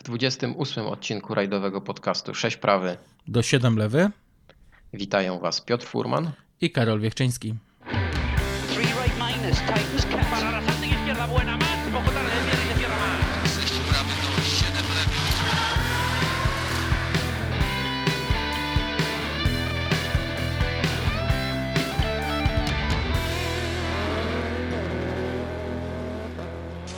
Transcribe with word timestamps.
W 0.00 0.02
28 0.02 0.86
odcinku 0.86 1.34
rajdowego 1.34 1.80
podcastu 1.80 2.34
6 2.34 2.56
prawy 2.56 2.96
do 3.28 3.42
7 3.42 3.76
lewy. 3.76 4.10
witają 4.92 5.38
Was 5.38 5.60
Piotr 5.60 5.86
Furman 5.86 6.32
i 6.60 6.70
Karol 6.70 7.00
Wiechczyński. 7.00 7.54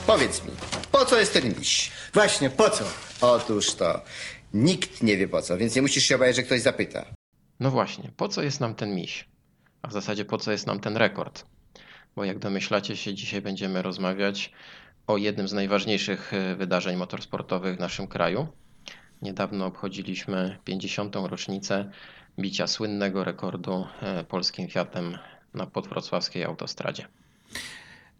Powiedz 0.07 0.45
mi, 0.45 0.51
po 0.91 1.05
co 1.05 1.19
jest 1.19 1.33
ten 1.33 1.53
miś? 1.59 1.91
Właśnie, 2.13 2.49
po 2.49 2.69
co? 2.69 2.83
Otóż 3.21 3.75
to. 3.75 4.01
Nikt 4.53 5.03
nie 5.03 5.17
wie 5.17 5.27
po 5.27 5.41
co, 5.41 5.57
więc 5.57 5.75
nie 5.75 5.81
musisz 5.81 6.03
się 6.03 6.15
obawiać, 6.15 6.35
że 6.35 6.43
ktoś 6.43 6.61
zapyta. 6.61 7.05
No 7.59 7.71
właśnie, 7.71 8.11
po 8.17 8.27
co 8.27 8.43
jest 8.43 8.59
nam 8.59 8.75
ten 8.75 8.95
miś? 8.95 9.27
A 9.81 9.87
w 9.87 9.93
zasadzie 9.93 10.25
po 10.25 10.37
co 10.37 10.51
jest 10.51 10.67
nam 10.67 10.79
ten 10.79 10.97
rekord? 10.97 11.45
Bo 12.15 12.23
jak 12.23 12.39
domyślacie 12.39 12.97
się, 12.97 13.13
dzisiaj 13.13 13.41
będziemy 13.41 13.81
rozmawiać 13.81 14.51
o 15.07 15.17
jednym 15.17 15.47
z 15.47 15.53
najważniejszych 15.53 16.33
e, 16.33 16.55
wydarzeń 16.55 16.97
motorsportowych 16.97 17.75
w 17.77 17.79
naszym 17.79 18.07
kraju. 18.07 18.47
Niedawno 19.21 19.65
obchodziliśmy 19.65 20.57
50. 20.63 21.15
rocznicę 21.15 21.91
bicia 22.39 22.67
słynnego 22.67 23.23
rekordu 23.23 23.87
e, 24.01 24.23
polskim 24.23 24.67
Fiatem 24.67 25.17
na 25.53 25.65
podwrocławskiej 25.65 26.43
autostradzie. 26.43 27.07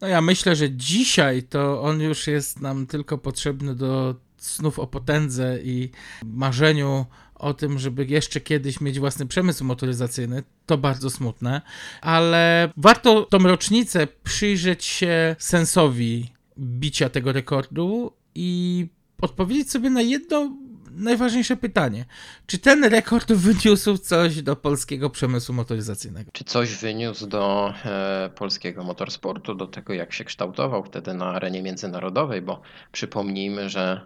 No 0.02 0.08
ja 0.08 0.22
myślę, 0.22 0.56
że 0.56 0.72
dzisiaj 0.72 1.44
to 1.44 1.82
on 1.82 2.02
już 2.02 2.28
jest 2.28 2.62
nam 2.62 2.88
tylko 2.88 3.18
potrzebny 3.18 3.76
do 3.76 4.16
snów 4.38 4.80
o 4.80 4.88
potędze 4.88 5.60
i 5.64 5.90
marzeniu 6.26 7.06
o 7.36 7.54
tym, 7.54 7.80
żeby 7.80 8.06
jeszcze 8.06 8.42
kiedyś 8.42 8.82
mieć 8.82 9.00
własny 9.00 9.26
przemysł 9.26 9.64
motoryzacyjny. 9.66 10.44
To 10.66 10.78
bardzo 10.78 11.10
smutne, 11.10 11.62
ale 12.02 12.72
warto 12.78 13.22
tą 13.22 13.38
rocznicę 13.38 14.08
przyjrzeć 14.24 14.86
się 14.86 15.36
sensowi 15.40 16.34
bicia 16.60 17.10
tego 17.10 17.32
rekordu 17.32 18.14
i 18.36 18.88
odpowiedzieć 19.22 19.72
sobie 19.72 19.90
na 19.90 20.02
jedno 20.02 20.58
najważniejsze 20.96 21.58
pytanie. 21.58 22.06
Czy 22.48 22.60
ten 22.60 22.84
rekord 22.84 23.32
wyniósł 23.32 23.98
coś 23.98 24.42
do 24.42 24.56
polskiego 24.56 25.10
przemysłu 25.10 25.56
motoryzacyjnego? 25.56 26.32
Czy 26.34 26.44
coś 26.44 26.76
wyniósł 26.76 27.28
do 27.28 27.74
e, 27.86 28.30
polskiego 28.36 28.84
motorsportu, 28.84 29.56
do 29.56 29.68
tego 29.68 29.94
jak 29.94 30.14
się 30.14 30.24
kształtował 30.24 30.84
wtedy 30.84 31.14
na 31.14 31.26
arenie 31.26 31.62
międzynarodowej, 31.62 32.42
bo 32.42 32.62
przypomnijmy, 32.92 33.70
że 33.70 34.06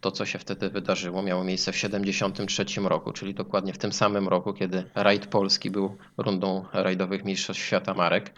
to, 0.00 0.10
co 0.10 0.26
się 0.26 0.38
wtedy 0.38 0.70
wydarzyło, 0.70 1.22
miało 1.22 1.44
miejsce 1.44 1.72
w 1.72 1.74
1973 1.74 2.80
roku, 2.80 3.12
czyli 3.12 3.34
dokładnie 3.34 3.72
w 3.72 3.78
tym 3.78 3.92
samym 3.92 4.28
roku, 4.28 4.52
kiedy 4.52 4.84
rajd 4.94 5.26
polski 5.26 5.70
był 5.70 5.96
rundą 6.16 6.64
rajdowych 6.72 7.24
mistrzostw 7.24 7.62
świata 7.62 7.94
marek. 7.94 8.32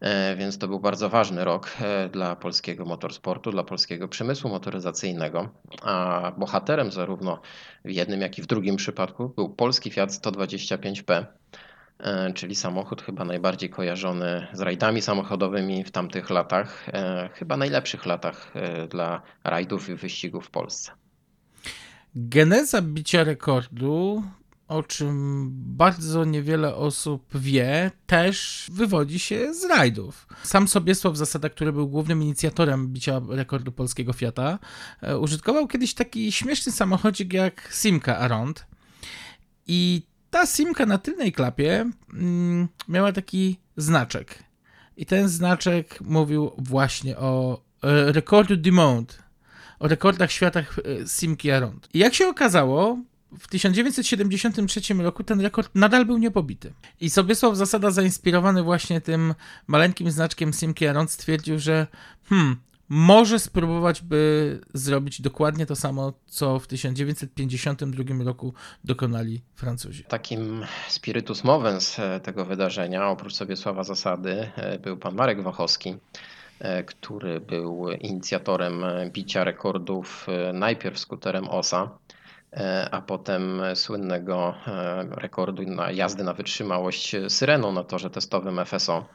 E, 0.00 0.36
więc 0.36 0.58
to 0.58 0.68
był 0.68 0.80
bardzo 0.80 1.08
ważny 1.08 1.44
rok 1.44 1.70
e, 1.80 2.08
dla 2.08 2.36
polskiego 2.36 2.84
motorsportu, 2.84 3.50
dla 3.50 3.64
polskiego 3.64 4.08
przemysłu 4.08 4.50
motoryzacyjnego. 4.50 5.48
A 5.82 6.32
bohaterem 6.38 6.92
zarówno 6.92 7.40
w 7.84 7.90
jednym, 7.90 8.20
jak 8.20 8.38
i 8.38 8.42
w 8.42 8.46
drugim 8.46 8.76
przypadku 8.76 9.28
był 9.28 9.48
polski 9.48 9.90
Fiat 9.90 10.10
125P, 10.10 11.24
e, 11.98 12.32
czyli 12.32 12.54
samochód 12.54 13.02
chyba 13.02 13.24
najbardziej 13.24 13.70
kojarzony 13.70 14.46
z 14.52 14.60
rajdami 14.60 15.02
samochodowymi 15.02 15.84
w 15.84 15.90
tamtych 15.90 16.30
latach, 16.30 16.86
chyba 17.32 17.56
najlepszych 17.56 18.06
latach 18.06 18.52
dla 18.88 19.22
rajdów 19.44 19.88
i 19.88 19.94
wyścigów 19.94 20.46
w 20.46 20.50
Polsce. 20.50 20.92
Geneza 22.14 22.82
bicia 22.82 23.24
rekordu 23.24 24.22
o 24.68 24.82
czym 24.82 25.48
bardzo 25.52 26.24
niewiele 26.24 26.74
osób 26.74 27.38
wie, 27.38 27.90
też 28.06 28.66
wywodzi 28.72 29.18
się 29.18 29.54
z 29.54 29.64
rajdów. 29.64 30.26
Sam 30.42 30.68
Sobiesław 30.68 31.16
Zasada, 31.16 31.48
który 31.48 31.72
był 31.72 31.88
głównym 31.88 32.22
inicjatorem 32.22 32.88
bicia 32.88 33.20
rekordu 33.28 33.72
polskiego 33.72 34.12
Fiata, 34.12 34.58
e, 35.02 35.18
użytkował 35.18 35.68
kiedyś 35.68 35.94
taki 35.94 36.32
śmieszny 36.32 36.72
samochodzik 36.72 37.32
jak 37.32 37.68
Simka 37.72 38.18
Arond. 38.18 38.66
I 39.66 40.02
ta 40.30 40.46
Simka 40.46 40.86
na 40.86 40.98
tylnej 40.98 41.32
klapie 41.32 41.90
mm, 42.14 42.68
miała 42.88 43.12
taki 43.12 43.58
znaczek. 43.76 44.38
I 44.96 45.06
ten 45.06 45.28
znaczek 45.28 46.00
mówił 46.00 46.50
właśnie 46.58 47.16
o 47.16 47.62
e, 47.82 48.12
rekordu 48.12 48.56
du 48.56 48.70
o 49.78 49.88
rekordach 49.88 50.32
świata 50.32 50.60
e, 50.60 50.64
Simki 51.06 51.50
Arond. 51.50 51.88
I 51.94 51.98
jak 51.98 52.14
się 52.14 52.28
okazało, 52.28 52.98
w 53.38 53.48
1973 53.48 54.94
roku 54.94 55.24
ten 55.24 55.40
rekord 55.40 55.70
nadal 55.74 56.06
był 56.06 56.18
niepobity. 56.18 56.72
I 57.00 57.10
Sobiesław 57.10 57.56
Zasada, 57.56 57.90
zainspirowany 57.90 58.62
właśnie 58.62 59.00
tym 59.00 59.34
maleńkim 59.66 60.10
znaczkiem 60.10 60.52
Simki 60.52 60.86
Aron, 60.86 61.08
stwierdził, 61.08 61.58
że 61.58 61.86
hmm, 62.24 62.56
może 62.88 63.38
spróbować 63.38 64.02
by 64.02 64.60
zrobić 64.74 65.20
dokładnie 65.20 65.66
to 65.66 65.76
samo, 65.76 66.12
co 66.26 66.58
w 66.58 66.66
1952 66.66 68.24
roku 68.24 68.54
dokonali 68.84 69.42
Francuzi. 69.54 70.04
Takim 70.04 70.66
spiritus 70.88 71.44
movens 71.44 71.98
e, 71.98 72.20
tego 72.20 72.44
wydarzenia, 72.44 73.08
oprócz 73.08 73.34
Sobiesława 73.34 73.84
Zasady, 73.84 74.50
e, 74.56 74.78
był 74.78 74.96
pan 74.96 75.14
Marek 75.14 75.42
Wachowski, 75.42 75.96
e, 76.58 76.84
który 76.84 77.40
był 77.40 77.90
inicjatorem 77.90 78.84
bicia 79.12 79.44
rekordów 79.44 80.26
najpierw 80.52 80.98
skuterem 80.98 81.48
OSA, 81.48 81.90
a 82.90 83.00
potem 83.00 83.62
słynnego 83.74 84.54
e, 84.66 85.06
rekordu 85.10 85.62
na 85.62 85.90
jazdy 85.90 86.24
na 86.24 86.32
wytrzymałość 86.32 87.16
syreną 87.28 87.72
na 87.72 87.84
torze 87.84 88.10
testowym 88.10 88.64
FSO. 88.64 89.06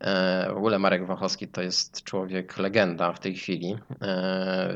E, 0.00 0.52
w 0.52 0.56
ogóle 0.56 0.78
Marek 0.78 1.06
Wachowski 1.06 1.48
to 1.48 1.62
jest 1.62 2.04
człowiek 2.04 2.58
legenda 2.58 3.12
w 3.12 3.20
tej 3.20 3.34
chwili. 3.34 3.78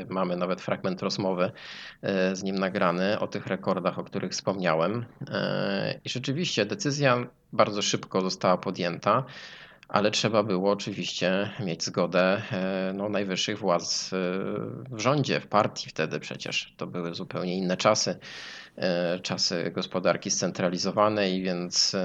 Mamy 0.09 0.35
nawet 0.35 0.61
fragment 0.61 1.01
rozmowy 1.01 1.51
z 2.33 2.43
nim 2.43 2.59
nagrany 2.59 3.19
o 3.19 3.27
tych 3.27 3.47
rekordach, 3.47 3.99
o 3.99 4.03
których 4.03 4.31
wspomniałem. 4.31 5.05
I 6.05 6.09
rzeczywiście 6.09 6.65
decyzja 6.65 7.27
bardzo 7.53 7.81
szybko 7.81 8.21
została 8.21 8.57
podjęta 8.57 9.23
ale 9.87 10.11
trzeba 10.11 10.43
było 10.43 10.71
oczywiście 10.71 11.49
mieć 11.59 11.83
zgodę 11.83 12.41
e, 12.51 12.93
no, 12.95 13.09
najwyższych 13.09 13.59
władz 13.59 14.13
e, 14.13 14.17
w 14.95 14.99
rządzie, 14.99 15.39
w 15.39 15.47
partii 15.47 15.89
wtedy 15.89 16.19
przecież. 16.19 16.73
To 16.77 16.87
były 16.87 17.15
zupełnie 17.15 17.57
inne 17.57 17.77
czasy, 17.77 18.19
e, 18.75 19.19
czasy 19.19 19.71
gospodarki 19.71 20.31
scentralizowanej, 20.31 21.41
więc 21.41 21.95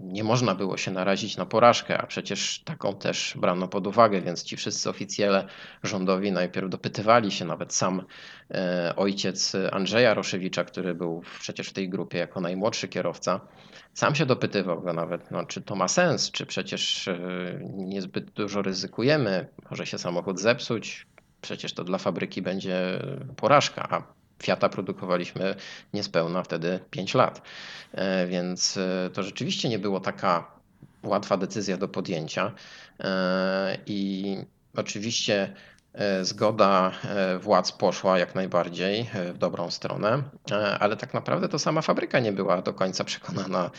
nie 0.00 0.24
można 0.24 0.54
było 0.54 0.76
się 0.76 0.90
narazić 0.90 1.36
na 1.36 1.46
porażkę, 1.46 1.98
a 1.98 2.06
przecież 2.06 2.62
taką 2.64 2.96
też 2.96 3.34
brano 3.36 3.68
pod 3.68 3.86
uwagę, 3.86 4.20
więc 4.20 4.42
ci 4.42 4.56
wszyscy 4.56 4.90
oficjele 4.90 5.46
rządowi 5.82 6.32
najpierw 6.32 6.70
dopytywali 6.70 7.30
się, 7.30 7.44
nawet 7.44 7.74
sam 7.74 8.04
ojciec 8.96 9.52
Andrzeja 9.72 10.14
Roszewicza, 10.14 10.64
który 10.64 10.94
był 10.94 11.22
przecież 11.40 11.68
w 11.68 11.72
tej 11.72 11.88
grupie 11.88 12.18
jako 12.18 12.40
najmłodszy 12.40 12.88
kierowca, 12.88 13.40
sam 13.94 14.14
się 14.14 14.26
dopytywał 14.26 14.82
go 14.82 14.92
nawet, 14.92 15.30
no, 15.30 15.46
czy 15.46 15.62
to 15.62 15.76
ma 15.76 15.88
sens, 15.88 16.30
czy 16.30 16.46
przecież 16.46 17.08
e, 17.08 17.16
niezbyt 17.62 18.30
dużo 18.30 18.62
ryzykujemy, 18.62 19.48
może 19.70 19.86
się 19.86 19.98
samochód 19.98 20.40
zepsuć, 20.40 21.06
przecież 21.40 21.72
to 21.72 21.84
dla 21.84 21.98
fabryki 21.98 22.42
będzie 22.42 23.02
porażka, 23.36 23.88
a 23.90 24.02
Fiata 24.42 24.68
produkowaliśmy 24.68 25.54
niespełna 25.92 26.42
wtedy 26.42 26.80
5 26.90 27.14
lat. 27.14 27.42
E, 27.92 28.26
więc 28.26 28.76
e, 28.76 29.10
to 29.12 29.22
rzeczywiście 29.22 29.68
nie 29.68 29.78
było 29.78 30.00
taka 30.00 30.50
łatwa 31.02 31.36
decyzja 31.36 31.76
do 31.76 31.88
podjęcia. 31.88 32.52
I 33.86 34.36
oczywiście 34.76 35.54
E, 35.73 35.73
zgoda 36.22 36.92
e, 37.04 37.38
władz 37.38 37.72
poszła 37.72 38.18
jak 38.18 38.34
najbardziej 38.34 39.10
e, 39.14 39.32
w 39.32 39.38
dobrą 39.38 39.70
stronę, 39.70 40.22
ale 40.80 40.96
tak 40.96 41.14
naprawdę 41.14 41.48
to 41.48 41.58
sama 41.58 41.82
fabryka 41.82 42.20
nie 42.20 42.32
była 42.32 42.62
do 42.62 42.74
końca 42.74 43.04
przekonana 43.14 43.70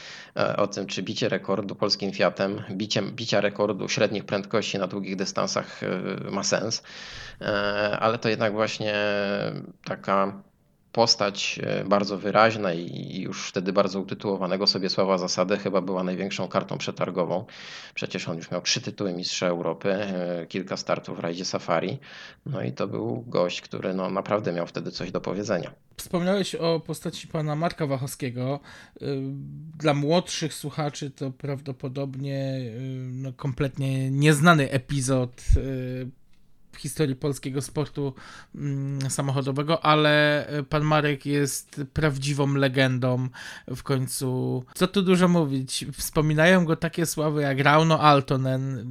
o 0.57 0.67
tym, 0.67 0.87
czy 0.87 1.03
bicie 1.03 1.29
rekordu 1.29 1.75
polskim 1.75 2.11
Fiatem, 2.11 2.63
bicie, 2.71 3.01
bicia 3.01 3.41
rekordu 3.41 3.89
średnich 3.89 4.25
prędkości 4.25 4.79
na 4.79 4.87
długich 4.87 5.15
dystansach 5.15 5.81
ma 6.31 6.43
sens, 6.43 6.83
ale 7.99 8.17
to 8.17 8.29
jednak 8.29 8.53
właśnie 8.53 8.95
taka 9.85 10.33
postać 10.95 11.59
e, 11.63 11.85
bardzo 11.85 12.17
wyraźna 12.17 12.73
i 12.73 13.21
już 13.21 13.47
wtedy 13.47 13.73
bardzo 13.73 13.99
utytułowanego 13.99 14.67
sobie 14.67 14.89
Sława 14.89 15.17
Zasady 15.17 15.57
chyba 15.57 15.81
była 15.81 16.03
największą 16.03 16.47
kartą 16.47 16.77
przetargową. 16.77 17.45
Przecież 17.95 18.29
on 18.29 18.37
już 18.37 18.51
miał 18.51 18.61
trzy 18.61 18.81
tytuły 18.81 19.13
Mistrza 19.13 19.47
Europy, 19.47 19.93
e, 19.93 20.45
kilka 20.45 20.77
startów 20.77 21.17
w 21.17 21.19
rajdzie 21.19 21.45
Safari. 21.45 21.99
No 22.45 22.63
i 22.63 22.71
to 22.71 22.87
był 22.87 23.23
gość, 23.27 23.61
który 23.61 23.93
no 23.93 24.09
naprawdę 24.09 24.53
miał 24.53 24.67
wtedy 24.67 24.91
coś 24.91 25.11
do 25.11 25.21
powiedzenia. 25.21 25.71
Wspomniałeś 25.97 26.55
o 26.55 26.79
postaci 26.79 27.27
pana 27.27 27.55
Marka 27.55 27.87
Wachowskiego. 27.87 28.59
E, 29.01 29.05
dla 29.77 29.93
młodszych 29.93 30.53
słuchaczy 30.53 31.11
to 31.11 31.31
prawdopodobnie 31.31 32.59
no, 33.11 33.33
kompletnie 33.33 34.11
nieznany 34.11 34.71
epizod 34.71 35.41
historii 36.77 37.15
polskiego 37.15 37.61
sportu 37.61 38.13
mm, 38.55 39.09
samochodowego, 39.09 39.85
ale 39.85 40.47
e, 40.47 40.63
pan 40.63 40.83
Marek 40.83 41.25
jest 41.25 41.81
prawdziwą 41.93 42.53
legendą 42.53 43.29
w 43.67 43.83
końcu. 43.83 44.63
Co 44.75 44.87
tu 44.87 45.01
dużo 45.01 45.27
mówić? 45.27 45.85
Wspominają 45.93 46.65
go 46.65 46.75
takie 46.75 47.05
sławy 47.05 47.41
jak 47.41 47.59
Rauno 47.59 47.99
Altonen 47.99 48.85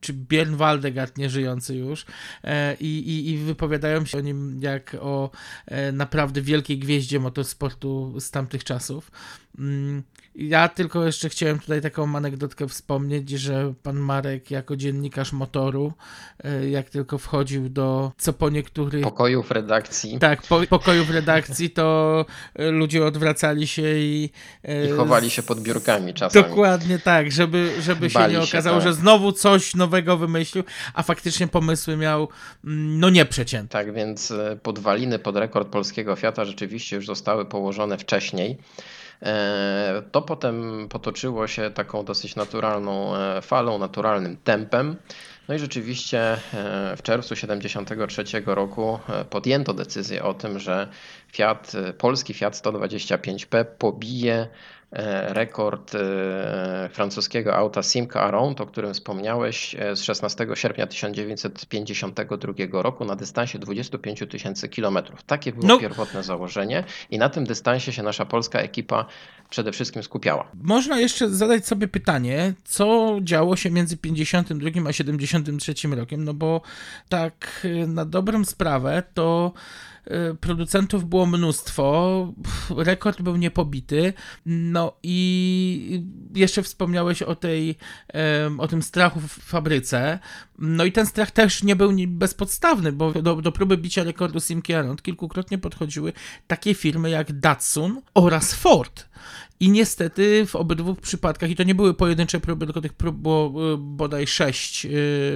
czy 0.00 0.14
Björn 0.14 0.56
Waldegard, 0.56 1.18
nieżyjący 1.18 1.76
już, 1.76 2.06
e, 2.44 2.74
i, 2.74 3.30
i, 3.30 3.38
wypowiadają 3.38 4.04
się 4.04 4.18
o 4.18 4.20
nim 4.20 4.60
jak 4.62 4.96
o 5.00 5.30
e, 5.66 5.92
naprawdę 5.92 6.42
wielkiej 6.42 6.78
gwieździe 6.78 7.20
motorsportu 7.20 8.20
z 8.20 8.30
tamtych 8.30 8.64
czasów. 8.64 9.10
Mm, 9.58 10.02
ja 10.34 10.68
tylko 10.68 11.04
jeszcze 11.04 11.28
chciałem 11.28 11.58
tutaj 11.58 11.80
taką 11.80 12.16
anegdotkę 12.16 12.68
wspomnieć, 12.68 13.30
że 13.30 13.74
pan 13.82 13.96
Marek 13.96 14.50
jako 14.50 14.76
dziennikarz 14.76 15.32
motoru, 15.32 15.92
e, 16.44 16.68
jak 16.70 16.90
tylko 16.90 17.18
wchodził 17.18 17.68
do 17.68 18.12
co 18.18 18.32
po 18.32 18.50
niektórych 18.50 19.04
Pokojów 19.04 19.50
redakcji 19.50 20.18
tak, 20.18 20.42
po, 20.42 20.60
pokojów 20.66 21.10
redakcji, 21.10 21.70
to 21.70 22.26
e, 22.54 22.70
ludzie 22.70 23.04
odwracali 23.04 23.66
się 23.66 23.82
i, 23.82 24.30
e, 24.64 24.86
i 24.86 24.90
chowali 24.90 25.30
się 25.30 25.42
pod 25.42 25.60
biurkami 25.60 26.14
czasami. 26.14 26.44
Dokładnie 26.44 26.98
tak, 26.98 27.32
żeby, 27.32 27.72
żeby 27.80 28.10
się 28.10 28.28
nie 28.28 28.34
się, 28.34 28.42
okazało, 28.42 28.76
tak. 28.76 28.88
że 28.88 28.94
znowu 28.94 29.32
coś 29.32 29.74
nowego 29.74 30.16
wymyślił, 30.16 30.64
a 30.94 31.02
faktycznie 31.02 31.48
pomysły 31.48 31.96
miał 31.96 32.28
mm, 32.64 33.00
no 33.00 33.10
nieprzeciętne. 33.10 33.68
Tak 33.68 33.94
więc 33.94 34.32
podwaliny 34.62 35.18
pod 35.18 35.36
rekord 35.36 35.68
polskiego 35.68 36.16
Fiata 36.16 36.44
rzeczywiście 36.44 36.96
już 36.96 37.06
zostały 37.06 37.44
położone 37.44 37.98
wcześniej. 37.98 38.58
E, 39.22 40.02
To 40.12 40.22
potem 40.22 40.86
potoczyło 40.88 41.46
się 41.46 41.70
taką 41.70 42.04
dosyć 42.04 42.36
naturalną 42.36 43.16
e, 43.16 43.42
falą, 43.42 43.78
naturalnym 43.78 44.36
tempem. 44.36 44.96
No 45.48 45.54
i 45.54 45.58
rzeczywiście 45.58 46.20
e, 46.32 46.38
w 46.96 47.02
czerwcu 47.02 47.34
1973 47.34 48.42
roku 48.46 48.98
podjęto 49.30 49.74
decyzję 49.74 50.24
o 50.24 50.34
tym, 50.34 50.58
że 50.58 50.88
Fiat, 51.32 51.72
polski 51.98 52.34
Fiat 52.34 52.54
125P 52.54 53.64
pobije 53.78 54.48
rekord 55.28 55.94
e, 55.94 56.88
francuskiego 56.92 57.56
auta 57.56 57.82
Simca 57.82 58.20
Arount, 58.20 58.60
o 58.60 58.66
którym 58.66 58.94
wspomniałeś, 58.94 59.74
e, 59.78 59.96
z 59.96 60.02
16 60.02 60.46
sierpnia 60.54 60.86
1952 60.86 62.82
roku 62.82 63.04
na 63.04 63.16
dystansie 63.16 63.58
25 63.58 64.22
tysięcy 64.30 64.68
kilometrów. 64.68 65.22
Takie 65.22 65.52
było 65.52 65.66
No. 65.68 65.78
pierwotne 65.78 66.22
założenie 66.22 66.84
i 67.10 67.18
na 67.18 67.28
tym 67.28 67.44
dystansie 67.46 67.92
się 67.92 68.02
nasza 68.02 68.24
polska 68.26 68.58
ekipa 68.58 69.06
przede 69.50 69.72
wszystkim 69.72 70.02
skupiała. 70.02 70.48
Można 70.62 70.98
jeszcze 71.00 71.28
zadać 71.28 71.66
sobie 71.66 71.88
pytanie, 71.88 72.54
co 72.64 73.16
działo 73.22 73.56
się 73.56 73.70
między 73.70 73.96
52 73.96 74.70
a 74.88 74.92
73 74.92 75.74
rokiem, 75.96 76.24
no 76.24 76.34
bo 76.34 76.60
tak 77.08 77.66
na 77.86 78.04
dobrą 78.04 78.44
sprawę 78.44 79.02
to 79.14 79.52
producentów 80.40 81.08
było 81.08 81.26
mnóstwo, 81.26 82.32
rekord 82.76 83.22
był 83.22 83.36
niepobity, 83.36 84.12
no 84.46 84.92
i 85.02 86.02
jeszcze 86.34 86.62
wspomniałeś 86.62 87.22
o 87.22 87.34
tej, 87.36 87.76
o 88.58 88.68
tym 88.68 88.82
strachu 88.82 89.20
w 89.20 89.32
fabryce, 89.32 90.18
no 90.58 90.84
i 90.84 90.92
ten 90.92 91.06
strach 91.06 91.30
też 91.30 91.62
nie 91.62 91.76
był 91.76 91.92
bezpodstawny, 92.08 92.92
bo 92.92 93.12
do, 93.12 93.36
do 93.36 93.52
próby 93.52 93.76
bicia 93.76 94.04
rekordu 94.04 94.40
Simki 94.40 94.74
Around 94.74 95.02
kilkukrotnie 95.02 95.58
podchodziły 95.58 96.12
takie 96.46 96.74
firmy 96.74 97.10
jak 97.10 97.32
Datsun 97.32 98.02
oraz 98.14 98.54
Ford. 98.54 99.10
I 99.60 99.70
niestety 99.70 100.46
w 100.46 100.56
obydwu 100.56 100.94
przypadkach, 100.94 101.50
i 101.50 101.56
to 101.56 101.62
nie 101.62 101.74
były 101.74 101.94
pojedyncze 101.94 102.40
próby, 102.40 102.66
tylko 102.66 102.80
tych 102.80 102.92
prób 102.92 103.16
było 103.16 103.72
y, 103.74 103.76
bodaj 103.78 104.26
sześć 104.26 104.86
y, 104.86 104.88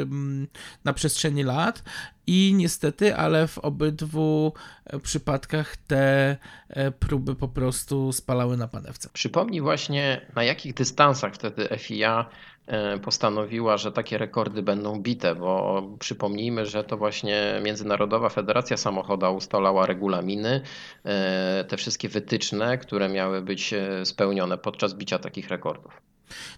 mm, 0.03 0.47
na 0.85 0.93
przestrzeni 0.93 1.43
lat. 1.43 1.83
I 2.27 2.53
niestety, 2.57 3.17
ale 3.17 3.49
w 3.49 3.59
obydwu 3.59 4.53
e, 4.87 4.99
przypadkach 5.01 5.77
te 5.77 6.37
e, 6.69 6.91
próby 6.91 7.35
po 7.35 7.49
prostu 7.49 8.13
spalały 8.13 8.57
na 8.57 8.69
panewce. 8.69 9.09
Przypomnij 9.13 9.61
właśnie, 9.61 10.27
na 10.37 10.45
jakich 10.45 10.75
dystansach 10.75 11.35
wtedy 11.35 11.69
FIA 11.79 12.27
postanowiła, 13.03 13.77
że 13.77 13.93
takie 13.93 14.19
rekordy 14.19 14.63
będą 14.63 15.01
bite, 15.01 15.35
bo 15.35 15.83
przypomnijmy, 15.99 16.67
że 16.67 16.85
to 16.85 16.97
właśnie 16.97 17.61
Międzynarodowa 17.63 18.29
Federacja 18.29 18.77
Samochoda 18.77 19.31
ustalała 19.31 19.87
regulaminy, 19.87 20.61
e, 21.05 21.65
te 21.69 21.77
wszystkie 21.77 22.09
wytyczne, 22.09 22.79
które 22.79 23.09
miały 23.09 23.43
być 23.43 23.73
e, 23.73 24.07
spełnione 24.07 24.59
podczas 24.59 24.95
bicia 24.95 25.19
takich 25.19 25.49
rekordów. 25.49 26.01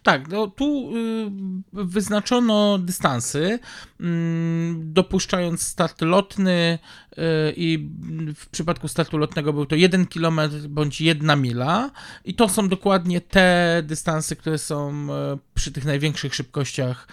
Tak, 0.03 0.29
no 0.29 0.47
tu 0.47 0.97
y, 0.97 1.31
wyznaczono 1.73 2.79
dystansy, 2.79 3.59
mm, 4.01 4.93
dopuszczając 4.93 5.63
start 5.63 6.03
lotny 6.03 6.79
y, 7.13 7.23
i 7.57 7.91
w 8.35 8.47
przypadku 8.47 8.89
startu 8.89 9.19
lotnego 9.19 9.53
był 9.53 9.67
to 9.67 9.77
1 9.77 10.07
km 10.07 10.41
bądź 10.69 11.01
1 11.01 11.43
mila 11.43 11.91
i 12.25 12.35
to 12.35 12.49
są 12.49 12.69
dokładnie 12.69 13.21
te 13.21 13.83
dystanse, 13.87 14.37
które 14.37 14.59
są 14.59 14.91
e, 15.13 15.39
przy 15.55 15.73
tych 15.73 15.85
największych 15.85 16.35
szybkościach 16.35 17.09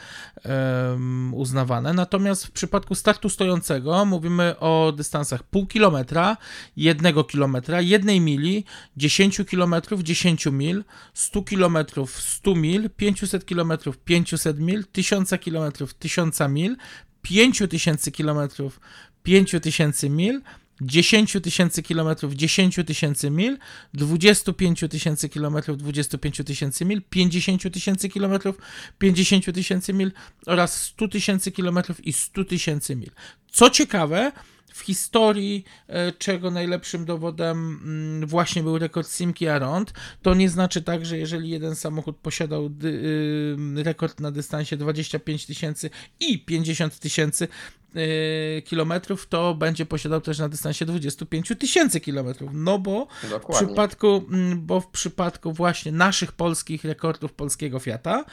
uznawane. 1.31 1.94
Natomiast 1.94 2.48
w 2.48 2.51
przypadku 2.51 2.95
startu 2.95 3.30
stojącego 3.30 4.06
mówimy 4.06 4.60
o 4.60 4.94
dystansach 4.98 5.44
pół 5.44 5.68
kilometra, 5.68 6.38
1 6.77 7.24
kilometra, 7.24 7.81
1 7.81 8.25
mili, 8.25 8.65
10 8.98 9.42
kilometrów, 9.50 10.01
10 10.01 10.45
mil, 10.45 10.83
100 11.13 11.42
kilometrów, 11.42 12.21
100 12.21 12.53
mil, 12.56 12.90
500 12.90 13.46
kilometrów, 13.46 13.98
500 13.98 14.60
mil, 14.60 14.86
1000 14.92 15.40
kilometrów, 15.40 15.94
1000 15.94 16.40
mil, 16.50 16.78
5000 17.22 18.12
kilometrów, 18.12 18.80
5000 19.24 20.10
mil, 20.10 20.42
10 20.82 21.38
tysięcy 21.44 21.84
kilometrów, 21.84 22.34
10 22.34 22.80
tysięcy 22.88 23.30
mil, 23.30 23.58
25 23.94 24.84
tysięcy 24.90 25.30
kilometrów, 25.30 25.78
25 25.78 26.42
tysięcy 26.46 26.86
mil, 26.86 27.02
50 27.10 27.74
tysięcy 27.74 28.10
kilometrów, 28.10 28.58
50 28.98 29.54
tysięcy 29.54 29.94
mil 29.94 30.12
oraz 30.46 30.84
100 30.84 31.08
tysięcy 31.08 31.52
kilometrów 31.52 32.06
i 32.08 32.14
100 32.14 32.46
tysięcy 32.46 32.96
mil. 32.96 33.12
Co 33.52 33.70
ciekawe, 33.70 34.32
w 34.74 34.80
historii, 34.80 35.64
e, 35.88 36.12
czego 36.12 36.52
najlepszym 36.52 37.06
dowodem 37.06 37.80
mm, 37.84 38.28
właśnie 38.28 38.64
był 38.64 38.78
rekord 38.78 39.10
Simki 39.10 39.48
Around, 39.48 39.94
to 40.22 40.34
nie 40.34 40.50
znaczy 40.50 40.81
tak, 40.81 41.06
że 41.06 41.18
jeżeli 41.18 41.50
jeden 41.50 41.75
samochód 41.75 42.18
posiadał 42.18 42.70
y, 42.84 43.84
rekord 43.84 44.20
na 44.20 44.31
dystansie 44.31 44.78
25 44.78 45.46
tysięcy 45.46 45.90
i 46.20 46.46
50 46.46 47.00
tysięcy 47.00 47.48
y, 47.96 48.62
kilometrów, 48.62 49.28
to 49.28 49.56
będzie 49.56 49.86
posiadał 49.86 50.22
też 50.22 50.40
na 50.40 50.50
dystansie 50.50 50.86
25 50.86 51.52
tysięcy 51.60 52.00
kilometrów. 52.00 52.51
No 52.53 52.80
bo 52.80 53.08
w 53.44 53.56
przypadku, 53.56 54.25
mm, 54.30 54.65
bo 54.65 54.82
w 54.82 54.88
przypadku 54.88 55.53
właśnie 55.53 55.92
naszych 55.92 56.32
polskich 56.32 56.84
rekordów 56.84 57.34
polskiego 57.34 57.80
Fiata 57.80 58.25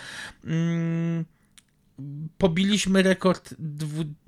mm, 0.45 1.25
pobiliśmy 2.39 3.03
rekord 3.03 3.55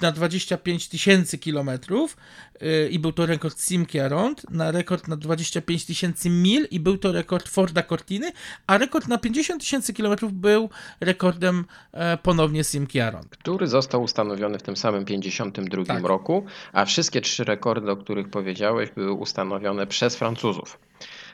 na 0.01 0.13
25 0.13 0.89
tysięcy 0.89 1.39
kilometrów 1.39 2.17
yy, 2.61 2.89
i 2.91 2.99
był 2.99 3.13
to 3.13 3.27
rekord 3.27 3.61
Simki 3.61 4.01
Around, 4.01 4.51
na 4.51 4.71
rekord 4.71 5.09
na 5.09 5.17
25 5.17 5.87
tysięcy 5.87 6.31
mil 6.31 6.67
i 6.71 6.81
był 6.81 6.99
to 6.99 7.13
rekord 7.13 7.49
Forda 7.49 7.83
Cortiny, 7.83 8.33
a 8.67 8.79
rekord 8.79 9.09
na 9.09 9.19
50 9.19 9.61
tysięcy 9.63 9.93
kilometrów 9.93 10.33
był 10.33 10.71
rekordem 11.01 11.65
e, 11.93 12.17
ponownie 12.17 12.65
Simki 12.65 13.01
Around. 13.01 13.37
który 13.37 13.67
został 13.67 14.03
ustanowiony 14.03 14.59
w 14.59 14.63
tym 14.63 14.77
samym 14.77 15.05
52 15.05 15.85
Tak. 15.85 16.03
roku, 16.05 16.45
a 16.73 16.85
wszystkie 16.85 17.21
trzy 17.21 17.45
rekordy, 17.45 17.91
o 17.91 17.97
których 17.97 18.29
powiedziałeś, 18.31 18.91
były 18.91 19.13
ustanowione 19.13 19.87
przez 19.87 20.17
Francuzów. 20.17 20.79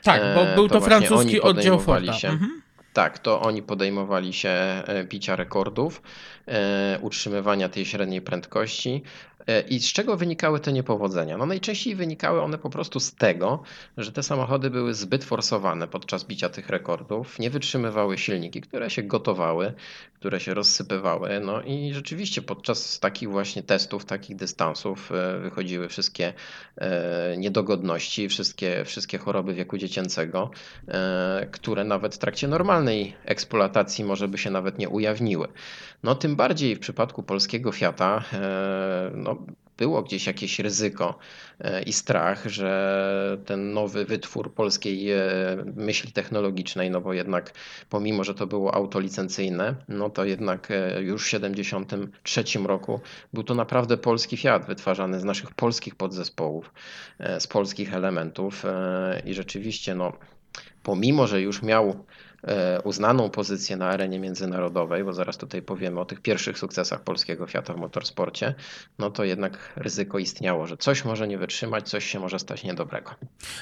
Tak, 0.03 0.21
bo 0.35 0.41
E, 0.47 0.55
był 0.55 0.67
to 0.67 0.73
to, 0.79 0.81
francuski 0.81 1.41
oddział 1.41 1.79
Forda. 1.79 2.13
się. 2.13 2.27
Mhm. 2.29 2.61
Tak, 2.93 3.19
to 3.19 3.41
oni 3.41 3.63
podejmowali 3.63 4.33
się 4.33 4.49
e, 4.49 5.03
bicia 5.03 5.35
rekordów, 5.35 6.01
e, 6.47 6.99
utrzymywania 7.01 7.69
tej 7.69 7.85
średniej 7.85 8.21
prędkości. 8.21 9.03
E, 9.49 9.61
I 9.61 9.79
z 9.79 9.93
czego 9.93 10.17
wynikały 10.17 10.59
te 10.59 10.73
niepowodzenia? 10.73 11.37
No 11.37 11.45
najczęściej 11.45 11.95
wynikały 11.95 12.41
one 12.41 12.57
po 12.57 12.69
prostu 12.69 12.99
z 12.99 13.15
tego, 13.15 13.63
że 13.97 14.11
te 14.11 14.23
samochody 14.23 14.69
były 14.69 14.93
zbyt 14.93 15.23
forsowane 15.23 15.87
podczas 15.87 16.23
bicia 16.23 16.49
tych 16.49 16.69
rekordów, 16.69 17.39
nie 17.39 17.49
wytrzymywały 17.49 18.17
silniki, 18.17 18.61
które 18.61 18.89
się 18.89 19.03
gotowały, 19.03 19.73
które 20.13 20.39
się 20.39 20.53
rozsypywały. 20.53 21.39
No 21.39 21.61
i 21.61 21.93
rzeczywiście 21.93 22.41
podczas 22.41 22.99
takich 22.99 23.29
właśnie 23.29 23.63
testów, 23.63 24.05
takich 24.05 24.35
dystansów 24.35 25.11
e, 25.11 25.39
wychodziły 25.39 25.87
wszystkie 25.87 26.33
e, 26.77 27.37
niedogodności, 27.37 28.29
wszystkie, 28.29 28.85
wszystkie 28.85 29.17
choroby 29.17 29.53
wieku 29.53 29.77
dziecięcego, 29.77 30.51
które 31.51 31.83
nawet 31.83 32.15
w 32.15 32.17
trakcie 32.17 32.47
normalnej 32.47 33.15
eksploatacji 33.25 34.05
może 34.05 34.27
by 34.27 34.37
się 34.37 34.49
nawet 34.49 34.77
nie 34.77 34.89
ujawniły. 34.89 35.47
No 36.03 36.15
tym 36.15 36.35
bardziej 36.35 36.75
w 36.75 36.79
przypadku 36.79 37.23
polskiego 37.23 37.71
Fiata, 37.71 38.23
no, 39.15 39.35
było 39.79 40.03
gdzieś 40.03 40.27
jakieś 40.27 40.59
ryzyko 40.59 41.19
e, 41.59 41.83
i 41.83 41.93
strach, 41.93 42.47
że 42.47 43.37
ten 43.45 43.73
nowy 43.73 44.05
wytwór 44.05 44.53
polskiej 44.53 45.11
e, 45.11 45.19
myśli 45.75 46.11
technologicznej, 46.11 46.91
no 46.91 47.01
bo 47.01 47.13
jednak 47.13 47.53
pomimo, 47.89 48.23
że 48.23 48.33
to 48.33 48.47
było 48.47 48.75
auto 48.75 48.99
licencyjne, 48.99 49.75
no 49.87 50.09
to 50.09 50.25
jednak 50.25 50.71
e, 50.71 51.01
już 51.01 51.21
w 51.21 51.25
1973 51.25 52.59
roku 52.59 52.99
był 53.33 53.43
to 53.43 53.55
naprawdę 53.55 53.97
polski 53.97 54.37
Fiat 54.37 54.65
wytwarzany 54.65 55.19
z 55.19 55.23
naszych 55.23 55.51
polskich 55.51 55.95
podzespołów, 55.95 56.73
z 57.39 57.47
polskich 57.47 57.93
elementów 57.93 58.63
i 59.25 59.33
rzeczywiście 59.33 59.95
no 59.95 60.13
pomimo, 60.83 61.27
że 61.27 61.41
już 61.41 61.61
miał 61.61 62.05
uznaną 62.83 63.29
pozycję 63.29 63.77
na 63.77 63.87
arenie 63.87 64.19
międzynarodowej, 64.19 65.03
bo 65.03 65.13
zaraz 65.13 65.37
tutaj 65.37 65.61
powiemy 65.61 65.99
o 65.99 66.05
tych 66.05 66.21
pierwszych 66.21 66.59
sukcesach 66.59 67.03
polskiego 67.03 67.47
Fiata 67.47 67.73
w 67.73 67.77
motorsporcie, 67.77 68.55
no 68.99 69.11
to 69.11 69.23
jednak 69.23 69.73
ryzyko 69.75 70.19
istniało, 70.19 70.67
że 70.67 70.77
coś 70.77 71.05
może 71.05 71.27
nie 71.27 71.37
wytrzymać, 71.37 71.89
coś 71.89 72.05
się 72.05 72.19
może 72.19 72.39
stać 72.39 72.63
niedobrego. 72.63 73.11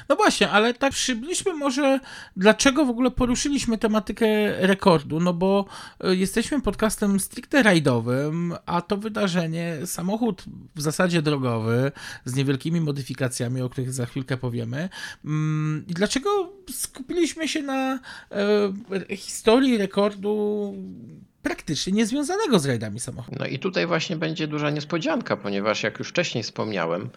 No 0.10 0.16
właśnie, 0.16 0.50
ale 0.50 0.74
tak 0.74 0.94
przybliżmy 0.94 1.54
może, 1.54 2.00
dlaczego 2.38 2.86
w 2.86 2.90
ogóle 2.90 3.12
poruszyliśmy 3.12 3.78
tematykę 3.78 4.28
rekordu, 4.68 5.20
no 5.20 5.34
bo 5.34 5.66
e, 6.04 6.16
jesteśmy 6.16 6.62
podcastem 6.62 7.20
stricte 7.20 7.64
rajdowym, 7.64 8.56
a 8.66 8.82
to 8.82 8.98
wydarzenie, 8.98 9.78
samochód 9.86 10.44
w 10.76 10.82
zasadzie 10.82 11.22
drogowy, 11.22 11.92
z 12.26 12.36
niewielkimi 12.36 12.82
modyfikacjami, 12.82 13.62
o 13.62 13.70
których 13.70 13.94
za 13.94 14.06
chwilkę 14.06 14.38
powiemy. 14.38 14.90
Mm, 15.26 15.86
I 15.88 15.94
dlaczego 15.94 16.57
skupiliśmy 16.72 17.48
się 17.48 17.62
na 17.62 18.00
e, 19.10 19.16
historii 19.16 19.78
rekordu 19.78 20.74
praktycznie 21.48 21.94
niezwiązanego 21.94 22.60
z 22.60 22.66
rajdami 22.66 23.00
samochodów. 23.00 23.40
No 23.40 23.46
i 23.46 23.60
tutaj 23.60 23.88
właśnie 23.88 24.16
będzie 24.16 24.48
duża 24.48 24.70
niespodzianka, 24.70 25.38
ponieważ 25.38 25.84
jak 25.84 26.00
już 26.00 26.10
wcześniej 26.10 26.44
wspomniałem, 26.44 27.10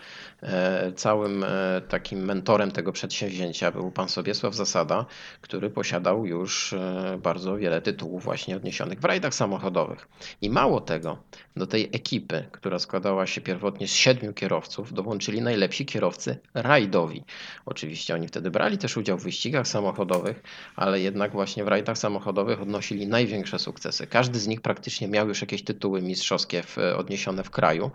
e, 0.43 0.93
całym 0.93 1.45
e, 1.45 1.81
takim 1.89 2.25
mentorem 2.25 2.71
tego 2.71 2.93
przedsięwzięcia 2.93 3.71
był 3.71 3.91
pan 3.91 4.09
Sobiesław 4.09 4.55
Zasada, 4.55 5.07
który 5.41 5.71
posiadał 5.71 6.27
już 6.27 6.73
e, 6.73 7.19
bardzo 7.23 7.57
wiele 7.57 7.81
tytułów 7.83 8.25
właśnie 8.25 8.57
odniesionych 8.57 9.01
w 9.01 9.05
rajdach 9.05 9.35
samochodowych. 9.35 10.09
I 10.43 10.51
mało 10.51 10.81
tego, 10.81 11.23
do 11.57 11.67
tej 11.67 11.85
ekipy, 11.93 12.45
która 12.53 12.79
składała 12.79 13.27
się 13.27 13.41
pierwotnie 13.41 13.89
z 13.89 13.93
siedmiu 13.93 14.33
kierowców, 14.33 14.93
dołączyli 14.93 15.43
najlepsi 15.43 15.87
kierowcy 15.87 16.39
rajdowi. 16.55 17.25
Oczywiście 17.67 18.15
oni 18.15 18.29
wtedy 18.29 18.51
brali 18.51 18.79
też 18.79 18.97
udział 18.97 19.19
w 19.19 19.23
wyścigach 19.23 19.69
samochodowych, 19.69 20.43
ale 20.77 21.01
jednak 21.01 21.33
właśnie 21.33 21.65
w 21.65 21.69
rajdach 21.69 21.99
samochodowych 21.99 22.63
odnosili 22.63 23.07
największe 23.07 23.59
sukcesy. 23.59 24.07
Każdy 24.07 24.39
z 24.39 24.47
nich 24.47 24.61
praktycznie 24.61 25.09
miał 25.09 25.29
już 25.29 25.41
jakieś 25.41 25.65
tytuły 25.65 26.03
mistrzowskie 26.03 26.63
w, 26.63 26.79
odniesione 26.97 27.45
w 27.45 27.51
kraju, 27.51 27.91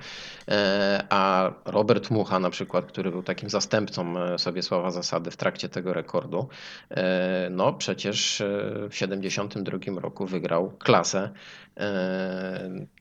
e, 0.47 1.05
a 1.09 1.51
Robert 1.65 2.11
Mucha 2.11 2.39
na 2.39 2.49
przykład, 2.49 2.85
który 2.85 3.11
był 3.11 3.23
takim 3.23 3.49
zastępcą 3.49 4.19
e, 4.19 4.39
Sobiesława 4.39 4.91
Zasady 4.91 5.31
w 5.31 5.37
trakcie 5.37 5.69
tego 5.69 5.93
rekordu, 5.93 6.49
e, 6.89 7.47
no 7.51 7.73
przecież 7.73 8.43
w 8.89 8.89
1972 8.89 10.01
roku 10.01 10.25
wygrał 10.25 10.71
klasę 10.79 11.29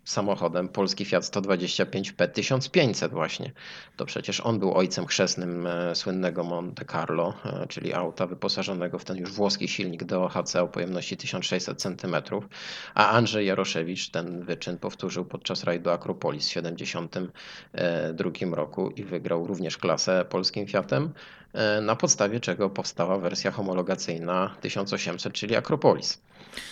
samochodem. 0.04 0.68
Polski 0.68 1.04
Fiat 1.04 1.24
125P 1.24 2.28
1500 2.28 3.12
właśnie. 3.12 3.52
To 3.96 4.06
przecież 4.06 4.40
on 4.40 4.58
był 4.58 4.74
ojcem 4.74 5.06
chrzestnym 5.06 5.68
słynnego 5.94 6.44
Monte 6.44 6.84
Carlo, 6.84 7.34
czyli 7.68 7.94
auta 7.94 8.26
wyposażonego 8.26 8.98
w 8.98 9.04
ten 9.04 9.16
już 9.16 9.32
włoski 9.32 9.68
silnik 9.68 10.04
DOHC 10.04 10.56
o 10.56 10.68
pojemności 10.68 11.16
1600 11.16 11.82
cm, 11.82 12.16
a 12.94 13.10
Andrzej 13.10 13.46
Jaroszewicz 13.46 14.10
ten 14.10 14.44
wyczyn 14.44 14.78
powtórzył 14.78 15.24
podczas 15.24 15.64
rajdu 15.64 15.90
Akropolis 15.90 16.44
w 16.44 16.48
1972 16.48 18.56
roku 18.56 18.90
i 18.90 19.04
wygrał 19.04 19.46
również 19.46 19.78
klasę 19.78 20.24
polskim 20.24 20.66
Fiatem, 20.66 21.04
e, 21.04 21.43
na 21.82 21.96
podstawie 21.96 22.40
czego 22.40 22.70
powstała 22.70 23.18
wersja 23.18 23.50
homologacyjna 23.50 24.56
1800, 24.60 25.32
czyli 25.32 25.56
Akropolis. 25.56 26.22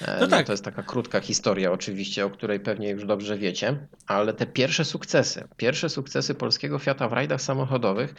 E, 0.02 0.14
no, 0.14 0.20
no 0.20 0.26
tak. 0.26 0.46
To 0.46 0.52
jest 0.52 0.64
taka 0.64 0.82
krótka 0.82 1.20
historia, 1.20 1.72
oczywiście, 1.72 2.26
o 2.26 2.30
której 2.30 2.60
pewnie 2.60 2.90
już 2.90 3.04
dobrze 3.04 3.38
wiecie, 3.38 3.86
ale 4.06 4.34
te 4.34 4.46
pierwsze 4.46 4.84
sukcesy, 4.84 5.48
pierwsze 5.56 5.88
sukcesy 5.88 6.34
polskiego 6.34 6.78
Fiata 6.78 7.08
w 7.08 7.12
rajdach 7.12 7.42
samochodowych 7.42 8.14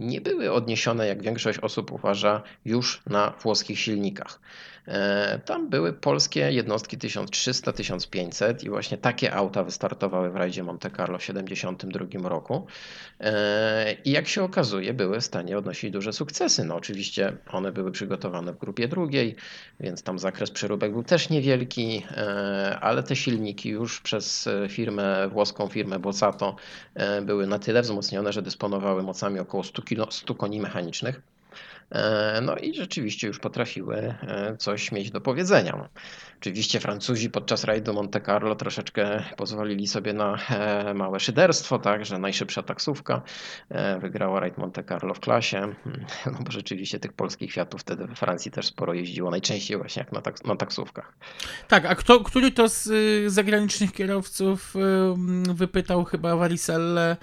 nie 0.00 0.20
były 0.20 0.52
odniesione, 0.52 1.06
jak 1.06 1.22
większość 1.22 1.58
osób 1.58 1.92
uważa, 1.92 2.42
już 2.64 3.02
na 3.06 3.30
włoskich 3.30 3.78
silnikach. 3.78 4.40
E, 4.88 5.38
tam 5.38 5.68
były 5.68 5.92
polskie 5.92 6.52
jednostki 6.52 6.98
1300-1500 6.98 8.64
i 8.64 8.70
właśnie 8.70 8.98
takie 8.98 9.34
auta 9.34 9.64
wystartowały 9.64 10.30
w 10.30 10.36
rajdzie 10.36 10.62
Monte 10.62 10.90
Carlo 10.90 11.18
w 11.18 11.20
1972 11.20 12.28
roku. 12.28 12.66
E, 13.20 13.96
I 14.04 14.10
jak 14.10 14.28
się 14.28 14.42
okazuje, 14.42 14.94
były 14.94 15.20
w 15.20 15.24
stanie 15.24 15.58
odnosić 15.58 15.90
duże 15.90 16.12
sukcesy. 16.12 16.64
No 16.64 16.76
oczywiście 16.76 17.36
one 17.50 17.72
były 17.72 17.92
przygotowane 17.92 18.52
w 18.52 18.58
grupie 18.58 18.88
drugiej, 18.88 19.36
więc 19.80 20.02
tam 20.02 20.18
zakres 20.18 20.50
przeróbek 20.50 20.92
był 20.92 21.02
też 21.02 21.30
niewielki, 21.30 22.02
e, 22.10 22.78
ale 22.80 23.02
te 23.02 23.16
silniki 23.16 23.68
już 23.68 24.00
przez 24.00 24.48
firmę, 24.68 25.28
włoską 25.28 25.68
firmę 25.68 25.98
Bozzato 25.98 26.56
były 27.22 27.46
na 27.46 27.58
tyle 27.58 27.82
wzmocnione, 27.82 28.32
że 28.32 28.42
dysponowały 28.42 29.02
mocami 29.02 29.38
około 29.38 29.64
100, 29.64 29.81
kilo, 29.82 30.10
100 30.10 30.34
koni 30.34 30.60
mechanicznych. 30.60 31.20
E, 31.90 32.40
no 32.40 32.56
i 32.56 32.74
rzeczywiście 32.74 33.26
już 33.26 33.38
potrafiły 33.38 33.96
e, 33.96 34.56
coś 34.56 34.92
mieć 34.92 35.10
do 35.10 35.20
powiedzenia. 35.20 35.88
Oczywiście 36.40 36.80
Francuzi 36.80 37.30
podczas 37.30 37.64
rajdu 37.64 37.94
Monte 37.94 38.20
Carlo 38.20 38.54
troszeczkę 38.54 39.22
pozwolili 39.36 39.86
sobie 39.86 40.12
na 40.12 40.38
e, 40.50 40.94
małe 40.94 41.20
szyderstwo, 41.20 41.78
tak, 41.78 42.06
że 42.06 42.18
najszybsza 42.18 42.62
taksówka 42.62 43.22
wygrała 44.00 44.40
rajd 44.40 44.58
Monte 44.58 44.84
Carlo 44.84 45.14
w 45.14 45.20
klasie, 45.20 45.74
no 46.26 46.38
bo 46.40 46.52
rzeczywiście 46.52 46.98
tych 46.98 47.12
polskich 47.12 47.52
Fiatów 47.52 47.80
wtedy 47.80 48.06
we 48.06 48.14
Francji 48.14 48.50
też 48.50 48.66
sporo 48.66 48.94
jeździło, 48.94 49.30
najczęściej 49.30 49.76
właśnie 49.76 50.00
jak 50.00 50.12
na, 50.12 50.22
na 50.44 50.56
taksówkach. 50.56 51.12
Tak, 51.68 51.84
a 51.84 51.94
kto, 51.94 52.20
który 52.20 52.50
to 52.50 52.68
z 52.68 52.86
y, 52.86 53.30
zagranicznych 53.30 53.92
kierowców 53.92 54.74
y, 55.50 55.54
wypytał 55.54 56.04
chyba 56.04 56.36
Variselle 56.36 57.16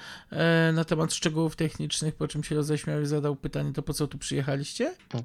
na 0.74 0.86
temat 0.86 1.14
szczegółów 1.14 1.56
technicznych, 1.56 2.16
po 2.16 2.28
czym 2.28 2.44
się 2.44 2.56
roześmiał 2.56 3.02
i 3.02 3.06
zadał 3.06 3.36
pytanie, 3.36 3.74
to 3.74 3.82
po 3.82 3.94
co 3.94 4.08
tu 4.08 4.18
przyjechali? 4.18 4.59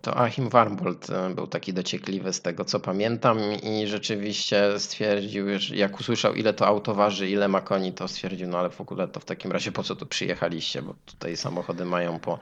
To 0.02 0.16
Achim 0.16 0.48
Warmbold 0.48 1.10
e, 1.10 1.34
był 1.34 1.46
taki 1.46 1.72
dociekliwy 1.72 2.32
z 2.32 2.40
tego, 2.40 2.64
co 2.64 2.80
pamiętam 2.80 3.38
i 3.62 3.86
rzeczywiście 3.86 4.78
stwierdził, 4.78 5.58
że 5.58 5.76
jak 5.76 6.00
usłyszał, 6.00 6.34
ile 6.34 6.54
to 6.54 6.66
auto 6.66 6.94
waży, 6.94 7.30
ile 7.30 7.48
ma 7.48 7.60
koni, 7.60 7.92
to 7.92 8.08
stwierdził, 8.08 8.48
no 8.48 8.58
ale 8.58 8.70
w 8.70 8.80
ogóle 8.80 9.08
to 9.08 9.20
w 9.20 9.24
takim 9.24 9.52
razie 9.52 9.72
po 9.72 9.82
co 9.82 9.96
tu 9.96 10.06
przyjechaliście, 10.06 10.82
bo 10.82 10.94
tutaj 11.06 11.36
samochody 11.36 11.84
mają 11.84 12.18
po, 12.18 12.38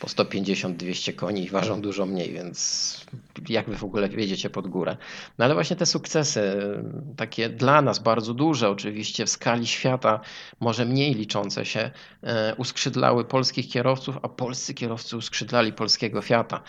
po 0.00 0.06
150-200 0.06 1.14
koni 1.14 1.44
i 1.44 1.50
ważą 1.50 1.80
dużo 1.80 2.06
mniej, 2.06 2.32
więc 2.32 2.60
jak 3.48 3.70
wy 3.70 3.76
w 3.76 3.84
ogóle 3.84 4.08
wiedziecie 4.08 4.50
pod 4.50 4.68
górę. 4.68 4.96
No 5.38 5.44
ale 5.44 5.54
właśnie 5.54 5.76
te 5.76 5.86
sukcesy, 5.86 6.52
takie 7.16 7.48
dla 7.48 7.82
nas 7.82 7.98
bardzo 7.98 8.34
duże 8.34 8.70
oczywiście 8.70 9.26
w 9.26 9.30
skali 9.30 9.66
świata, 9.66 10.20
może 10.60 10.84
mniej 10.84 11.14
liczące 11.14 11.66
się, 11.66 11.90
e, 12.22 12.54
uskrzydlały 12.54 13.24
polskich 13.24 13.68
kierowców, 13.68 14.18
a 14.22 14.28
polscy 14.28 14.74
kierowcy 14.74 15.16
uskrzydlali 15.16 15.72
polskiego 15.72 16.19
Fiata. 16.22 16.62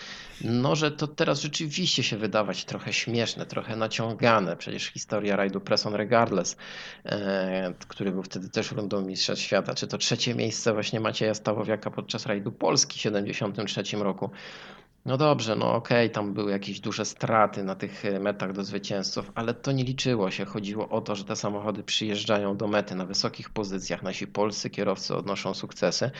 No, 0.43 0.75
że 0.75 0.91
to 0.91 1.07
teraz 1.07 1.41
rzeczywiście 1.41 2.03
się 2.03 2.17
wydawać 2.17 2.65
trochę 2.65 2.93
śmieszne, 2.93 3.45
trochę 3.45 3.75
naciągane. 3.75 4.57
Przecież 4.57 4.85
historia 4.85 5.35
rajdu 5.35 5.61
Presson 5.61 5.95
Regardless, 5.95 6.57
e, 7.05 7.73
który 7.87 8.11
był 8.11 8.23
wtedy 8.23 8.49
też 8.49 8.71
rundą 8.71 9.01
Mistrzostw 9.01 9.45
Świata, 9.45 9.75
czy 9.75 9.87
to 9.87 9.97
trzecie 9.97 10.35
miejsce 10.35 10.73
właśnie 10.73 10.99
Macieja 10.99 11.33
Stawowiaka 11.33 11.91
podczas 11.91 12.25
rajdu 12.25 12.51
Polski 12.51 12.99
w 12.99 13.01
1973 13.01 14.03
roku. 14.03 14.29
No 15.05 15.17
dobrze, 15.17 15.55
no 15.55 15.73
okej, 15.73 16.09
tam 16.09 16.33
były 16.33 16.51
jakieś 16.51 16.79
duże 16.79 17.05
straty 17.05 17.63
na 17.63 17.75
tych 17.75 18.05
e, 18.05 18.19
metach 18.19 18.53
do 18.53 18.63
zwycięzców, 18.63 19.31
ale 19.35 19.53
to 19.53 19.71
nie 19.71 19.83
liczyło 19.83 20.31
się. 20.31 20.45
Chodziło 20.45 20.89
o 20.89 21.01
to, 21.01 21.15
że 21.15 21.23
te 21.23 21.35
samochody 21.35 21.83
przyjeżdżają 21.83 22.57
do 22.57 22.67
mety 22.67 22.95
na 22.95 23.05
wysokich 23.05 23.49
pozycjach, 23.49 24.03
nasi 24.03 24.27
polscy 24.27 24.69
kierowcy 24.69 25.15
odnoszą 25.15 25.53
sukcesy, 25.53 26.11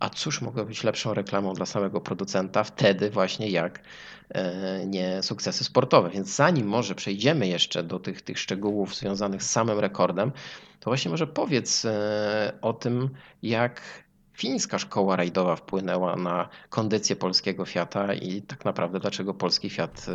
a 0.00 0.10
cóż 0.10 0.40
mogło 0.40 0.64
być 0.64 0.84
lepszą 0.84 1.14
reklamą 1.14 1.54
dla 1.54 1.66
samego 1.66 2.00
producenta 2.00 2.64
wtedy 2.64 3.10
właśnie 3.10 3.50
jak 3.50 3.80
e, 4.28 4.86
nie 4.86 5.22
sukcesy 5.22 5.64
sportowe. 5.64 6.10
Więc 6.10 6.28
zanim 6.28 6.66
może 6.66 6.94
przejdziemy 6.94 7.48
jeszcze 7.48 7.82
do 7.82 7.98
tych, 7.98 8.22
tych 8.22 8.38
szczegółów 8.38 8.96
związanych 8.96 9.42
z 9.42 9.50
samym 9.50 9.78
rekordem, 9.78 10.32
to 10.80 10.90
właśnie 10.90 11.10
może 11.10 11.26
powiedz 11.26 11.84
e, 11.84 12.52
o 12.62 12.72
tym, 12.72 13.10
jak 13.42 14.05
fińska 14.36 14.78
szkoła 14.78 15.16
rajdowa 15.16 15.56
wpłynęła 15.56 16.16
na 16.16 16.48
kondycję 16.68 17.16
polskiego 17.16 17.64
Fiata 17.64 18.14
i 18.14 18.42
tak 18.42 18.64
naprawdę 18.64 19.00
dlaczego 19.00 19.34
polski 19.34 19.70
Fiat 19.70 20.06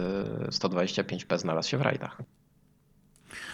125P 0.50 1.36
y, 1.36 1.40
znalazł 1.40 1.70
się 1.70 1.78
w 1.78 1.82
rajdach. 1.82 2.22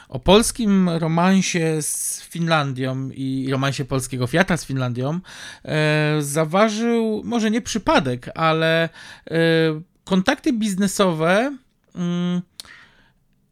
O 0.10 0.20
polskim 0.20 0.90
romansie 0.90 1.82
z 1.82 2.22
Finlandią 2.22 3.10
i 3.10 3.48
romansie 3.52 3.86
polskiego 3.86 4.28
Fiata 4.28 4.58
z 4.58 4.66
Finlandią 4.66 5.20
e, 5.66 6.18
zaważył 6.20 7.22
może 7.26 7.52
nie 7.52 7.62
przypadek, 7.62 8.30
ale 8.36 8.90
e, 9.32 9.38
kontakty 10.04 10.54
biznesowe 10.54 11.58
mm, 11.96 12.42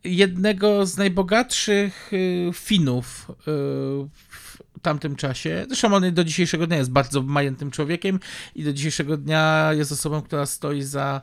jednego 0.05 0.85
z 0.85 0.97
najbogatszych 0.97 2.13
y, 2.13 2.49
Finów 2.53 3.31
y, 3.31 4.34
tamtym 4.85 5.15
czasie. 5.15 5.65
Zresztą 5.67 5.93
on 5.93 6.13
do 6.13 6.23
dzisiejszego 6.23 6.67
dnia 6.67 6.77
jest 6.77 6.91
bardzo 6.91 7.21
majętnym 7.21 7.71
człowiekiem 7.71 8.19
i 8.55 8.63
do 8.63 8.73
dzisiejszego 8.73 9.17
dnia 9.17 9.69
jest 9.73 9.91
osobą, 9.91 10.21
która 10.21 10.45
stoi 10.45 10.81
za 10.81 11.21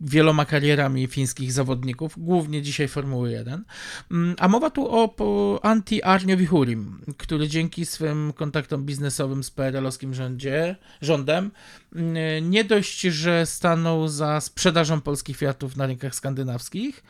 wieloma 0.00 0.44
karierami 0.44 1.06
fińskich 1.06 1.52
zawodników, 1.52 2.14
głównie 2.16 2.62
dzisiaj 2.62 2.88
Formuły 2.88 3.30
1. 3.30 3.64
Mm, 4.10 4.36
a 4.38 4.48
mowa 4.48 4.70
tu 4.70 4.86
o 4.90 5.14
Antti 5.62 6.02
Arniowi 6.02 6.46
Hurim, 6.46 7.00
który 7.16 7.48
dzięki 7.48 7.86
swym 7.86 8.32
kontaktom 8.32 8.84
biznesowym 8.84 9.44
z 9.44 9.50
PRL-owskim 9.50 10.14
rządzie, 10.14 10.76
rządem 11.02 11.50
mm, 11.94 12.50
nie 12.50 12.64
dość, 12.64 13.00
że 13.00 13.46
stanął 13.46 14.08
za 14.08 14.40
sprzedażą 14.40 15.00
polskich 15.00 15.36
Fiatów 15.36 15.76
na 15.76 15.86
rynkach 15.86 16.14
skandynawskich, 16.14 17.02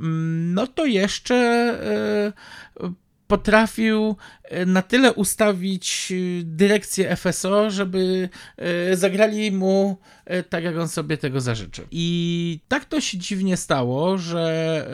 mm, 0.00 0.54
no 0.54 0.66
to 0.66 0.86
jeszcze 0.86 1.34
e, 2.80 3.07
potrafił 3.28 4.16
e, 4.42 4.66
na 4.66 4.82
tyle 4.82 5.12
ustawić 5.12 6.12
e, 6.12 6.14
dyrekcję 6.44 7.16
FSO, 7.16 7.70
żeby 7.70 8.28
zagrali 8.92 9.52
mu 9.52 9.98
tak, 10.48 10.64
jak 10.64 10.76
on 10.78 10.88
sobie 10.88 11.16
tego 11.16 11.40
zażyczył. 11.40 11.84
I 11.90 12.60
tak 12.68 12.84
to 12.84 13.00
się 13.00 13.18
dziwnie 13.18 13.56
stało, 13.56 14.18
że 14.18 14.86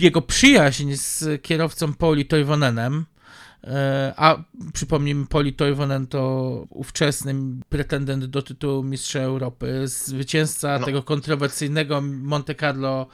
jego 0.00 0.22
przyjaźń 0.22 0.92
z 0.94 1.42
kierowcą 1.42 1.94
Poli 1.94 2.26
Toivonenem, 2.26 3.04
E, 3.15 3.15
a 4.16 4.36
przypomnijmy, 4.72 5.26
Poli 5.26 5.52
Toivonen 5.52 6.06
to 6.06 6.20
ówczesny 6.70 7.34
pretendent 7.68 8.24
do 8.24 8.42
tytułu 8.42 8.82
Mistrza 8.82 9.20
Europy, 9.20 9.88
zwycięzca 9.88 10.78
no. 10.78 10.86
tego 10.86 11.02
kontrowersyjnego 11.02 12.00
Monte 12.00 12.54
Carlo 12.54 13.06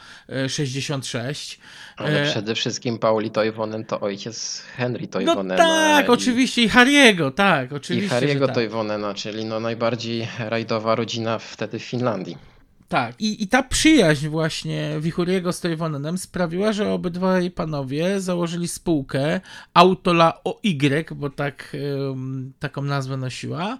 66. 0.48 1.60
E, 1.60 2.00
Ale 2.00 2.22
e, 2.22 2.30
przede 2.30 2.54
wszystkim 2.54 2.98
Pauli 2.98 3.30
Toivonen 3.30 3.84
to 3.84 4.00
ojciec 4.00 4.62
Henry 4.76 5.08
Toivonena. 5.08 5.54
No 5.54 5.70
tak, 5.70 6.06
i... 6.06 6.10
oczywiście, 6.10 6.62
i 6.62 6.68
Harry'ego, 6.68 7.32
tak, 7.32 7.72
oczywiście. 7.72 8.16
I 8.16 8.20
Harry'ego 8.20 8.46
tak. 8.46 8.54
Toivonena, 8.54 9.14
czyli 9.14 9.44
no 9.44 9.60
najbardziej 9.60 10.28
rajdowa 10.38 10.94
rodzina 10.94 11.38
wtedy 11.38 11.78
w 11.78 11.82
Finlandii. 11.84 12.51
Tak, 12.92 13.20
i, 13.20 13.42
i 13.42 13.48
ta 13.48 13.62
przyjaźń 13.62 14.28
właśnie 14.28 14.96
Wichuriego 15.00 15.52
z 15.52 15.60
Toivonenem 15.60 16.18
sprawiła, 16.18 16.72
że 16.72 16.92
obydwaj 16.92 17.50
panowie 17.50 18.20
założyli 18.20 18.68
spółkę 18.68 19.40
Autola 19.74 20.44
OY, 20.44 21.04
bo 21.14 21.30
tak, 21.30 21.76
um, 22.08 22.52
taką 22.58 22.82
nazwę 22.82 23.16
nosiła. 23.16 23.78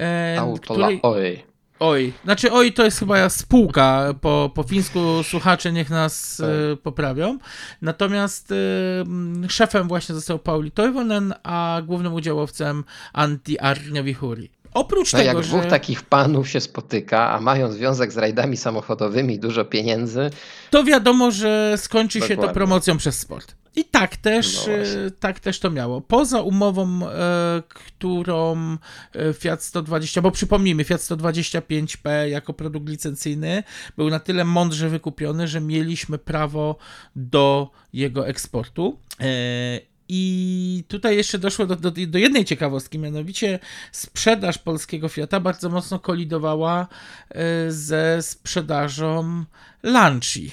E, 0.00 0.36
Autola 0.40 0.86
której... 0.86 1.00
OY. 1.02 1.42
Oj, 1.80 2.12
znaczy 2.24 2.52
oj 2.52 2.72
to 2.72 2.84
jest 2.84 2.98
chyba 2.98 3.28
spółka, 3.28 4.14
po, 4.20 4.50
po 4.54 4.62
fińsku 4.62 4.98
słuchacze 5.22 5.72
niech 5.72 5.90
nas 5.90 6.40
e, 6.40 6.76
poprawią. 6.76 7.38
Natomiast 7.82 8.52
e, 8.52 9.48
szefem 9.48 9.88
właśnie 9.88 10.14
został 10.14 10.38
Pauli 10.38 10.70
Toivonen, 10.70 11.34
a 11.42 11.82
głównym 11.86 12.14
udziałowcem 12.14 12.84
Antti 13.12 13.58
Arniowichuri. 13.58 14.59
Oprócz 14.74 15.12
no 15.12 15.18
tego, 15.18 15.28
jak 15.28 15.42
że... 15.44 15.48
dwóch 15.48 15.66
takich 15.66 16.02
panów 16.02 16.48
się 16.48 16.60
spotyka, 16.60 17.32
a 17.32 17.40
mają 17.40 17.72
związek 17.72 18.12
z 18.12 18.16
rajdami 18.16 18.56
samochodowymi 18.56 19.38
dużo 19.38 19.64
pieniędzy. 19.64 20.30
To 20.70 20.84
wiadomo, 20.84 21.30
że 21.30 21.74
skończy 21.76 22.18
Dokładnie. 22.18 22.42
się 22.42 22.48
to 22.48 22.54
promocją 22.54 22.96
przez 22.96 23.18
sport. 23.18 23.54
I 23.76 23.84
tak 23.84 24.16
też, 24.16 24.66
no 24.66 24.72
e, 24.72 25.10
tak 25.10 25.40
też 25.40 25.60
to 25.60 25.70
miało. 25.70 26.00
Poza 26.00 26.40
umową, 26.40 27.08
e, 27.08 27.62
którą 27.68 28.76
e, 29.14 29.32
Fiat 29.34 29.62
120, 29.62 30.22
bo 30.22 30.30
przypomnijmy, 30.30 30.84
Fiat 30.84 31.00
125P 31.00 32.26
jako 32.28 32.52
produkt 32.52 32.88
licencyjny 32.88 33.62
był 33.96 34.10
na 34.10 34.20
tyle 34.20 34.44
mądrze 34.44 34.88
wykupiony, 34.88 35.48
że 35.48 35.60
mieliśmy 35.60 36.18
prawo 36.18 36.76
do 37.16 37.70
jego 37.92 38.28
eksportu. 38.28 38.98
I 40.12 40.84
tutaj 40.88 41.16
jeszcze 41.16 41.38
doszło 41.38 41.66
do, 41.66 41.76
do, 41.76 41.90
do, 42.06 42.18
jednej 42.18 42.44
ciekawostki, 42.44 42.98
mianowicie 42.98 43.58
sprzedaż 43.92 44.58
polskiego 44.58 45.08
Fiata 45.08 45.40
bardzo 45.40 45.68
mocno 45.68 45.98
kolidowała 45.98 46.86
e, 47.30 47.70
ze 47.72 48.22
sprzedażą 48.22 49.44
Lancia. 49.82 50.50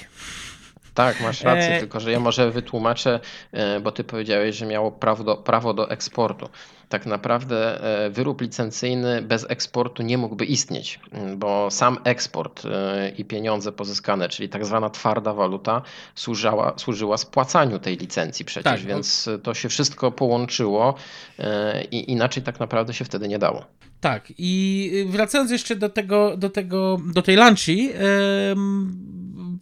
Tak, 0.94 1.22
masz 1.22 1.42
rację, 1.42 1.76
e... 1.76 1.80
tylko 1.80 2.00
że 2.00 2.12
ja 2.12 2.20
może 2.20 2.52
wytłumaczę, 2.52 3.20
e, 3.52 3.80
bo 3.80 3.92
ty 3.92 4.04
powiedziałeś, 4.04 4.56
że 4.56 4.66
miało 4.66 4.92
prawo 4.92 5.24
do, 5.24 5.38
prawo 5.38 5.74
do 5.74 5.90
eksportu 5.92 6.50
tak 6.90 7.06
naprawdę 7.06 7.84
e, 8.06 8.10
wyrób 8.10 8.42
licencyjny 8.42 9.22
bez 9.22 9.46
eksportu 9.50 10.04
nie 10.04 10.18
mógłby 10.18 10.46
istnieć, 10.46 11.00
bo 11.38 11.72
sam 11.72 11.98
eksport 12.04 12.64
e, 12.66 13.10
i 13.10 13.26
pieniądze 13.26 13.72
pozyskane, 13.72 14.30
czyli 14.30 14.50
tak 14.50 14.66
zwana 14.66 14.90
twarda 14.90 15.34
waluta, 15.34 15.82
służyła, 16.16 16.74
służyła 16.78 17.18
spłacaniu 17.18 17.80
tej 17.80 17.98
licencji 17.98 18.46
przecież, 18.46 18.64
tak, 18.64 18.82
więc 18.82 19.30
to 19.44 19.54
się 19.54 19.70
wszystko 19.70 20.12
połączyło 20.12 20.96
e, 21.40 21.84
i 21.84 22.12
inaczej 22.12 22.44
tak 22.44 22.60
naprawdę 22.60 22.94
się 22.94 23.06
wtedy 23.06 23.28
nie 23.28 23.40
dało. 23.40 23.66
Tak, 24.00 24.34
i 24.38 24.92
wracając 25.10 25.52
jeszcze 25.52 25.76
do 25.76 25.90
tego, 25.90 26.38
do 26.38 26.50
tego, 26.50 26.98
do 27.14 27.22
tej 27.22 27.36
lunchi, 27.36 27.86
yy, 27.86 27.94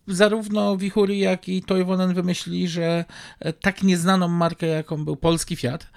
zarówno 0.07 0.77
Wichuri, 0.77 1.19
jak 1.19 1.49
i 1.49 1.61
Toivonen 1.61 2.13
wymyślili, 2.13 2.67
że 2.67 3.05
tak 3.61 3.83
nieznaną 3.83 4.27
markę, 4.27 4.67
jaką 4.67 5.05
był 5.05 5.15
polski 5.15 5.55
Fiat, 5.55 5.87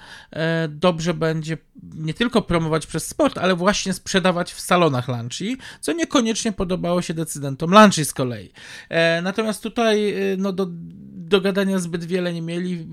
dobrze 0.68 1.14
będzie 1.14 1.58
nie 1.94 2.14
tylko 2.14 2.42
promować 2.42 2.86
przez 2.86 3.06
sport, 3.06 3.38
ale 3.38 3.54
właśnie 3.54 3.92
sprzedawać 3.92 4.52
w 4.52 4.60
salonach 4.60 5.08
lunchi, 5.08 5.56
co 5.80 5.92
niekoniecznie 5.92 6.52
podobało 6.52 7.02
się 7.02 7.14
decydentom 7.14 7.70
lunchi 7.70 8.04
z 8.04 8.12
kolei. 8.12 8.50
E, 8.88 9.22
natomiast 9.22 9.62
tutaj 9.62 10.10
e, 10.10 10.36
no, 10.38 10.52
do, 10.52 10.66
do 11.28 11.40
gadania 11.40 11.78
zbyt 11.78 12.04
wiele 12.04 12.32
nie 12.32 12.42
mieli. 12.42 12.86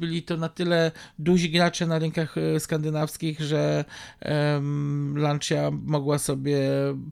Byli 0.00 0.22
to 0.22 0.36
na 0.36 0.48
tyle 0.48 0.92
duzi 1.18 1.50
gracze 1.50 1.86
na 1.86 1.98
rynkach 1.98 2.38
e, 2.38 2.60
skandynawskich, 2.60 3.40
że 3.40 3.84
um, 4.24 5.14
Lancia 5.18 5.70
mogła 5.70 6.18
sobie 6.18 6.60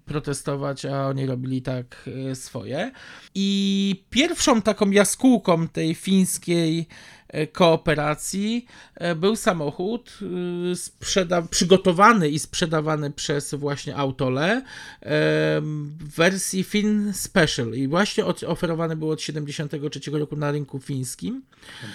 protestować, 0.05 0.85
a 0.85 1.07
oni 1.07 1.27
robili 1.27 1.62
tak 1.62 2.11
swoje. 2.35 2.93
I 3.35 4.05
pierwszą 4.11 4.62
taką 4.62 4.91
jaskółką 4.91 5.69
tej 5.69 5.95
fińskiej 5.95 6.87
E, 6.88 7.17
kooperacji 7.53 8.67
e, 8.95 9.14
był 9.14 9.37
samochód 9.37 10.19
e, 10.23 10.77
sprzeda- 10.77 11.49
przygotowany 11.49 12.29
i 12.29 12.38
sprzedawany 12.38 13.11
przez 13.11 13.55
właśnie 13.55 13.97
Autole 13.97 14.62
w 15.03 16.14
wersji 16.17 16.64
Fin 16.64 17.12
Special 17.14 17.73
i 17.73 17.88
właśnie 17.88 18.25
oferowany 18.25 18.97
był 18.97 19.11
od 19.11 19.23
73 19.23 20.11
roku 20.11 20.37
na 20.37 20.51
rynku 20.53 20.81
fińskim. 20.81 21.43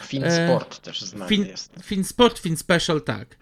Fin 0.04 0.24
Sport 0.32 0.80
też 0.80 1.02
znany 1.02 1.30
fin, 1.30 1.46
jest. 1.46 1.74
Fin 1.84 2.04
Sport, 2.04 2.40
Fin 2.40 2.58
Special, 2.58 3.02
tak. 3.02 3.36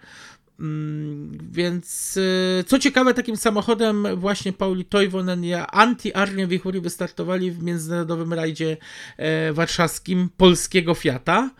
Mm, 0.60 1.38
więc 1.52 2.18
co 2.66 2.78
ciekawe, 2.78 3.14
takim 3.14 3.36
samochodem 3.36 4.06
właśnie 4.16 4.52
Pauli 4.52 4.84
Toivonen 4.84 5.44
i 5.44 5.54
Anti 5.54 6.14
Arnia 6.14 6.46
Wichuri 6.46 6.80
wystartowali 6.80 7.50
w 7.50 7.62
międzynarodowym 7.62 8.32
rajdzie 8.32 8.76
warszawskim 9.52 10.28
polskiego 10.36 10.94
Fiata. 10.94 11.50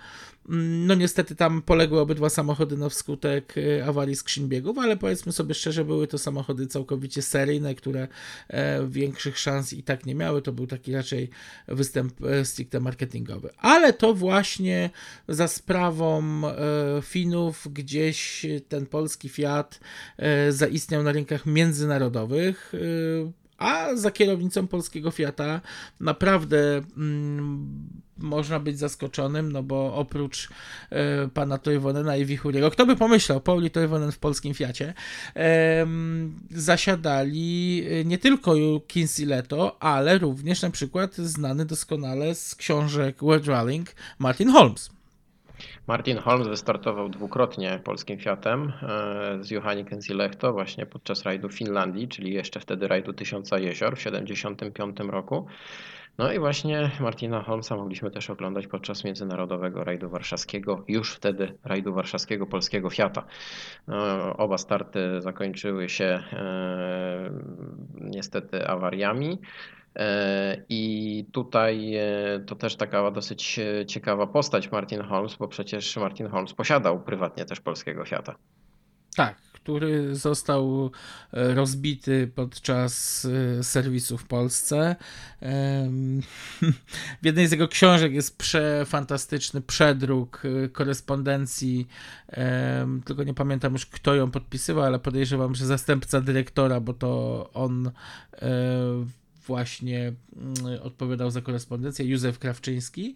Mm, 0.48 0.86
no 0.86 0.94
niestety 0.94 1.36
tam 1.36 1.62
poległy 1.62 2.00
obydwa 2.00 2.30
samochody 2.30 2.76
na 2.76 2.88
wskutek 2.88 3.56
y, 3.56 3.84
awarii 3.84 4.16
skrzyń 4.16 4.48
biegów, 4.48 4.78
ale 4.78 4.96
powiedzmy 4.96 5.32
sobie 5.32 5.54
szczerze, 5.54 5.84
były 5.84 6.06
to 6.06 6.18
samochody 6.18 6.66
całkowicie 6.66 7.22
seryjne, 7.22 7.74
które 7.74 8.08
e, 8.48 8.86
większych 8.86 9.38
szans 9.38 9.72
i 9.72 9.82
tak 9.82 10.06
nie 10.06 10.14
miały. 10.14 10.42
To 10.42 10.52
był 10.52 10.66
taki 10.66 10.92
raczej 10.92 11.30
występ 11.68 12.24
e, 12.24 12.44
stricte 12.44 12.80
marketingowy. 12.80 13.50
Ale 13.58 13.92
to 13.92 14.14
właśnie 14.14 14.90
za 15.28 15.48
sprawą 15.48 16.42
e, 16.48 17.02
Finów 17.02 17.68
gdzieś 17.72 18.46
ten 18.68 18.86
polski 18.86 19.28
Fiat 19.28 19.80
zaistniał 20.50 21.02
na 21.02 21.12
rynkach 21.12 21.46
międzynarodowych 21.46 22.72
a 23.62 23.96
za 23.96 24.10
kierownicą 24.10 24.66
polskiego 24.66 25.10
Fiata 25.10 25.60
naprawdę 26.00 26.82
mm, 26.96 27.88
można 28.18 28.60
być 28.60 28.78
zaskoczonym, 28.78 29.52
no 29.52 29.62
bo 29.62 29.94
oprócz 29.94 30.48
e, 30.90 31.28
pana 31.28 31.58
Toivonena 31.58 32.16
i 32.16 32.24
Wichuriego, 32.24 32.70
kto 32.70 32.86
by 32.86 32.96
pomyślał, 32.96 33.40
Pauli 33.40 33.70
Toivonen 33.70 34.12
w 34.12 34.18
polskim 34.18 34.54
Fiacie, 34.54 34.94
e, 35.36 35.86
zasiadali 36.50 37.82
nie 38.04 38.18
tylko 38.18 38.54
Kinsey 38.86 39.26
Leto, 39.26 39.82
ale 39.82 40.18
również 40.18 40.62
na 40.62 40.70
przykład 40.70 41.16
znany 41.16 41.64
doskonale 41.64 42.34
z 42.34 42.54
książek 42.54 43.16
World 43.22 43.46
Rallying 43.46 43.88
Martin 44.18 44.50
Holmes. 44.50 45.01
Martin 45.86 46.18
Holmes 46.18 46.48
wystartował 46.48 47.08
dwukrotnie 47.08 47.80
polskim 47.84 48.18
Fiatem 48.18 48.72
e, 48.82 49.38
z 49.40 49.50
Johani 49.50 49.84
Kensilechto 49.84 50.52
właśnie 50.52 50.86
podczas 50.86 51.22
rajdu 51.22 51.48
Finlandii, 51.48 52.08
czyli 52.08 52.32
jeszcze 52.32 52.60
wtedy 52.60 52.88
rajdu 52.88 53.12
Tysiąca 53.12 53.58
Jezior 53.58 53.94
w 53.96 53.98
1975 53.98 55.10
roku. 55.10 55.46
No 56.18 56.32
i 56.32 56.38
właśnie 56.38 56.90
Martina 57.00 57.42
Holmesa 57.42 57.76
mogliśmy 57.76 58.10
też 58.10 58.30
oglądać 58.30 58.66
podczas 58.66 59.04
międzynarodowego 59.04 59.84
rajdu 59.84 60.10
warszawskiego, 60.10 60.84
już 60.88 61.14
wtedy 61.14 61.58
rajdu 61.64 61.94
warszawskiego 61.94 62.46
polskiego 62.46 62.90
Fiata. 62.90 63.24
No, 63.86 64.36
oba 64.36 64.58
starty 64.58 65.20
zakończyły 65.20 65.88
się 65.88 66.04
e, 66.32 67.30
niestety 68.00 68.68
awariami. 68.68 69.38
E, 69.96 70.62
I 70.68 71.24
tutaj 71.32 71.96
e, 71.96 72.04
to 72.46 72.56
też 72.56 72.76
taka 72.76 73.10
dosyć 73.10 73.60
ciekawa 73.86 74.26
postać 74.26 74.70
Martin 74.70 75.02
Holmes, 75.02 75.36
bo 75.36 75.48
przecież 75.48 75.96
Martin 75.96 76.28
Holmes 76.28 76.54
posiadał 76.54 77.02
prywatnie 77.02 77.44
też 77.44 77.60
polskiego 77.60 78.04
Fiata. 78.04 78.34
Tak, 79.16 79.36
który 79.62 80.14
został 80.14 80.90
e, 81.32 81.54
rozbity 81.54 82.30
podczas 82.34 83.24
e, 83.58 83.62
serwisu 83.62 84.18
w 84.18 84.24
Polsce. 84.24 84.96
W 87.22 87.26
jednej 87.26 87.46
z 87.46 87.52
jego 87.52 87.68
książek 87.68 88.12
jest 88.12 88.38
przefantastyczny 88.38 89.60
przedruk 89.60 90.42
e, 90.44 90.68
korespondencji, 90.68 91.86
tylko 93.04 93.24
nie 93.24 93.34
pamiętam 93.34 93.72
już 93.72 93.86
kto 93.86 94.14
ją 94.14 94.30
podpisywał, 94.30 94.84
ale 94.84 94.98
podejrzewam, 94.98 95.54
że 95.54 95.66
zastępca 95.66 96.20
dyrektora, 96.20 96.80
bo 96.80 96.92
to 96.92 97.50
on 97.54 97.90
właśnie 99.46 100.12
mm, 100.36 100.82
odpowiadał 100.82 101.30
za 101.30 101.40
korespondencję, 101.40 102.06
Józef 102.06 102.38
Krawczyński 102.38 103.14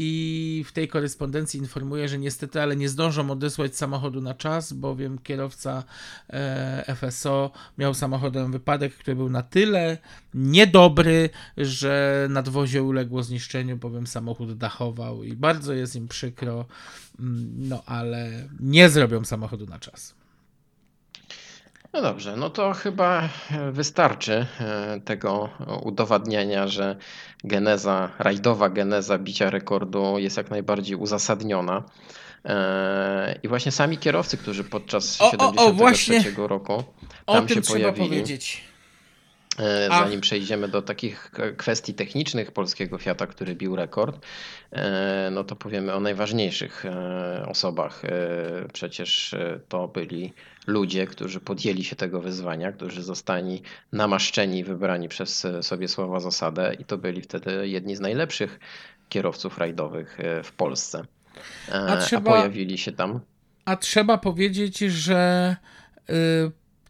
i 0.00 0.64
w 0.66 0.72
tej 0.72 0.88
korespondencji 0.88 1.60
informuje, 1.60 2.08
że 2.08 2.18
niestety, 2.18 2.62
ale 2.62 2.76
nie 2.76 2.88
zdążą 2.88 3.30
odesłać 3.30 3.76
samochodu 3.76 4.20
na 4.20 4.34
czas, 4.34 4.72
bowiem 4.72 5.18
kierowca 5.18 5.84
e, 6.30 6.94
FSO 6.96 7.50
miał 7.78 7.94
samochodem 7.94 8.52
wypadek, 8.52 8.94
który 8.94 9.16
był 9.16 9.30
na 9.30 9.42
tyle 9.42 9.98
niedobry, 10.34 11.30
że 11.56 12.26
nadwozie 12.30 12.82
uległo 12.82 13.22
zniszczeniu, 13.22 13.76
bowiem 13.76 14.06
samochód 14.06 14.58
dachował 14.58 15.24
i 15.24 15.36
bardzo 15.36 15.72
jest 15.72 15.96
im 15.96 16.08
przykro, 16.08 16.66
mm, 17.20 17.68
no 17.68 17.82
ale 17.86 18.48
nie 18.60 18.90
zrobią 18.90 19.24
samochodu 19.24 19.66
na 19.66 19.78
czas. 19.78 20.17
No 21.92 22.02
dobrze, 22.02 22.36
no 22.36 22.50
to 22.50 22.72
chyba 22.72 23.28
wystarczy 23.72 24.46
e, 24.60 25.00
tego 25.04 25.48
udowadniania, 25.82 26.68
że 26.68 26.96
geneza, 27.44 28.10
rajdowa 28.18 28.68
geneza 28.68 29.18
bicia 29.18 29.50
rekordu 29.50 30.18
jest 30.18 30.36
jak 30.36 30.50
najbardziej 30.50 30.96
uzasadniona. 30.96 31.82
E, 32.44 33.38
I 33.42 33.48
właśnie 33.48 33.72
sami 33.72 33.98
kierowcy, 33.98 34.36
którzy 34.36 34.64
podczas 34.64 35.20
o, 35.20 35.30
73 35.30 36.34
roku 36.36 36.84
tam 37.26 37.36
o 37.36 37.40
tym 37.40 37.48
się 37.48 37.60
trzeba 37.60 37.78
pojawili. 37.78 38.08
powiedzieć. 38.08 38.67
E, 39.58 39.88
zanim 39.88 40.20
przejdziemy 40.20 40.68
do 40.68 40.82
takich 40.82 41.30
kwestii 41.56 41.94
technicznych 41.94 42.52
polskiego 42.52 42.98
Fiata, 42.98 43.26
który 43.26 43.54
bił 43.54 43.76
rekord, 43.76 44.26
no 45.30 45.44
to 45.44 45.56
powiemy 45.56 45.94
o 45.94 46.00
najważniejszych 46.00 46.84
osobach. 47.46 48.02
Przecież 48.72 49.34
to 49.68 49.88
byli 49.88 50.32
ludzie, 50.66 51.06
którzy 51.06 51.40
podjęli 51.40 51.84
się 51.84 51.96
tego 51.96 52.20
wyzwania, 52.20 52.72
którzy 52.72 53.02
zostali 53.02 53.62
namaszczeni, 53.92 54.64
wybrani 54.64 55.08
przez 55.08 55.46
sobie 55.62 55.88
słowa 55.88 56.20
zasadę 56.20 56.74
i 56.78 56.84
to 56.84 56.98
byli 56.98 57.22
wtedy 57.22 57.68
jedni 57.68 57.96
z 57.96 58.00
najlepszych 58.00 58.58
kierowców 59.08 59.58
rajdowych 59.58 60.20
e, 60.20 60.42
w 60.42 60.52
Polsce. 60.52 61.04
E, 61.68 61.72
a, 61.74 61.96
trzeba, 61.96 62.30
a 62.30 62.34
pojawili 62.34 62.78
się 62.78 62.92
tam. 62.92 63.20
A 63.64 63.76
trzeba 63.76 64.18
powiedzieć, 64.18 64.78
że 64.78 65.56
y, 66.10 66.14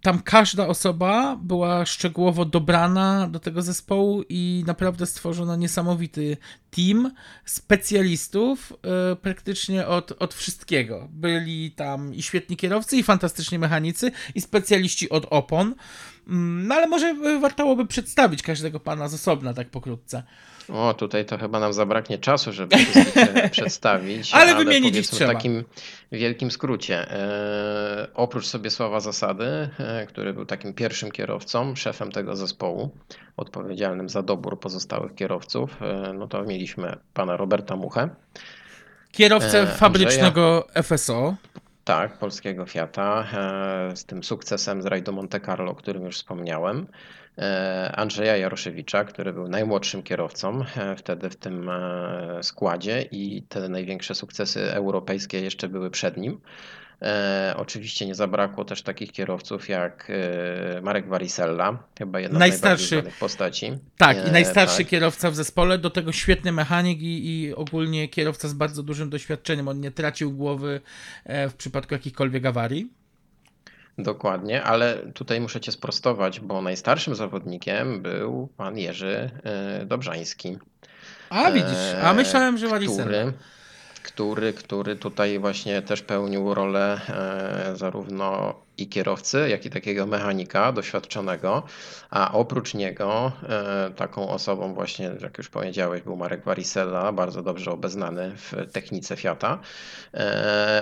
tam 0.03 0.23
każda 0.23 0.67
osoba 0.67 1.37
była 1.43 1.87
szczegółowo 1.87 2.45
dobrana 2.45 3.29
do 3.29 3.41
tego 3.41 3.63
zespołu 3.63 4.23
i 4.29 4.65
naprawdę 4.67 5.07
stworzono 5.07 5.57
niesamowity 5.57 6.37
team 6.71 7.13
specjalistów 7.45 8.73
yy, 9.11 9.17
praktycznie 9.17 9.87
od, 9.87 10.13
od 10.19 10.35
wszystkiego. 10.35 11.09
Byli 11.11 11.71
tam 11.71 12.15
i 12.15 12.23
świetni 12.23 12.57
kierowcy, 12.57 12.97
i 12.97 13.03
fantastyczni 13.03 13.59
mechanicy, 13.59 14.13
i 14.35 14.41
specjaliści 14.41 15.11
od 15.11 15.27
opon. 15.31 15.69
Yy, 15.69 16.35
no 16.37 16.75
ale 16.75 16.87
może 16.87 17.15
wartałoby 17.41 17.87
przedstawić 17.87 18.43
każdego 18.43 18.81
pana 18.81 19.09
z 19.09 19.15
osobna, 19.15 19.55
tak 19.55 19.71
pokrótce. 19.71 20.23
O, 20.73 20.95
tutaj 20.95 21.25
to 21.25 21.39
chyba 21.39 21.61
nam 21.61 21.73
zabraknie 21.73 22.19
czasu, 22.19 22.53
żeby 22.53 22.77
przedstawić. 23.51 24.35
ale, 24.35 24.55
ale 24.55 24.65
wymienić 24.65 25.11
trzeba. 25.11 25.31
w 25.31 25.35
takim 25.35 25.65
wielkim 26.13 26.51
skrócie. 26.51 27.11
E, 27.11 28.09
oprócz 28.15 28.47
sobie 28.47 28.71
słowa 28.71 29.01
zasady, 29.01 29.69
e, 29.79 30.07
który 30.07 30.35
był 30.35 30.47
takim 30.47 30.75
pierwszym 30.75 31.11
kierowcą, 31.11 31.77
szefem 31.77 32.13
tego 32.13 32.37
zespołu, 32.37 32.91
odpowiedzialnym 33.37 34.09
za 34.09 34.23
dobór 34.23 34.61
pozostałych 34.61 35.15
kierowców, 35.15 35.83
e, 35.83 36.13
no 36.13 36.29
to 36.29 36.43
mieliśmy 36.43 36.97
pana 37.15 37.37
Roberta 37.37 37.77
Muchę. 37.77 38.09
Kierowcę 39.13 39.67
fabrycznego 39.67 40.65
Andrzeja, 40.67 40.83
FSO. 40.83 41.35
Tak, 41.89 42.19
polskiego 42.19 42.67
Fiata, 42.67 43.27
e, 43.93 43.97
z 43.97 44.05
tym 44.05 44.25
sukcesem 44.25 44.83
z 44.83 44.87
rajdu 44.87 45.13
Monte 45.13 45.41
Carlo, 45.41 45.71
o 45.71 45.75
którym 45.75 46.05
już 46.05 46.17
wspomniałem. 46.17 46.87
E, 47.39 47.93
Andrzeja 47.97 48.37
Jaroszewicza, 48.37 49.05
który 49.05 49.33
był 49.33 49.49
najmłodszym 49.49 50.03
kierowcą 50.03 50.65
e, 50.77 50.97
wtedy 50.97 51.31
w 51.31 51.37
tym 51.37 51.71
składzie 52.43 53.03
i 53.03 53.43
te 53.43 53.69
największe 53.69 54.15
sukcesy 54.15 54.73
europejskie 54.73 55.41
jeszcze 55.41 55.69
były 55.69 55.91
przed 55.91 56.17
nim. 56.17 56.41
E, 57.03 57.55
oczywiście 57.57 58.07
nie 58.07 58.15
zabrakło 58.15 58.65
też 58.65 58.83
takich 58.83 59.13
kierowców 59.13 59.69
jak 59.69 60.11
e, 60.11 60.81
Marek 60.81 61.09
Varisella, 61.09 61.79
chyba 61.99 62.21
jedna 62.21 62.39
najstarszy, 62.39 62.87
z 62.87 62.91
najbardziej 62.91 63.21
postaci. 63.21 63.73
Tak, 63.99 64.17
e, 64.17 64.29
i 64.29 64.33
najstarszy 64.33 64.79
tak. 64.79 64.87
kierowca 64.87 65.31
w 65.31 65.35
zespole, 65.35 65.79
do 65.79 65.91
tego 65.91 66.13
świetny 66.13 66.53
mechanik 66.53 67.03
i, 67.03 67.43
i, 67.43 67.55
ogólnie 67.55 68.09
kierowca 68.09 68.49
z 68.49 68.53
bardzo 68.53 68.83
dużym 68.83 69.11
doświadczeniem. 69.11 69.69
On 69.69 69.81
nie 69.81 69.91
tracił 69.91 70.33
głowy 70.33 70.81
w 71.27 71.55
przypadku 71.55 71.95
jakichkolwiek 71.95 72.47
awarii. 72.47 72.91
Dokładnie, 73.99 74.63
ale 74.63 74.97
tutaj 75.15 75.41
muszę 75.41 75.61
cię 75.61 75.73
sprostować, 75.73 76.41
bo 76.41 76.63
najstarszym 76.63 77.15
zawodnikiem 77.15 78.03
był 78.03 78.49
pan 78.57 78.79
Jerzy 78.79 79.31
e, 79.45 79.87
Dobrzański. 79.87 80.59
A 81.31 81.51
widzisz, 81.51 81.95
a 82.03 82.15
myślałem, 82.15 82.59
że 82.59 82.67
Który, 82.67 83.33
który, 84.19 84.53
który 84.53 84.97
tutaj 84.97 85.39
właśnie 85.39 85.83
też 85.83 86.03
pełnił 86.03 86.55
rolę 86.55 87.01
e, 87.09 87.77
zarówno 87.77 88.55
i 88.79 88.89
kierowcy, 88.89 89.49
jak 89.49 89.67
i 89.67 89.71
takiego 89.71 90.07
mechanika 90.07 90.73
doświadczonego, 90.73 91.63
a 92.11 92.33
oprócz 92.33 92.75
niego 92.75 93.33
e, 93.49 93.91
taką 93.97 94.29
osobą 94.29 94.75
właśnie, 94.75 95.11
jak 95.21 95.39
już 95.39 95.49
powiedziałeś, 95.49 96.03
był 96.03 96.17
Marek 96.17 96.45
Varisella, 96.45 97.13
bardzo 97.13 97.43
dobrze 97.43 97.71
obeznany 97.71 98.33
w 98.37 98.53
technice 98.73 99.17
Fiata, 99.17 99.59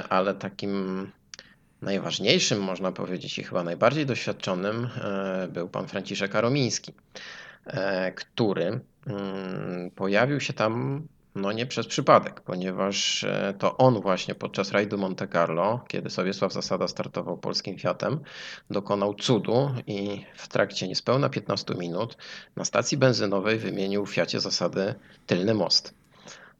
ale 0.09 0.35
takim 0.35 1.07
Najważniejszym, 1.83 2.61
można 2.61 2.92
powiedzieć, 2.92 3.38
i 3.38 3.44
chyba 3.44 3.62
najbardziej 3.62 4.07
doświadczonym 4.07 4.88
e, 5.05 5.49
był 5.49 5.68
pan 5.68 5.88
Franciszek 5.88 6.35
Aromiński, 6.35 6.92
e, 7.66 8.12
który 8.12 8.81
mm, 9.07 9.90
pojawił 9.90 10.40
się 10.40 10.53
tam 10.53 11.03
no 11.37 11.53
nie 11.53 11.66
przez 11.66 11.87
przypadek, 11.87 12.40
ponieważ 12.40 13.25
e, 13.25 13.55
to 13.59 13.77
on 13.77 14.01
właśnie 14.01 14.35
podczas 14.35 14.72
rajdu 14.72 14.99
Monte 14.99 15.29
Carlo, 15.29 15.81
kiedy 15.88 16.11
Sowiesław 16.11 16.53
Zasada 16.53 16.88
startował 16.88 17.38
polskim 17.38 17.79
Fiatem, 17.79 18.20
dokonał 18.70 19.14
cudu 19.14 19.70
i 19.87 20.25
w 20.37 20.49
trakcie 20.49 20.88
niespełna 20.88 21.29
15 21.29 21.75
minut 21.75 22.16
na 22.57 22.64
stacji 22.64 22.99
benzynowej 22.99 23.59
wymienił 23.59 24.07
w 24.07 24.14
Fiacie 24.14 24.40
Zasady 24.40 24.94
tylny 25.27 25.55
most. 25.55 25.94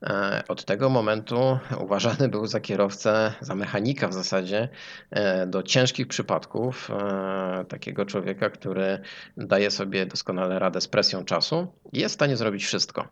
E, 0.03 0.43
od 0.49 0.65
tego 0.65 0.91
momentu 0.91 1.59
uważany 1.81 2.29
był 2.29 2.47
za 2.47 2.61
kierowcę, 2.61 3.33
za 3.41 3.55
mechanika 3.55 4.09
w 4.09 4.13
zasadzie 4.13 4.69
e, 5.11 5.47
do 5.47 5.63
ciężkich 5.63 6.09
przypadków. 6.09 6.91
E, 6.91 7.65
takiego 7.69 8.07
człowieka, 8.07 8.51
który 8.51 8.99
daje 9.37 9.71
sobie 9.71 10.07
doskonale 10.07 10.59
radę 10.59 10.81
z 10.81 10.89
presją 10.89 11.25
czasu 11.25 11.73
i 11.93 11.99
jest 11.99 12.15
w 12.15 12.19
stanie 12.19 12.37
zrobić 12.37 12.65
wszystko. 12.65 13.09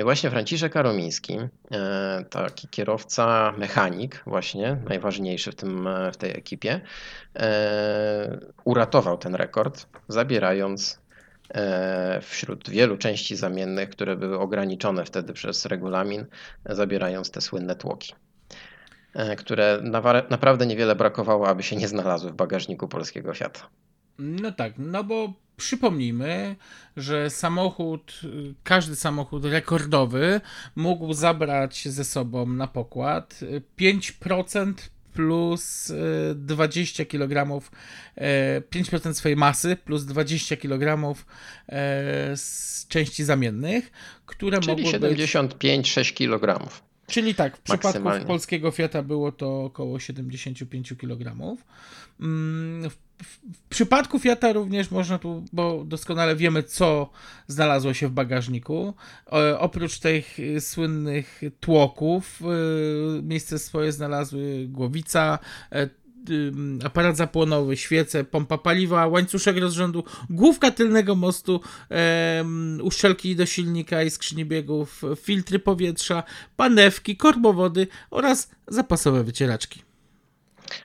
I 0.00 0.02
właśnie 0.02 0.30
Franciszek 0.30 0.72
Karomiński, 0.72 1.38
taki 2.30 2.68
kierowca, 2.68 3.52
mechanik, 3.58 4.22
właśnie 4.26 4.76
najważniejszy 4.88 5.52
w, 5.52 5.54
tym, 5.54 5.88
w 6.12 6.16
tej 6.16 6.30
ekipie, 6.30 6.80
uratował 8.64 9.18
ten 9.18 9.34
rekord, 9.34 9.86
zabierając 10.08 11.01
wśród 12.22 12.70
wielu 12.70 12.96
części 12.96 13.36
zamiennych, 13.36 13.90
które 13.90 14.16
były 14.16 14.38
ograniczone 14.38 15.04
wtedy 15.04 15.32
przez 15.32 15.66
regulamin, 15.66 16.26
zabierając 16.66 17.30
te 17.30 17.40
słynne 17.40 17.74
tłoki, 17.74 18.14
e, 19.14 19.36
które 19.36 19.80
naprawdę 20.30 20.66
niewiele 20.66 20.96
brakowało, 20.96 21.48
aby 21.48 21.62
się 21.62 21.76
nie 21.76 21.88
znalazły 21.88 22.30
w 22.30 22.34
bagażniku 22.34 22.88
polskiego 22.88 23.34
Fiata. 23.34 23.68
No 24.18 24.52
tak, 24.52 24.72
no 24.78 25.04
bo 25.04 25.32
przypomnijmy, 25.56 26.56
że 26.96 27.30
samochód, 27.30 28.20
każdy 28.62 28.96
samochód 28.96 29.44
rekordowy 29.44 30.40
mógł 30.76 31.12
zabrać 31.12 31.88
ze 31.88 32.04
sobą 32.04 32.46
na 32.46 32.66
pokład 32.66 33.40
5% 33.78 34.74
plus 35.12 35.92
20 36.34 37.04
kg, 37.04 37.62
5% 38.70 39.14
swojej 39.14 39.36
masy 39.36 39.76
plus 39.76 40.04
20 40.04 40.56
kg 40.56 41.16
e, 41.68 42.36
z 42.36 42.86
części 42.88 43.24
zamiennych, 43.24 43.92
które 44.26 44.60
Czyli 44.60 44.82
mogły 44.82 44.98
75-6 44.98 46.14
kg. 46.14 46.68
Czyli 47.06 47.34
tak, 47.34 47.56
w 47.56 47.60
przypadku 47.60 48.26
polskiego 48.26 48.70
Fiata 48.70 49.02
było 49.02 49.32
to 49.32 49.64
około 49.64 49.98
75 49.98 50.94
kg. 50.98 51.56
Mm, 52.20 52.90
w, 52.90 52.96
w, 53.22 53.40
przypadku 53.68 54.18
Fiata 54.18 54.52
również 54.52 54.90
można 54.90 55.18
tu, 55.18 55.44
bo 55.52 55.84
doskonale 55.84 56.36
wiemy, 56.36 56.62
co 56.62 57.10
znalazło 57.46 57.94
się 57.94 58.08
w 58.08 58.12
bagażniku. 58.12 58.94
oprócz 59.58 59.98
tych 59.98 60.38
słynnych 60.60 61.40
tłoków, 61.60 62.40
y, 63.18 63.22
miejsce 63.22 63.58
swoje 63.58 63.92
znalazły 63.92 64.66
głowica, 64.68 65.38
e, 65.72 65.88
aparat 66.84 67.16
zapłonowy, 67.16 67.76
świece, 67.76 68.24
pompa 68.24 68.58
paliwa, 68.58 69.06
łańcuszek 69.06 69.56
rozrządu, 69.56 70.04
główka 70.30 70.70
tylnego 70.70 71.14
mostu, 71.14 71.60
uszczelki 72.82 73.36
do 73.36 73.46
silnika 73.46 74.02
i 74.02 74.10
skrzyni 74.10 74.44
biegów, 74.44 75.02
filtry 75.16 75.58
powietrza, 75.58 76.22
panewki, 76.56 77.16
korbowody 77.16 77.86
oraz 78.10 78.50
zapasowe 78.68 79.24
wycieraczki. 79.24 79.82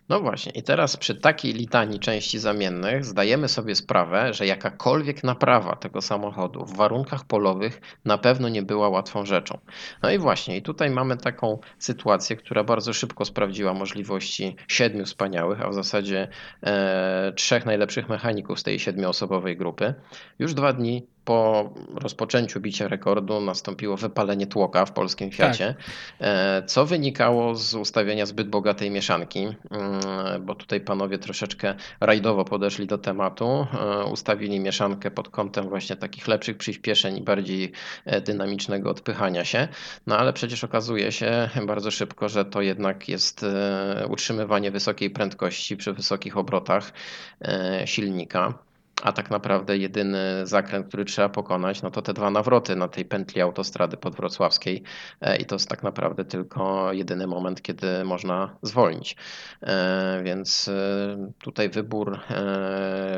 No 0.09 0.19
właśnie, 0.19 0.51
i 0.51 0.63
teraz 0.63 0.97
przy 0.97 1.15
takiej 1.15 1.53
litanii 1.53 1.99
części 1.99 2.39
zamiennych 2.39 3.05
zdajemy 3.05 3.47
sobie 3.47 3.75
sprawę, 3.75 4.33
że 4.33 4.45
jakakolwiek 4.45 5.23
naprawa 5.23 5.75
tego 5.75 6.01
samochodu 6.01 6.65
w 6.65 6.77
warunkach 6.77 7.25
polowych 7.25 7.81
na 8.05 8.17
pewno 8.17 8.49
nie 8.49 8.63
była 8.63 8.89
łatwą 8.89 9.25
rzeczą. 9.25 9.59
No 10.03 10.11
i 10.11 10.17
właśnie, 10.17 10.57
i 10.57 10.61
tutaj 10.61 10.89
mamy 10.89 11.17
taką 11.17 11.59
sytuację, 11.79 12.35
która 12.35 12.63
bardzo 12.63 12.93
szybko 12.93 13.25
sprawdziła 13.25 13.73
możliwości 13.73 14.55
siedmiu 14.67 15.05
wspaniałych, 15.05 15.61
a 15.61 15.69
w 15.69 15.73
zasadzie 15.73 16.27
e, 16.63 17.33
trzech 17.35 17.65
najlepszych 17.65 18.09
mechaników 18.09 18.59
z 18.59 18.63
tej 18.63 18.79
siedmioosobowej 18.79 19.57
grupy. 19.57 19.93
Już 20.39 20.53
dwa 20.53 20.73
dni 20.73 21.07
po 21.27 21.69
rozpoczęciu 21.95 22.59
bicia 22.59 22.87
rekordu 22.87 23.41
nastąpiło 23.41 23.97
wypalenie 23.97 24.47
tłoka 24.47 24.85
w 24.85 24.91
polskim 24.91 25.31
Fiacie, 25.31 25.75
e, 26.21 26.63
co 26.63 26.85
wynikało 26.85 27.55
z 27.55 27.73
ustawienia 27.73 28.25
zbyt 28.25 28.49
bogatej 28.49 28.91
mieszanki, 28.91 29.39
mm, 29.39 29.55
bo 30.45 30.55
tutaj 30.55 30.81
panowie 30.81 31.17
troszeczkę 31.17 31.75
rajdowo 31.99 32.45
podeszli 32.45 32.87
do 32.87 32.97
tematu, 32.97 33.45
e, 33.45 34.05
ustawili 34.05 34.59
mieszankę 34.59 35.11
pod 35.11 35.29
kątem 35.29 35.69
właśnie 35.69 35.95
takich 35.95 36.27
lepszych 36.27 36.57
przyspieszeń 36.57 37.17
i 37.17 37.21
bardziej 37.21 37.71
e, 38.05 38.21
dynamicznego 38.21 38.89
odpychania 38.89 39.45
się, 39.45 39.67
no 40.07 40.17
ale 40.17 40.33
przecież 40.33 40.63
okazuje 40.63 41.11
się 41.11 41.49
bardzo 41.67 41.91
szybko, 41.91 42.29
że 42.29 42.45
to 42.45 42.61
jednak 42.61 43.09
jest 43.09 43.45
utrzymywanie 44.09 44.71
wysokiej 44.71 45.09
prędkości 45.09 45.77
przy 45.77 45.93
wysokich 45.93 46.37
obrotach 46.37 46.93
silnika 47.85 48.66
a 49.01 49.11
tak 49.11 49.31
naprawdę 49.31 49.77
jedyny 49.77 50.47
zakręt, 50.47 50.87
który 50.87 51.05
trzeba 51.05 51.29
pokonać, 51.29 51.81
no 51.81 51.91
to 51.91 52.01
te 52.01 52.13
dwa 52.13 52.31
nawroty 52.31 52.75
na 52.75 52.87
tej 52.87 53.05
pętli 53.05 53.41
autostrady 53.41 53.97
podwrocławskiej 53.97 54.83
e, 55.21 55.37
i 55.37 55.45
to 55.45 55.55
jest 55.55 55.69
tak 55.69 55.83
naprawdę 55.83 56.25
tylko 56.25 56.93
jedyny 56.93 57.27
moment, 57.27 57.61
kiedy 57.61 58.03
można 58.03 58.57
zwolnić. 58.61 59.15
E, 59.63 60.21
więc 60.23 60.67
e, 60.67 61.31
tutaj 61.43 61.69
wybór 61.69 62.19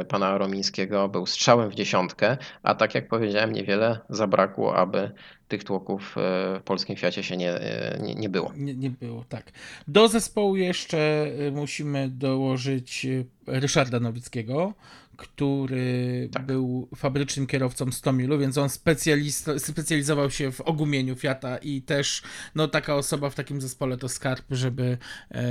pana 0.10 0.38
Romińskiego 0.38 1.10
był 1.10 1.26
strzałem 1.26 1.70
w 1.70 1.76
dziesiątkę, 1.76 2.38
a 2.64 2.76
tak 2.76 2.96
jak 2.96 3.08
powiedziałem, 3.08 3.52
niewiele 3.52 4.00
zabrakło, 4.10 4.76
aby 4.76 5.12
tych 5.48 5.64
tłoków 5.64 6.16
w 6.16 6.62
polskim 6.66 6.96
Fiacie 6.96 7.24
się 7.24 7.38
nie, 7.38 7.60
nie, 8.00 8.16
nie 8.16 8.30
było. 8.30 8.52
Nie, 8.56 8.74
nie 8.74 8.90
było, 8.90 9.24
tak. 9.30 9.52
Do 9.88 10.08
zespołu 10.08 10.56
jeszcze 10.56 11.28
musimy 11.52 12.10
dołożyć 12.10 13.08
Ryszarda 13.48 14.00
Nowickiego, 14.00 14.74
który 15.20 16.30
tak. 16.32 16.46
był 16.46 16.90
fabrycznym 16.96 17.48
kierowcą 17.48 17.92
Stomilu, 17.92 18.38
więc 18.38 18.58
on 18.58 18.70
specjalizował 19.58 20.32
się 20.32 20.52
w 20.52 20.62
ogumieniu 20.62 21.16
Fiata 21.16 21.58
i 21.58 21.82
też 21.82 22.22
no, 22.56 22.68
taka 22.68 22.96
osoba 22.96 23.30
w 23.30 23.36
takim 23.36 23.62
zespole 23.62 23.98
to 23.98 24.10
skarb, 24.10 24.46
żeby 24.52 24.98
e, 25.32 25.44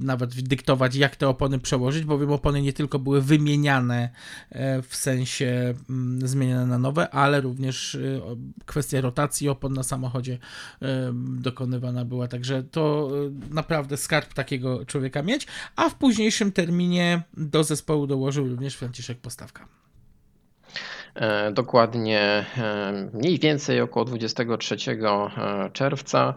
nawet 0.00 0.42
dyktować, 0.42 0.96
jak 0.96 1.16
te 1.16 1.28
opony 1.28 1.58
przełożyć, 1.58 2.04
bowiem 2.04 2.32
opony 2.32 2.62
nie 2.62 2.72
tylko 2.72 2.98
były 2.98 3.22
wymieniane 3.22 4.10
e, 4.50 4.82
w 4.82 4.96
sensie 4.96 5.46
m, 5.46 5.76
mm, 5.90 6.28
zmieniane 6.28 6.66
na 6.66 6.78
nowe, 6.78 7.10
ale 7.10 7.40
również 7.40 7.94
e, 7.94 8.20
kwestia 8.66 9.00
rotacji 9.00 9.48
opon 9.48 9.72
na 9.72 9.82
samochodzie 9.82 10.38
e, 10.82 11.12
dokonywana 11.40 12.04
była, 12.04 12.28
także 12.28 12.62
to 12.62 13.10
e, 13.50 13.54
naprawdę 13.54 13.96
skarb 13.96 14.34
takiego 14.34 14.86
człowieka 14.86 15.22
mieć, 15.22 15.46
a 15.76 15.88
w 15.88 15.94
późniejszym 15.94 16.52
terminie 16.52 17.22
do 17.36 17.64
zespołu 17.64 18.06
dołożył 18.06 18.48
również 18.48 18.76
Franciszek 18.76 19.15
Postawka. 19.22 19.68
E, 21.14 21.52
dokładnie 21.52 22.20
e, 22.58 23.10
mniej 23.12 23.38
więcej 23.38 23.80
około 23.80 24.04
23 24.04 24.76
e, 24.92 25.70
czerwca 25.72 26.34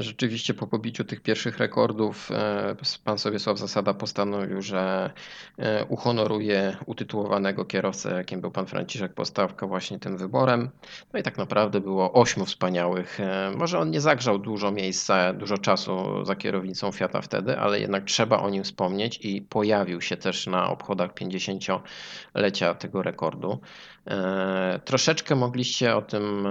rzeczywiście 0.00 0.54
po 0.54 0.66
pobiciu 0.66 1.04
tych 1.04 1.20
pierwszych 1.20 1.58
rekordów 1.58 2.30
e, 2.30 2.76
pan 3.04 3.18
Sobiesław 3.18 3.58
Zasada 3.58 3.94
postanowił, 3.94 4.62
że 4.62 5.10
e, 5.58 5.84
uhonoruje 5.84 6.76
utytułowanego 6.86 7.64
kierowcę, 7.64 8.10
jakim 8.16 8.40
był 8.40 8.50
pan 8.50 8.66
Franciszek 8.66 9.14
Postawka 9.14 9.66
właśnie 9.66 9.98
tym 9.98 10.16
wyborem. 10.16 10.70
No 11.12 11.20
i 11.20 11.22
tak 11.22 11.38
naprawdę 11.38 11.80
było 11.80 12.12
ośmiu 12.12 12.44
wspaniałych. 12.44 13.18
Może 13.56 13.78
on 13.78 13.90
nie 13.90 14.00
zagrzał 14.00 14.38
dużo 14.38 14.70
miejsca, 14.70 15.32
dużo 15.32 15.58
czasu 15.58 16.24
za 16.24 16.36
kierownicą 16.36 16.92
Fiata 16.92 17.20
wtedy, 17.20 17.58
ale 17.58 17.80
jednak 17.80 18.04
trzeba 18.04 18.38
o 18.38 18.50
nim 18.50 18.64
wspomnieć 18.64 19.18
i 19.22 19.42
pojawił 19.42 20.00
się 20.00 20.16
też 20.16 20.46
na 20.46 20.70
obchodach 20.70 21.14
50-lecia 21.14 22.74
tego 22.74 23.02
rekordu. 23.02 23.60
Troszeczkę 24.84 25.36
mogliście 25.36 25.96
o 25.96 26.02
tym 26.02 26.48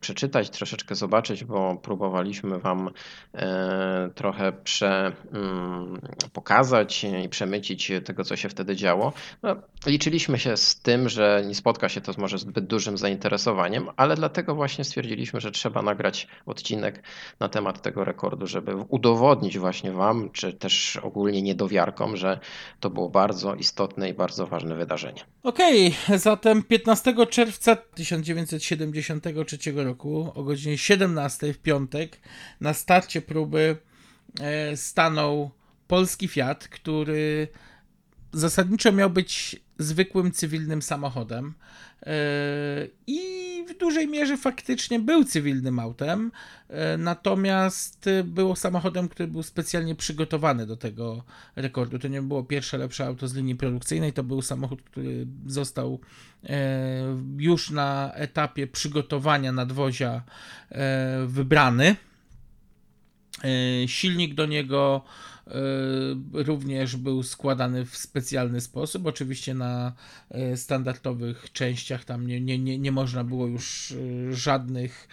przeczytać, 0.00 0.50
troszeczkę 0.50 0.94
zobaczyć, 0.94 1.44
bo 1.44 1.76
próbowaliśmy 1.76 2.58
Wam 2.58 2.90
e, 3.34 4.10
trochę 4.14 4.52
prze, 4.52 5.12
mm, 5.32 6.00
pokazać 6.32 7.04
i 7.24 7.28
przemycić 7.28 7.92
tego, 8.04 8.24
co 8.24 8.36
się 8.36 8.48
wtedy 8.48 8.76
działo. 8.76 9.12
No, 9.42 9.56
liczyliśmy 9.86 10.38
się 10.38 10.56
z 10.56 10.80
tym, 10.80 11.08
że 11.08 11.42
nie 11.46 11.54
spotka 11.54 11.88
się 11.88 12.00
to 12.00 12.12
może 12.18 12.38
zbyt 12.38 12.66
dużym 12.66 12.98
zainteresowaniem, 12.98 13.88
ale 13.96 14.16
dlatego 14.16 14.54
właśnie 14.54 14.84
stwierdziliśmy, 14.84 15.40
że 15.40 15.50
trzeba 15.50 15.82
nagrać 15.82 16.28
odcinek 16.46 17.02
na 17.40 17.48
temat 17.48 17.82
tego 17.82 18.04
rekordu, 18.04 18.46
żeby 18.46 18.76
udowodnić 18.88 19.58
właśnie 19.58 19.92
Wam, 19.92 20.30
czy 20.30 20.52
też 20.52 20.96
ogólnie 20.96 21.42
niedowiarkom, 21.42 22.16
że 22.16 22.38
to 22.80 22.90
było 22.90 23.08
bardzo 23.08 23.54
istotne 23.54 24.08
i 24.08 24.14
bardzo 24.14 24.46
ważne 24.46 24.74
wydarzenie. 24.74 25.20
Okej, 25.42 25.94
okay, 26.04 26.18
zatem 26.18 26.62
15 26.62 26.87
czerwca 27.26 27.76
1973 27.76 29.58
roku 29.72 30.32
o 30.34 30.42
godzinie 30.42 30.78
17 30.78 31.52
w 31.52 31.58
piątek 31.58 32.18
na 32.60 32.74
starcie 32.74 33.22
próby 33.22 33.76
e, 34.40 34.76
stanął 34.76 35.50
polski 35.88 36.28
Fiat, 36.28 36.68
który 36.68 37.48
zasadniczo 38.32 38.92
miał 38.92 39.10
być 39.10 39.60
zwykłym 39.78 40.32
cywilnym 40.32 40.82
samochodem 40.82 41.54
e, 42.02 42.12
i 43.06 43.20
w 43.68 43.78
dużej 43.78 44.08
mierze 44.08 44.36
faktycznie 44.36 45.00
był 45.00 45.24
cywilnym 45.24 45.78
autem, 45.78 46.32
e, 46.68 46.96
natomiast 46.96 48.10
był 48.24 48.56
samochodem, 48.56 49.08
który 49.08 49.28
był 49.28 49.42
specjalnie 49.42 49.94
przygotowany 49.94 50.66
do 50.66 50.76
tego 50.76 51.24
rekordu. 51.56 51.98
To 51.98 52.08
nie 52.08 52.22
było 52.22 52.44
pierwsze 52.44 52.78
lepsze 52.78 53.06
auto 53.06 53.28
z 53.28 53.34
linii 53.34 53.56
produkcyjnej, 53.56 54.12
to 54.12 54.22
był 54.22 54.42
samochód, 54.42 54.82
który 54.82 55.26
został 55.46 56.00
już 57.38 57.70
na 57.70 58.12
etapie 58.14 58.66
przygotowania 58.66 59.52
nadwozia 59.52 60.22
wybrany 61.26 61.96
silnik 63.86 64.34
do 64.34 64.46
niego 64.46 65.04
również 66.32 66.96
był 66.96 67.22
składany 67.22 67.84
w 67.84 67.96
specjalny 67.96 68.60
sposób. 68.60 69.06
Oczywiście 69.06 69.54
na 69.54 69.92
e, 70.30 70.56
standardowych 70.56 71.52
częściach 71.52 72.04
tam 72.04 72.26
nie, 72.26 72.40
nie, 72.40 72.58
nie, 72.58 72.78
nie 72.78 72.92
można 72.92 73.24
było 73.24 73.46
już 73.46 73.94
żadnych 74.30 75.08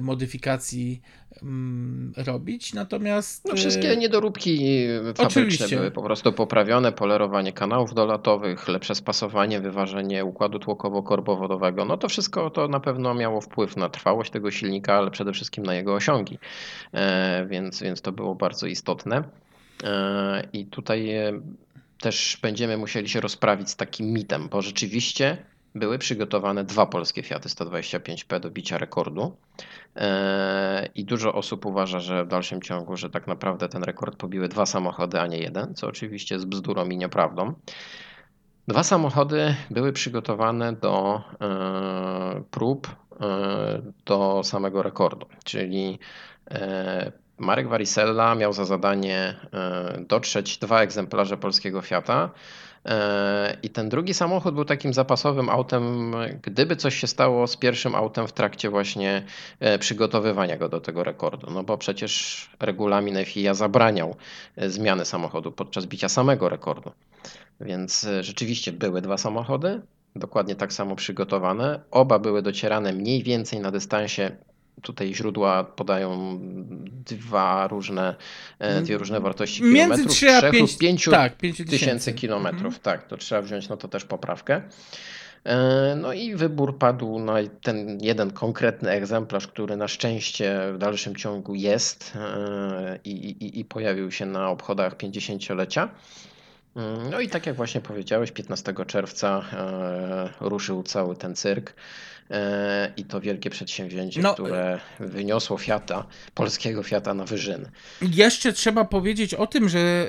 modyfikacji 0.00 1.02
mm, 1.42 2.12
robić, 2.16 2.74
natomiast... 2.74 3.44
No, 3.44 3.56
wszystkie 3.56 3.96
niedoróbki 3.96 4.58
fabryczne 5.04 5.26
oczywiście. 5.26 5.76
były 5.76 5.90
po 5.90 6.02
prostu 6.02 6.32
poprawione, 6.32 6.92
polerowanie 6.92 7.52
kanałów 7.52 7.94
dolatowych, 7.94 8.68
lepsze 8.68 8.94
spasowanie, 8.94 9.60
wyważenie 9.60 10.24
układu 10.24 10.58
tłokowo-korbowodowego, 10.58 11.84
no 11.84 11.96
to 11.96 12.08
wszystko 12.08 12.50
to 12.50 12.68
na 12.68 12.80
pewno 12.80 13.14
miało 13.14 13.40
wpływ 13.40 13.76
na 13.76 13.88
trwałość 13.88 14.30
tego 14.30 14.50
silnika, 14.50 14.94
ale 14.94 15.10
przede 15.10 15.32
wszystkim 15.32 15.66
na 15.66 15.74
jego 15.74 15.94
osiągi, 15.94 16.38
więc, 17.46 17.82
więc 17.82 18.00
to 18.00 18.12
było 18.12 18.34
bardzo 18.34 18.66
istotne. 18.66 19.22
E, 19.84 20.48
I 20.52 20.66
tutaj 20.66 21.10
e, 21.10 21.40
też 22.00 22.38
będziemy 22.42 22.76
musieli 22.76 23.08
się 23.08 23.20
rozprawić 23.20 23.70
z 23.70 23.76
takim 23.76 24.06
mitem, 24.06 24.48
bo 24.48 24.62
rzeczywiście 24.62 25.36
były 25.74 25.98
przygotowane 25.98 26.64
dwa 26.64 26.86
polskie 26.86 27.22
Fiaty 27.22 27.48
125P 27.48 28.40
do 28.40 28.50
bicia 28.50 28.78
rekordu. 28.78 29.36
E, 29.96 30.88
I 30.94 31.04
dużo 31.04 31.34
osób 31.34 31.66
uważa, 31.66 32.00
że 32.00 32.24
w 32.24 32.28
dalszym 32.28 32.62
ciągu, 32.62 32.96
że 32.96 33.10
tak 33.10 33.26
naprawdę 33.26 33.68
ten 33.68 33.82
rekord 33.84 34.16
pobiły 34.16 34.48
dwa 34.48 34.66
samochody, 34.66 35.20
a 35.20 35.26
nie 35.26 35.38
jeden, 35.38 35.74
co 35.74 35.86
oczywiście 35.86 36.34
jest 36.34 36.46
bzdurą 36.46 36.88
i 36.88 36.96
nieprawdą. 36.96 37.54
Dwa 38.68 38.82
samochody 38.82 39.54
były 39.70 39.92
przygotowane 39.92 40.72
do 40.72 41.22
prób 42.50 42.88
do 44.06 44.40
samego 44.44 44.82
rekordu, 44.82 45.26
czyli 45.44 45.98
Marek 47.38 47.68
Varisella 47.68 48.34
miał 48.34 48.52
za 48.52 48.64
zadanie 48.64 49.34
e, 49.52 50.04
dotrzeć 50.08 50.58
dwa 50.58 50.82
egzemplarze 50.82 51.36
polskiego 51.36 51.80
Fiata 51.80 52.30
E, 52.88 53.56
I 53.62 53.70
ten 53.70 53.88
drugi 53.88 54.14
samochód 54.14 54.54
był 54.54 54.64
takim 54.64 54.94
zapasowym 54.94 55.48
autem, 55.48 56.12
gdyby 56.42 56.76
coś 56.76 56.94
się 56.94 57.06
stało 57.06 57.46
z 57.46 57.56
pierwszym 57.56 57.94
autem 57.94 58.28
w 58.28 58.32
trakcie 58.32 58.70
właśnie 58.70 59.22
e, 59.60 59.78
przygotowywania 59.78 60.56
go 60.56 60.68
do 60.68 60.80
tego 60.80 61.04
rekordu. 61.04 61.50
No 61.50 61.64
bo 61.64 61.78
przecież 61.78 62.50
regulamin 62.60 63.24
FIA 63.24 63.54
zabraniał 63.54 64.16
zmiany 64.56 65.04
samochodu 65.04 65.52
podczas 65.52 65.86
bicia 65.86 66.08
samego 66.08 66.48
rekordu. 66.48 66.92
Więc 67.60 68.06
rzeczywiście 68.20 68.72
były 68.72 69.00
dwa 69.02 69.18
samochody, 69.18 69.80
dokładnie 70.16 70.54
tak 70.54 70.72
samo 70.72 70.96
przygotowane. 70.96 71.80
Oba 71.90 72.18
były 72.18 72.42
docierane 72.42 72.92
mniej 72.92 73.22
więcej 73.22 73.60
na 73.60 73.70
dystansie 73.70 74.36
tutaj 74.82 75.14
źródła 75.14 75.64
podają 75.64 76.38
dwa 77.06 77.66
różne, 77.68 78.14
e, 78.58 78.82
dwie 78.82 78.98
różne 78.98 79.20
wartości 79.20 79.62
Między 79.62 79.78
kilometrów. 79.78 80.16
3 80.16 80.30
a 80.34 80.40
3 80.40 80.50
5 80.50 80.70
lub 80.70 80.78
5 80.78 81.04
tak, 81.10 81.36
5 81.36 81.56
tysięcy 81.56 81.78
tysięcy. 81.78 82.12
kilometrów. 82.12 82.78
Tak, 82.78 83.06
to 83.06 83.16
trzeba 83.16 83.42
wziąć 83.42 83.68
no 83.68 83.76
to 83.76 83.88
też 83.88 84.04
poprawkę. 84.04 84.62
E, 85.44 85.96
No 85.96 86.12
i 86.12 86.34
wybór 86.34 86.78
padł 86.78 87.18
na 87.18 87.34
ten 87.62 87.98
jeden 88.00 88.30
konkretny 88.30 88.90
egzemplarz, 88.90 89.46
który 89.46 89.76
na 89.76 89.88
szczęście 89.88 90.60
w 90.74 90.78
dalszym 90.78 91.16
ciągu 91.16 91.54
jest 91.54 92.12
e, 92.16 92.98
i, 93.04 93.10
i, 93.10 93.60
i 93.60 93.64
pojawił 93.64 94.10
się 94.10 94.26
na 94.26 94.48
obchodach 94.50 94.96
50-lecia. 94.96 95.88
Mm, 96.76 97.10
No 97.10 97.20
i 97.20 97.28
tak 97.28 97.46
jak 97.46 97.56
właśnie 97.56 97.80
powiedziałeś, 97.80 98.30
15 98.32 98.74
czerwca 98.86 99.44
ruszył 100.40 100.82
cały 100.82 101.16
ten 101.16 101.34
cyrk 101.34 101.74
i 102.96 103.04
to 103.04 103.20
wielkie 103.20 103.50
przedsięwzięcie, 103.50 104.20
No, 104.22 104.34
które 104.34 104.80
wyniosło 105.00 105.58
Fiata, 105.58 106.06
polskiego 106.34 106.82
Fiata 106.82 107.14
na 107.14 107.24
wyżyny. 107.24 107.70
Jeszcze 108.02 108.52
trzeba 108.52 108.84
powiedzieć 108.84 109.34
o 109.34 109.46
tym, 109.46 109.68
że 109.68 110.06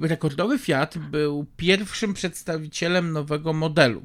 y, 0.00 0.08
rekordowy 0.08 0.58
Fiat 0.58 0.98
był 0.98 1.46
pierwszym 1.56 2.14
przedstawicielem 2.14 3.12
nowego 3.12 3.52
modelu. 3.52 4.02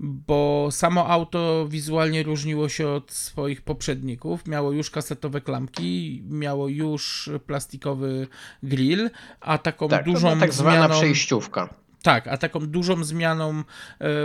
Bo 0.00 0.68
samo 0.70 1.06
auto 1.08 1.66
wizualnie 1.68 2.22
różniło 2.22 2.68
się 2.68 2.88
od 2.88 3.12
swoich 3.12 3.62
poprzedników. 3.62 4.46
Miało 4.46 4.72
już 4.72 4.90
kasetowe 4.90 5.40
klamki, 5.40 6.22
miało 6.28 6.68
już 6.68 7.30
plastikowy 7.46 8.26
grill, 8.62 9.10
a 9.40 9.58
taką 9.58 9.88
Tak, 9.88 10.04
dużą 10.04 10.38
tak 10.40 10.52
zwana 10.52 10.78
zmianą. 10.78 10.94
przejściówka. 10.94 11.74
Tak, 12.04 12.28
a 12.28 12.36
taką 12.36 12.60
dużą 12.60 13.04
zmianą 13.04 13.50
e, 13.58 13.62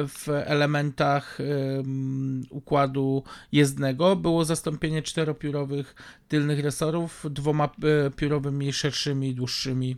w 0.08 0.28
elementach 0.30 1.38
em, 1.39 2.44
układu 2.50 3.24
jezdnego 3.52 4.15
było 4.15 4.46
zastąpienie 4.46 5.02
czteropiórowych 5.02 5.96
tylnych 6.28 6.60
resorów 6.60 7.26
dwoma 7.30 7.65
e, 7.65 8.12
piórowymi, 8.12 8.74
szerszymi, 8.74 9.36
dłuższymi 9.36 9.98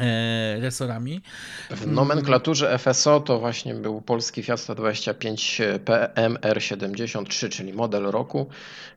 e, 0.00 0.60
resorami. 0.60 1.22
W 1.70 1.86
nomenklaturze 1.86 2.78
FSO 2.78 3.20
to 3.20 3.38
właśnie 3.38 3.74
był 3.74 4.00
polski 4.00 4.42
Fiat 4.42 4.60
125 4.60 5.60
PMR73, 5.84 7.48
czyli 7.48 7.72
model 7.72 8.02
roku. 8.02 8.48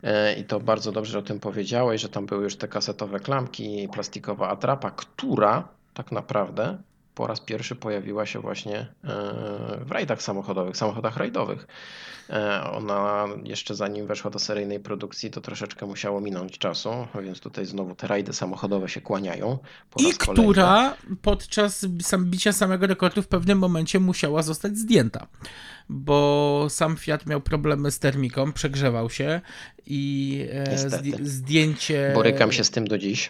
E, 0.03 0.33
I 0.39 0.43
to 0.43 0.59
bardzo 0.59 0.91
dobrze 0.91 1.19
o 1.19 1.21
tym 1.21 1.39
powiedziałeś, 1.39 2.01
że 2.01 2.09
tam 2.09 2.25
były 2.25 2.43
już 2.43 2.55
te 2.55 2.67
kasetowe 2.67 3.19
klamki, 3.19 3.89
plastikowa 3.93 4.49
atrapa, 4.49 4.91
która 4.91 5.67
tak 5.93 6.11
naprawdę 6.11 6.77
po 7.15 7.27
raz 7.27 7.39
pierwszy 7.39 7.75
pojawiła 7.75 8.25
się 8.25 8.39
właśnie 8.39 8.77
e, 8.79 8.87
w 9.85 9.91
rajdach 9.91 10.21
samochodowych, 10.21 10.77
samochodach 10.77 11.17
rajdowych. 11.17 11.67
E, 12.29 12.63
Ona 12.71 13.27
jeszcze 13.43 13.75
zanim 13.75 14.07
weszła 14.07 14.31
do 14.31 14.39
seryjnej 14.39 14.79
produkcji, 14.79 15.31
to 15.31 15.41
troszeczkę 15.41 15.85
musiało 15.85 16.21
minąć 16.21 16.57
czasu, 16.57 16.89
więc 17.21 17.39
tutaj 17.39 17.65
znowu 17.65 17.95
te 17.95 18.07
rajdy 18.07 18.33
samochodowe 18.33 18.89
się 18.89 19.01
kłaniają. 19.01 19.57
I 19.97 20.13
która 20.13 20.95
podczas 21.21 21.85
sam, 22.01 22.25
bicia 22.25 22.53
samego 22.53 22.87
rekordu 22.87 23.21
w 23.21 23.27
pewnym 23.27 23.59
momencie 23.59 23.99
musiała 23.99 24.41
zostać 24.41 24.77
zdjęta, 24.77 25.27
bo 25.91 26.67
sam 26.69 26.97
Fiat 26.97 27.25
miał 27.25 27.41
problemy 27.41 27.91
z 27.91 27.99
termiką, 27.99 28.53
przegrzewał 28.53 29.09
się 29.09 29.41
i 29.85 30.45
e, 30.51 30.71
Niestety. 30.71 31.11
zdjęcie. 31.21 32.11
Borykam 32.15 32.51
się 32.51 32.63
z 32.63 32.69
tym 32.69 32.87
do 32.87 32.97
dziś. 32.97 33.29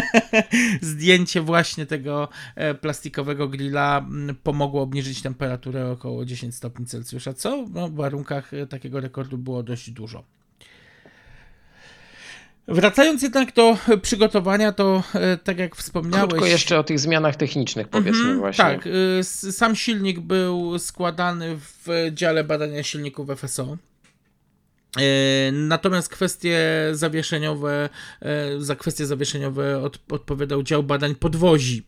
zdjęcie 0.80 1.40
właśnie 1.40 1.86
tego 1.86 2.28
e, 2.54 2.74
plastikowego 2.74 3.48
grilla 3.48 3.98
mm, 3.98 4.36
pomogło 4.42 4.82
obniżyć 4.82 5.22
temperaturę 5.22 5.90
około 5.90 6.24
10 6.24 6.54
stopni 6.54 6.86
Celsjusza, 6.86 7.32
co 7.32 7.66
no, 7.72 7.88
w 7.88 7.94
warunkach 7.94 8.54
e, 8.54 8.66
takiego 8.66 9.00
rekordu 9.00 9.38
było 9.38 9.62
dość 9.62 9.90
dużo. 9.90 10.24
Wracając 12.68 13.22
jednak 13.22 13.54
do 13.54 13.76
e, 13.88 13.98
przygotowania, 13.98 14.72
to 14.72 15.02
e, 15.14 15.36
tak 15.36 15.58
jak 15.58 15.76
wspomniałeś. 15.76 16.28
Krótko 16.28 16.46
jeszcze 16.46 16.78
o 16.78 16.84
tych 16.84 16.98
zmianach 16.98 17.36
technicznych 17.36 17.88
powiedzmy 17.88 18.20
Mhm, 18.20 18.38
właśnie. 18.38 18.64
Tak, 18.64 18.86
y, 18.86 19.52
sam 19.52 19.76
silnik 19.76 20.20
był 20.20 20.78
składany 20.78 21.56
w 21.58 22.10
dziale 22.12 22.44
badania 22.44 22.82
silników 22.82 23.28
FSO. 23.36 23.76
Y, 25.00 25.52
Natomiast 25.52 26.08
kwestie 26.08 26.60
zawieszeniowe, 26.92 27.88
y, 28.56 28.64
za 28.64 28.76
kwestie 28.76 29.06
zawieszeniowe 29.06 29.82
od, 29.82 29.98
odpowiadał 30.12 30.62
dział 30.62 30.82
badań 30.82 31.14
podwozi, 31.14 31.86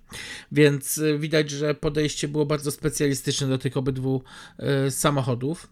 więc 0.52 0.98
y, 0.98 1.18
widać, 1.18 1.50
że 1.50 1.74
podejście 1.74 2.28
było 2.28 2.46
bardzo 2.46 2.70
specjalistyczne 2.70 3.46
do 3.48 3.58
tych 3.58 3.76
obydwu 3.76 4.22
samochodów. 4.90 5.68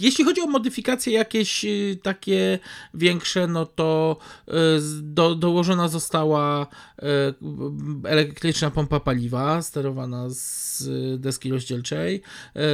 Jeśli 0.00 0.24
chodzi 0.24 0.40
o 0.40 0.46
modyfikacje 0.46 1.12
jakieś 1.12 1.64
y, 1.64 1.98
takie 2.02 2.58
większe, 2.94 3.46
no 3.46 3.66
to 3.66 4.16
y, 4.48 4.52
do, 5.02 5.34
dołożona 5.34 5.88
została 5.88 6.66
y, 6.98 7.04
elektryczna 8.08 8.70
pompa 8.70 9.00
paliwa 9.00 9.62
sterowana 9.62 10.24
z 10.28 10.68
deski 11.20 11.50
rozdzielczej. 11.50 12.22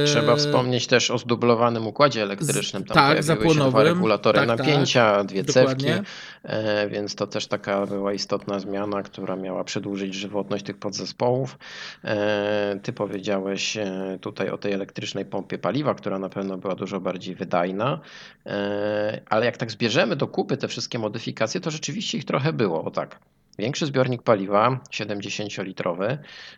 Trzeba 0.05 0.35
wspomnieć 0.35 0.87
też 0.87 1.11
o 1.11 1.17
zdublowanym 1.17 1.87
układzie 1.87 2.23
elektrycznym. 2.23 2.83
Tam 2.83 2.95
tak, 2.95 3.17
się 3.17 3.23
dwa 3.23 3.35
zapłonowym. 3.35 3.81
regulatory 3.81 4.39
Tak, 4.39 4.47
tak. 4.47 4.59
napięcia, 4.59 5.23
dwie 5.23 5.43
Dokładnie. 5.43 5.87
cewki, 5.95 6.09
e, 6.43 6.89
więc 6.89 7.15
to 7.15 7.27
też 7.27 7.47
taka 7.47 7.85
była 7.85 8.13
istotna 8.13 8.59
zmiana, 8.59 9.03
która 9.03 9.35
miała 9.35 9.63
przedłużyć 9.63 10.13
żywotność 10.13 10.65
tych 10.65 10.77
podzespołów. 10.77 11.57
E, 12.03 12.79
Ty 12.83 12.93
powiedziałeś 12.93 13.77
e, 13.77 14.17
tutaj 14.21 14.49
o 14.49 14.57
tej 14.57 14.73
elektrycznej 14.73 15.25
pompie 15.25 15.57
paliwa, 15.57 15.95
która 15.95 16.19
na 16.19 16.29
pewno 16.29 16.57
była 16.57 16.75
dużo 16.75 16.99
bardziej 16.99 17.14
wydajna, 17.35 17.99
e, 18.45 19.21
ale 19.29 19.45
jak 19.45 19.57
tak 19.57 19.71
zbierzemy 19.71 20.15
do 20.15 20.27
kupy 20.27 20.57
te 20.57 20.67
wszystkie 20.67 20.99
modyfikacje, 20.99 21.61
to 21.61 21.71
rzeczywiście 21.71 22.17
ich 22.17 22.25
trochę 22.25 22.53
było, 22.53 22.83
o 22.83 22.91
tak. 22.91 23.19
Większy 23.59 23.85
zbiornik 23.85 24.21
paliwa, 24.21 24.79
70-litrowy, 24.91 26.17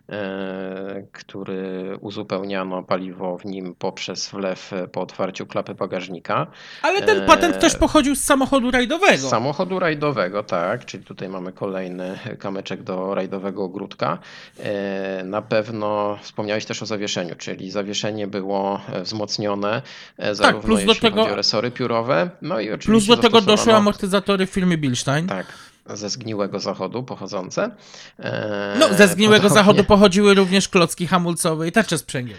e, 0.10 1.03
który 1.12 1.97
uzupełniano 2.01 2.83
paliwo 2.83 3.38
w 3.38 3.45
nim 3.45 3.75
poprzez 3.79 4.29
wlew 4.29 4.71
po 4.91 5.01
otwarciu 5.01 5.45
klapy 5.45 5.75
bagażnika. 5.75 6.47
Ale 6.81 7.01
ten 7.01 7.21
e, 7.21 7.25
patent 7.25 7.60
też 7.60 7.75
pochodził 7.75 8.15
z 8.15 8.23
samochodu 8.23 8.71
rajdowego. 8.71 9.17
Z 9.27 9.29
samochodu 9.29 9.79
rajdowego, 9.79 10.43
tak, 10.43 10.86
czyli 10.86 11.03
tutaj 11.03 11.29
mamy 11.29 11.51
kolejny 11.53 12.19
kamyczek 12.39 12.83
do 12.83 13.15
rajdowego 13.15 13.63
ogródka. 13.63 14.17
E, 14.60 15.23
Na 15.23 15.41
pewno 15.41 16.17
wspomniałeś 16.21 16.65
też 16.65 16.83
o 16.83 16.86
zawieszeniu, 16.86 17.36
czyli 17.36 17.71
zawieszenie 17.71 18.27
było 18.27 18.81
wzmocnione 19.03 19.81
e, 20.17 20.36
zarówno 20.36 20.62
plus 20.62 20.79
do 20.83 20.91
jeśli 20.91 21.01
tego- 21.01 21.21
chodzi 21.21 21.33
o 21.33 21.36
resory 21.36 21.71
piórowe, 21.71 22.29
no 22.41 22.60
i 22.60 22.71
oczywiście 22.71 22.91
Plus 22.91 23.07
do 23.07 23.17
tego 23.17 23.41
doszły 23.41 23.73
amortyzatory 23.73 24.45
w 24.47 24.49
firmie 24.49 24.77
Bilstein. 24.77 25.27
Tak, 25.27 25.45
ze 25.93 26.10
zgniłego 26.10 26.60
zachodu 26.60 27.04
pochodzące. 27.04 27.71
E, 28.19 28.76
No, 28.80 28.93
ze 28.93 29.08
zgniłego 29.08 29.41
podobnie- 29.43 29.54
zachodu 29.63 29.84
pochodziły 29.84 30.34
również 30.34 30.69
klocki 30.69 31.08
hamulcowe 31.08 31.67
i 31.67 31.71
tarcze 31.71 31.97
sprzęgiel. 31.97 32.38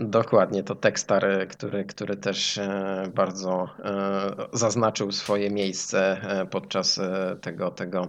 Dokładnie, 0.00 0.62
to 0.62 0.74
Tekstar, 0.74 1.24
e, 1.24 1.46
który, 1.46 1.84
który 1.84 2.16
też 2.16 2.58
e, 2.58 3.10
bardzo 3.14 3.68
e, 3.84 4.30
zaznaczył 4.52 5.12
swoje 5.12 5.50
miejsce 5.50 6.20
e, 6.40 6.46
podczas 6.46 6.98
e, 6.98 7.36
tego, 7.40 7.70
tego 7.70 8.02
e, 8.02 8.08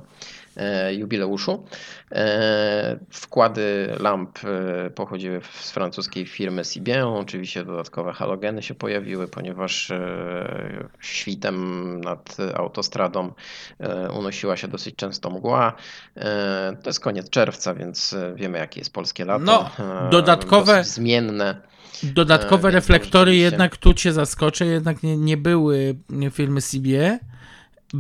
jubileuszu. 0.92 1.64
E, 2.12 3.00
Wkłady 3.12 3.96
lamp 4.00 4.40
e, 4.86 4.90
pochodziły 4.90 5.42
z 5.60 5.72
francuskiej 5.72 6.26
firmy 6.26 6.66
Sibian. 6.66 7.08
Oczywiście 7.08 7.66
dodatkowe 7.66 8.14
halogeny 8.14 8.64
się 8.64 8.74
pojawiły, 8.76 9.28
ponieważ 9.28 9.92
e, 9.92 10.88
świtem 11.00 12.00
nad 12.02 12.38
autostradą 12.56 13.34
e, 13.80 14.12
unosiła 14.12 14.58
się 14.58 14.68
dosyć 14.68 14.96
często 14.96 15.30
mgła. 15.30 15.74
E, 16.18 16.78
To 16.84 16.90
jest 16.90 17.00
koniec 17.00 17.30
czerwca, 17.30 17.74
więc 17.74 18.14
e, 18.14 18.34
wiemy 18.36 18.58
jakie 18.58 18.80
jest 18.80 18.94
polskie 18.94 19.26
lato. 19.26 19.44
No, 19.46 19.70
E, 19.80 20.10
dodatkowe- 20.10 20.78
dosyć 20.78 20.94
zmienne. 20.94 21.62
Dodatkowe 22.04 22.68
E, 22.70 22.72
reflektory 22.72 23.36
jednak 23.36 23.78
tu 23.78 23.94
cię 23.94 24.14
zaskoczę, 24.14 24.66
jednak 24.66 25.04
nie, 25.04 25.18
nie 25.18 25.38
były 25.38 25.96
firmy 26.32 26.62
CBE. 26.62 27.20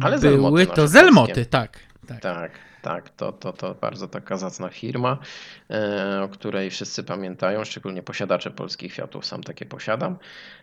Ale 0.02 0.20
były 0.20 0.32
Zelmoty 0.32 0.68
to 0.68 0.88
Zelmoty, 0.88 1.46
tak. 1.46 1.80
Tak. 2.10 2.22
Tak, 2.22 2.52
tak, 2.82 3.10
to, 3.10 3.32
to, 3.32 3.54
to 3.54 3.76
bardzo 3.76 4.08
taka 4.08 4.38
zacna 4.38 4.70
firma, 4.70 5.18
e, 5.70 6.22
o 6.24 6.28
której 6.28 6.70
wszyscy 6.70 7.04
pamiętają, 7.04 7.64
szczególnie 7.66 8.04
posiadacze 8.04 8.52
polskich 8.52 8.94
Fiatów, 8.94 9.26
sam 9.26 9.44
takie 9.44 9.66
posiadam. 9.66 10.18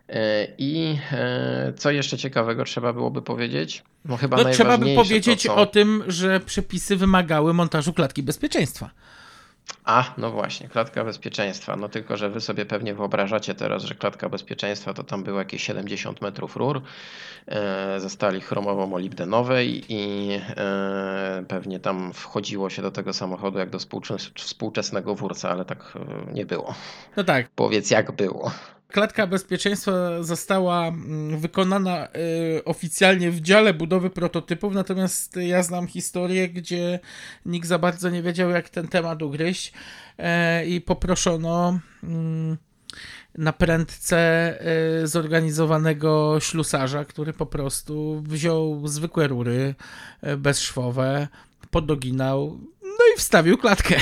E, 0.08 0.46
I 0.58 0.98
e, 1.12 1.72
co 1.76 1.90
jeszcze 1.90 2.18
ciekawego 2.18 2.64
trzeba 2.64 2.92
byłoby 2.92 3.22
powiedzieć? 3.22 3.82
No 4.04 4.16
chyba 4.16 4.36
No, 4.36 4.50
trzeba 4.50 4.78
by 4.78 4.94
powiedzieć 4.94 5.42
to, 5.42 5.48
co... 5.48 5.56
o 5.56 5.66
tym, 5.66 6.04
że 6.06 6.40
przepisy 6.40 6.96
wymagały 6.96 7.54
montażu 7.54 7.92
klatki 7.92 8.22
bezpieczeństwa. 8.22 8.90
A, 9.84 10.04
no 10.18 10.30
właśnie, 10.30 10.68
klatka 10.68 11.04
bezpieczeństwa. 11.04 11.76
No 11.76 11.88
tylko, 11.88 12.16
że 12.16 12.30
wy 12.30 12.40
sobie 12.40 12.66
pewnie 12.66 12.94
wyobrażacie 12.94 13.54
teraz, 13.54 13.82
że 13.82 13.94
klatka 13.94 14.28
bezpieczeństwa 14.28 14.94
to 14.94 15.04
tam 15.04 15.24
było 15.24 15.38
jakieś 15.38 15.62
70 15.62 16.22
metrów 16.22 16.56
rur 16.56 16.82
e, 17.46 18.00
ze 18.00 18.10
stali 18.10 18.40
chromowo-molibdenowej 18.40 19.82
i 19.88 20.30
e, 20.56 21.44
pewnie 21.48 21.80
tam 21.80 22.12
wchodziło 22.12 22.70
się 22.70 22.82
do 22.82 22.90
tego 22.90 23.12
samochodu 23.12 23.58
jak 23.58 23.70
do 23.70 23.78
współczesnego 24.34 25.14
wórca, 25.14 25.50
ale 25.50 25.64
tak 25.64 25.92
e, 25.96 26.34
nie 26.34 26.46
było. 26.46 26.74
No 27.16 27.24
tak. 27.24 27.48
Powiedz, 27.54 27.90
jak 27.90 28.12
było. 28.12 28.50
Klatka 28.88 29.26
bezpieczeństwa 29.26 30.22
została 30.22 30.88
mm, 30.88 31.38
wykonana 31.40 32.08
y, 32.58 32.64
oficjalnie 32.64 33.30
w 33.30 33.40
dziale 33.40 33.74
budowy 33.74 34.10
prototypów, 34.10 34.74
natomiast 34.74 35.36
ja 35.36 35.62
znam 35.62 35.86
historię, 35.86 36.48
gdzie 36.48 37.00
nikt 37.46 37.68
za 37.68 37.78
bardzo 37.78 38.10
nie 38.10 38.22
wiedział, 38.22 38.50
jak 38.50 38.68
ten 38.68 38.88
temat 38.88 39.22
ugryźć 39.22 39.72
e, 40.18 40.66
i 40.66 40.80
poproszono 40.80 41.78
mm, 42.02 42.56
na 43.38 43.52
prędce 43.52 44.58
y, 45.02 45.06
zorganizowanego 45.06 46.40
ślusarza, 46.40 47.04
który 47.04 47.32
po 47.32 47.46
prostu 47.46 48.22
wziął 48.26 48.88
zwykłe 48.88 49.28
rury 49.28 49.74
y, 50.26 50.36
bezszwowe, 50.36 51.28
podoginał, 51.70 52.58
no 52.82 53.04
i 53.14 53.18
wstawił 53.18 53.58
klatkę. 53.58 54.00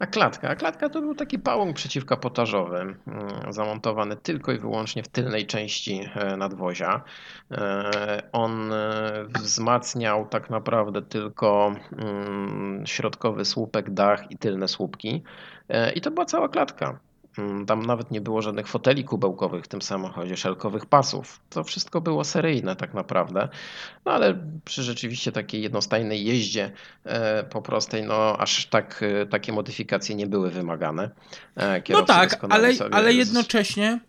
A 0.00 0.06
klatka? 0.06 0.48
A 0.48 0.56
klatka 0.56 0.88
to 0.88 1.00
był 1.00 1.14
taki 1.14 1.38
pałąk 1.38 1.76
przeciwkapotażowy, 1.76 2.78
mm, 2.78 2.96
zamontowany 3.52 4.16
tylko 4.16 4.52
i 4.52 4.58
wyłącznie 4.58 5.02
w 5.02 5.08
tylnej 5.08 5.46
części 5.46 6.00
e, 6.14 6.36
nadwozia. 6.36 7.04
E, 7.50 8.22
on 8.32 8.72
e, 8.72 9.24
wzmacniał 9.42 10.26
tak 10.26 10.50
naprawdę 10.50 11.02
tylko 11.02 11.74
mm, 11.92 12.86
środkowy 12.86 13.44
słupek, 13.44 13.90
dach 13.90 14.30
i 14.30 14.38
tylne 14.38 14.68
słupki. 14.68 15.22
I 15.94 16.00
to 16.00 16.10
była 16.10 16.26
cała 16.26 16.48
klatka. 16.48 16.98
Mm, 17.38 17.66
tam 17.66 17.86
nawet 17.86 18.10
nie 18.10 18.20
było 18.20 18.42
żadnych 18.42 18.68
foteli 18.68 19.04
kubełkowych 19.04 19.64
w 19.64 19.68
tym 19.68 19.82
samochodzie, 19.82 20.36
szelkowych 20.36 20.86
pasów. 20.86 21.40
To 21.50 21.64
wszystko 21.64 22.00
było 22.00 22.24
seryjne 22.24 22.76
tak 22.76 22.94
naprawdę. 22.94 23.48
No 24.04 24.12
ale 24.12 24.38
przy 24.64 24.82
rzeczywiście 24.82 25.32
takiej 25.32 25.62
jednostajnej 25.62 26.24
jeździe 26.24 26.72
e, 27.04 27.44
po 27.44 27.62
prostej, 27.62 28.04
no 28.04 28.36
aż 28.38 28.66
tak, 28.66 29.02
e, 29.02 29.26
takie 29.26 29.52
modyfikacje 29.52 30.14
nie 30.14 30.26
były 30.26 30.50
wymagane. 30.50 31.10
E, 31.56 31.82
no 31.88 32.02
tak, 32.02 32.44
ale, 32.48 32.70
ale 32.90 33.12
jednocześnie 33.12 34.00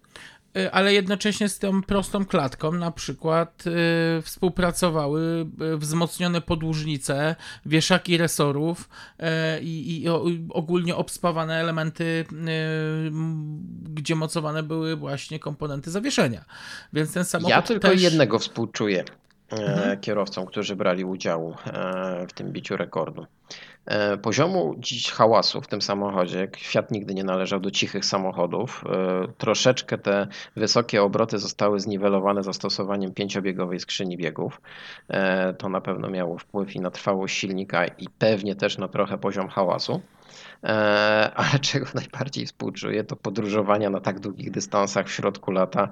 ale 0.72 0.94
jednocześnie 0.94 1.50
z 1.50 1.60
tą 1.60 1.82
prostą 1.82 2.26
klatką 2.26 2.72
na 2.72 2.92
przykład 2.92 3.64
y, 3.68 4.22
współpracowały 4.22 5.46
y, 5.74 5.78
wzmocnione 5.78 6.42
podłużnice, 6.42 7.36
wieszaki 7.66 8.18
resorów 8.18 8.90
i, 9.62 10.04
i 10.04 10.10
ogólnie 10.50 10.96
obspawane 10.96 11.60
elementy, 11.60 12.26
gdzie 13.84 14.16
mocowane 14.16 14.64
były 14.64 14.96
właśnie 14.96 15.40
komponenty 15.40 15.92
zawieszenia. 15.92 16.46
Więc 16.94 17.14
ten 17.14 17.26
samochód 17.26 17.50
Ja 17.52 17.62
tylko 17.62 17.88
też... 17.88 18.02
jednego 18.02 18.40
współczuję 18.40 19.04
mhm. 19.52 20.00
kierowcom, 20.00 20.46
którzy 20.46 20.76
brali 20.76 21.06
udział 21.06 21.56
w 22.30 22.34
tym 22.34 22.52
biciu 22.52 22.78
rekordu. 22.78 23.26
E, 23.86 24.18
poziomu 24.18 24.76
dziś 24.80 25.12
hałasu 25.12 25.62
w 25.62 25.68
tym 25.68 25.82
samochodzie, 25.82 26.48
Fiat 26.58 26.92
nigdy 26.92 27.14
nie 27.14 27.24
należał 27.24 27.60
do 27.60 27.72
cichych 27.72 28.06
samochodów, 28.06 28.84
e, 28.86 29.28
troszeczkę 29.38 29.98
te 29.98 30.28
wysokie 30.56 31.04
obroty 31.04 31.40
zostały 31.40 31.80
zniwelowane 31.80 32.44
zastosowaniem 32.44 33.14
pięciobiegowej 33.14 33.80
skrzyni 33.80 34.18
biegów. 34.18 34.62
E, 35.10 35.54
to 35.54 35.70
na 35.70 35.82
pewno 35.82 36.10
miało 36.10 36.38
wpływ 36.38 36.76
i 36.76 36.80
na 36.80 36.92
trwałość 36.92 37.38
silnika 37.38 37.86
i 37.86 38.10
pewnie 38.20 38.56
też 38.56 38.78
na 38.78 38.88
trochę 38.88 39.18
poziom 39.18 39.48
hałasu. 39.50 40.02
Ale 41.36 41.60
czego 41.72 41.86
najbardziej 41.96 42.46
współczuję, 42.46 43.04
to 43.04 43.16
podróżowania 43.16 43.90
na 43.90 44.02
tak 44.02 44.20
długich 44.20 44.52
dystansach 44.52 45.08
w 45.08 45.12
środku 45.12 45.52
lata 45.52 45.90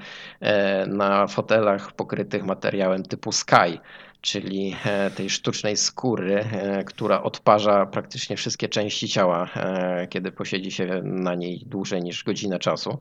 na 0.87 1.27
fotelach 1.27 1.91
pokrytych 1.91 2.45
materiałem 2.45 3.03
typu 3.03 3.31
Sky 3.31 3.79
czyli 4.21 4.75
e, 4.85 5.11
tej 5.11 5.29
sztucznej 5.29 5.77
skóry, 5.77 6.35
e, 6.35 6.83
która 6.83 7.23
odparza 7.23 7.85
praktycznie 7.85 8.35
wszystkie 8.35 8.69
części 8.69 9.09
ciała, 9.09 9.49
e, 9.55 10.07
kiedy 10.07 10.31
posiedzi 10.31 10.71
się 10.71 11.01
na 11.03 11.35
niej 11.35 11.63
dłużej 11.65 12.01
niż 12.01 12.23
godzinę 12.23 12.59
czasu. 12.59 12.97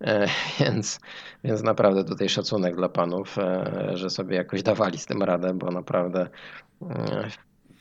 Więc, 0.60 1.00
więc 1.44 1.62
naprawdę 1.62 2.04
tutaj 2.04 2.28
szacunek 2.28 2.76
dla 2.76 2.88
panów, 2.88 3.36
że 3.94 4.10
sobie 4.10 4.36
jakoś 4.36 4.62
dawali 4.62 4.98
z 4.98 5.06
tym 5.06 5.22
radę, 5.22 5.54
bo 5.54 5.70
naprawdę 5.70 6.28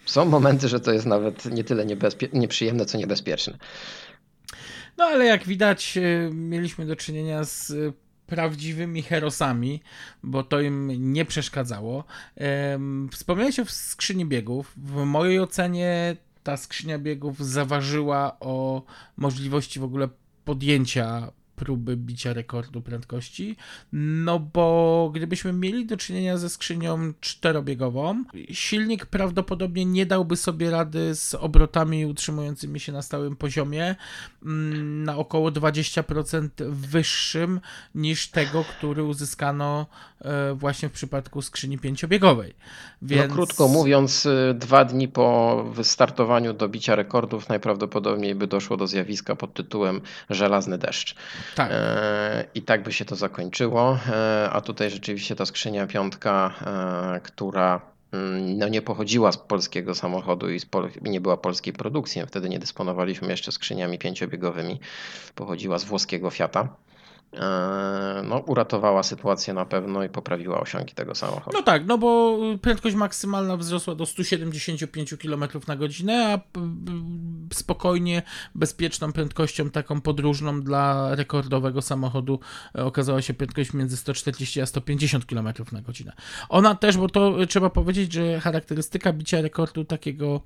są 0.06 0.26
momenty, 0.26 0.68
że 0.68 0.80
to 0.80 0.92
jest 0.92 1.06
nawet 1.06 1.46
nie 1.46 1.64
tyle 1.64 1.86
nieprzyjemne, 2.34 2.86
co 2.86 2.98
niebezpieczne. 2.98 3.58
No 4.98 5.06
ale 5.06 5.26
jak 5.26 5.44
widać, 5.44 5.98
mieliśmy 6.32 6.86
do 6.86 6.96
czynienia 6.96 7.44
z 7.44 7.74
prawdziwymi 8.32 9.02
herosami, 9.04 9.82
bo 10.24 10.44
to 10.44 10.62
im 10.62 10.92
nie 11.14 11.26
przeszkadzało. 11.26 12.04
Wspomniałeś 13.12 13.60
o 13.60 13.66
skrzyni 13.66 14.26
biegów. 14.26 14.74
W 14.78 15.06
mojej 15.06 15.40
ocenie 15.40 16.16
ta 16.44 16.58
skrzynia 16.58 17.00
biegów 17.00 17.40
zaważyła 17.40 18.38
o 18.40 18.84
możliwości 19.18 19.80
w 19.80 19.84
ogóle 19.84 20.10
podjęcia 20.46 21.32
próby 21.62 21.97
bicia 21.97 22.34
rekordu 22.34 22.82
prędkości, 22.82 23.55
no 23.93 24.39
bo 24.39 25.12
gdybyśmy 25.16 25.53
mieli 25.53 25.86
do 25.86 25.97
czynienia 25.97 26.38
ze 26.38 26.49
skrzynią 26.49 27.14
czterobiegową, 27.20 28.24
silnik 28.51 29.05
prawdopodobnie 29.05 29.86
nie 29.86 30.05
dałby 30.05 30.38
sobie 30.38 30.72
rady 30.72 31.16
z 31.16 31.36
obrotami 31.36 32.05
utrzymującymi 32.05 32.80
się 32.80 32.91
na 32.91 33.01
stałym 33.01 33.36
poziomie 33.36 33.95
mm, 34.43 35.03
na 35.03 35.18
około 35.18 35.51
20% 35.51 36.49
wyższym 36.70 37.59
niż 37.95 38.28
tego, 38.28 38.64
który 38.64 39.03
uzyskano 39.03 39.86
e, 40.22 40.53
właśnie 40.53 40.89
w 40.89 40.91
przypadku 40.91 41.41
skrzyni 41.41 41.78
pięciobiegowej. 41.78 42.53
No, 43.01 43.07
Więc... 43.07 43.30
No 43.30 43.36
krótko 43.36 43.68
mówiąc, 43.68 44.26
y, 44.26 44.55
dwa 44.59 44.86
dni 44.86 45.07
po 45.07 45.64
wystartowaniu 45.74 46.53
do 46.53 46.70
bicia 46.70 46.95
rekordów 46.95 47.49
najprawdopodobniej 47.49 48.36
by 48.36 48.47
doszło 48.47 48.78
do 48.78 48.88
zjawiska 48.88 49.36
pod 49.36 49.53
tytułem 49.53 50.01
żelazny 50.30 50.78
deszcz. 50.78 51.16
Tak. 51.56 51.72
E, 51.72 52.45
I 52.56 52.62
tak 52.62 52.84
by 52.84 52.93
się 52.93 53.06
to 53.06 53.16
zakończyło. 53.16 53.99
E, 54.10 54.49
a 54.52 54.62
tutaj 54.62 54.89
rzeczywiście 54.89 55.36
ta 55.36 55.45
skrzynia 55.45 55.88
piątka, 55.88 56.54
e, 57.16 57.20
która 57.20 57.82
mm, 58.12 58.58
no 58.58 58.68
nie 58.68 58.82
pochodziła 58.82 59.32
z 59.32 59.38
polskiego 59.38 59.95
samochodu 59.95 60.49
i 60.49 60.60
nie 61.02 61.22
była 61.22 61.38
polskiej 61.38 61.74
produkcji. 61.74 62.22
Wtedy 62.28 62.49
nie 62.49 62.60
dysponowaliśmy 62.60 63.28
jeszcze 63.28 63.52
skrzyniami 63.52 63.99
pięciobiegowymi. 63.99 64.80
Pochodziła 65.36 65.80
z 65.80 65.84
włoskiego 65.84 66.30
Fiata. 66.30 66.70
E, 67.34 68.22
no, 68.24 68.38
uratowała 68.38 69.04
sytuację 69.04 69.54
na 69.54 69.66
pewno 69.66 70.04
i 70.04 70.10
poprawiła 70.10 70.60
osiągi 70.60 70.94
tego 70.94 71.16
samochodu. 71.16 71.58
No 71.58 71.64
tak, 71.64 71.86
no 71.86 71.98
bo 71.98 72.38
prędkość 72.62 72.96
maksymalna 72.96 73.58
wzrosła 73.58 73.96
do 73.96 74.06
175 74.06 75.16
km 75.22 75.44
na 75.68 75.76
godzinę, 75.76 76.34
a 76.34 76.40
spokojnie, 77.54 78.22
bezpieczną 78.56 79.14
prędkością 79.14 79.70
taką 79.70 80.02
podróżną 80.02 80.62
dla 80.62 81.16
rekordowego 81.16 81.82
samochodu 81.82 82.40
okazała 82.74 83.22
się 83.22 83.34
prędkość 83.34 83.74
między 83.74 83.98
140 83.98 84.62
a 84.62 84.66
150 84.66 85.26
km 85.26 85.54
na 85.72 85.82
godzinę. 85.82 86.14
Ona 86.50 86.76
też, 86.76 86.98
bo 86.98 87.10
to 87.10 87.46
trzeba 87.50 87.70
powiedzieć, 87.70 88.14
że 88.14 88.40
charakterystyka 88.40 89.14
bicia 89.14 89.42
rekordu 89.42 89.86
takiego 89.86 90.42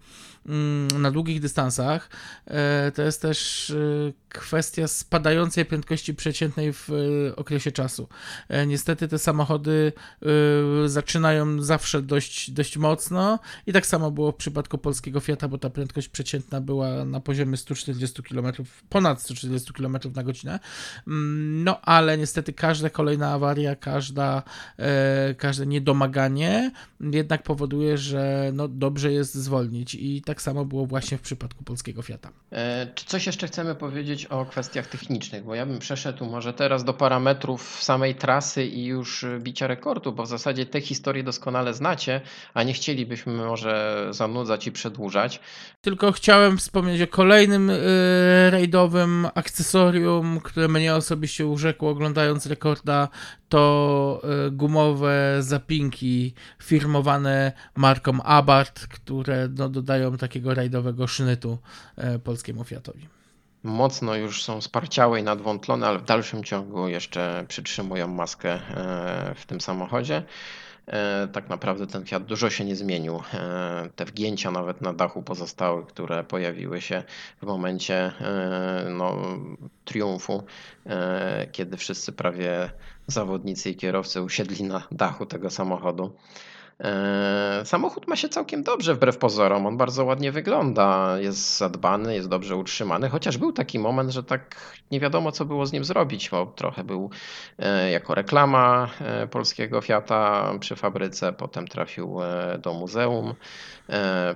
mm, 0.46 1.02
na 1.02 1.12
długich 1.12 1.42
dystansach 1.42 2.10
to 2.96 3.02
jest 3.02 3.22
też 3.22 3.74
kwestia 4.30 4.88
spadającej 4.88 5.66
prędkości 5.66 6.14
przeciętnej 6.14 6.74
w 6.76 6.90
e, 6.90 7.36
okresie 7.36 7.72
czasu. 7.72 8.08
E, 8.50 8.68
niestety 8.68 9.08
te 9.08 9.20
samochody 9.20 9.94
e, 10.86 10.90
zaczynają 10.90 11.62
zawsze 11.62 12.02
dość, 12.02 12.52
dość 12.52 12.78
mocno 12.78 13.40
i 13.68 13.74
tak 13.74 13.86
samo 13.86 14.12
było 14.12 14.32
w 14.32 14.36
przypadku 14.36 14.78
polskiego 14.78 15.20
Fiata, 15.20 15.48
bo 15.48 15.58
ta 15.58 15.70
prędkość 15.70 16.10
przeciętna 16.10 16.62
była 16.62 17.06
na 17.06 17.20
poziomie 17.20 17.58
140 17.58 18.24
km, 18.24 18.48
ponad 18.90 19.22
140 19.22 19.74
km 19.74 19.98
na 20.16 20.24
godzinę. 20.24 20.60
Mm, 21.08 21.64
no 21.64 21.82
ale 21.82 22.18
niestety 22.18 22.54
każda 22.54 22.90
kolejna 22.90 23.32
awaria, 23.32 23.76
każda, 23.76 24.44
każde 25.38 25.66
niedomaganie 25.66 26.72
jednak 27.00 27.44
powoduje, 27.44 27.98
że 27.98 28.52
no, 28.54 28.68
dobrze 28.68 29.12
jest 29.12 29.34
zwolnić 29.34 29.96
i 29.96 30.22
tak 30.22 30.42
samo 30.42 30.66
było 30.66 30.86
właśnie 30.86 31.18
w 31.18 31.22
przypadku 31.22 31.64
polskiego 31.64 32.02
Fiata. 32.02 32.32
Czy 32.96 33.06
coś 33.06 33.26
jeszcze 33.26 33.48
chcemy 33.48 33.76
powiedzieć 33.76 34.26
o 34.26 34.46
kwestiach 34.46 34.88
technicznych, 34.88 35.44
bo 35.44 35.56
ja 35.56 35.66
bym 35.66 35.80
przeszedł 35.80 36.26
może 36.26 36.54
teraz 36.66 36.84
do 36.84 36.94
parametrów 36.94 37.84
samej 37.84 38.16
trasy 38.16 38.66
i 38.66 38.86
już 38.86 39.26
bicia 39.40 39.68
rekordu, 39.68 40.12
bo 40.12 40.24
w 40.24 40.28
zasadzie 40.28 40.66
te 40.66 40.82
historie 40.82 41.24
doskonale 41.24 41.74
znacie, 41.74 42.22
a 42.54 42.64
nie 42.64 42.74
chcielibyśmy 42.74 43.34
może 43.34 44.08
zanudzać 44.10 44.68
i 44.68 44.72
przedłużać. 44.72 45.40
Tylko 45.82 46.12
chciałem 46.12 46.58
wspomnieć 46.58 47.02
o 47.02 47.08
kolejnym 47.08 47.68
yy, 47.70 47.78
rajdowym 48.50 49.28
akcesorium, 49.36 50.40
które 50.44 50.68
mnie 50.68 50.96
osobiście 50.96 51.48
urzekło 51.48 51.90
oglądając 51.90 52.46
rekorda, 52.46 53.08
to 53.50 54.22
yy, 54.24 54.52
gumowe 54.52 55.38
zapinki 55.40 56.34
firmowane 56.64 57.52
marką 57.76 58.24
Abarth, 58.24 58.88
które 58.88 59.48
no, 59.58 59.70
dodają 59.70 60.18
takiego 60.18 60.54
rajdowego 60.54 61.08
sznytu 61.08 61.58
yy, 61.98 62.20
polskiemu 62.20 62.64
Fiatowi 62.64 63.08
mocno 63.66 64.16
już 64.16 64.44
są 64.44 64.62
sparciałe 64.62 65.20
i 65.20 65.24
nadwątlone, 65.24 65.88
ale 65.88 66.00
w 66.00 66.04
dalszym 66.04 66.44
ciągu 66.44 66.88
jeszcze 66.88 67.46
przytrzymują 67.48 68.08
maskę 68.08 68.54
e, 68.54 68.60
w 69.36 69.46
tym 69.46 69.62
samochodzie. 69.62 70.24
E, 70.88 71.28
tak 71.28 71.50
naprawdę 71.50 71.88
ten 71.88 72.06
Fiat 72.06 72.26
dużo 72.26 72.50
się 72.50 72.66
nie 72.66 72.76
zmienił. 72.76 73.22
E, 73.34 73.90
te 73.96 74.06
wgięcia 74.06 74.52
nawet 74.52 74.82
na 74.82 74.94
dachu 74.94 75.24
pozostały, 75.24 75.86
które 75.86 76.24
pojawiły 76.24 76.82
się 76.82 77.04
w 77.42 77.46
momencie 77.46 78.12
no, 78.90 79.18
triumfu, 79.86 80.44
kiedy 81.52 81.78
wszyscy 81.78 82.12
prawie 82.12 82.72
zawodnicy 83.08 83.70
i 83.70 83.76
kierowcy 83.76 84.22
usiedli 84.22 84.64
na 84.64 84.82
dachu 84.92 85.26
tego 85.26 85.50
samochodu. 85.50 86.16
E, 86.80 87.62
samochód 87.66 88.08
ma 88.08 88.16
się 88.16 88.30
całkiem 88.30 88.64
dobrze 88.64 88.96
wbrew 88.96 89.18
pozorom. 89.18 89.66
On 89.66 89.78
bardzo 89.78 90.06
ładnie 90.06 90.32
wygląda, 90.32 91.16
jest 91.20 91.58
zadbany, 91.58 92.16
jest 92.16 92.30
dobrze 92.30 92.56
utrzymany, 92.56 93.10
chociaż 93.10 93.38
był 93.38 93.52
taki 93.52 93.80
moment, 93.80 94.12
że 94.12 94.24
tak 94.24 94.76
nie 94.92 95.00
wiadomo, 95.00 95.32
co 95.32 95.46
było 95.46 95.66
z 95.66 95.74
nim 95.74 95.86
zrobić, 95.86 96.30
bo 96.30 96.46
trochę 96.46 96.84
był 96.84 97.10
e, 97.60 97.92
jako 97.92 98.16
reklama 98.16 98.90
e, 99.02 99.28
polskiego 99.28 99.82
Fiata 99.82 100.54
przy 100.60 100.76
fabryce, 100.76 101.34
potem 101.34 101.68
trafił 101.68 102.18
do 102.60 102.74
muzeum, 102.74 103.34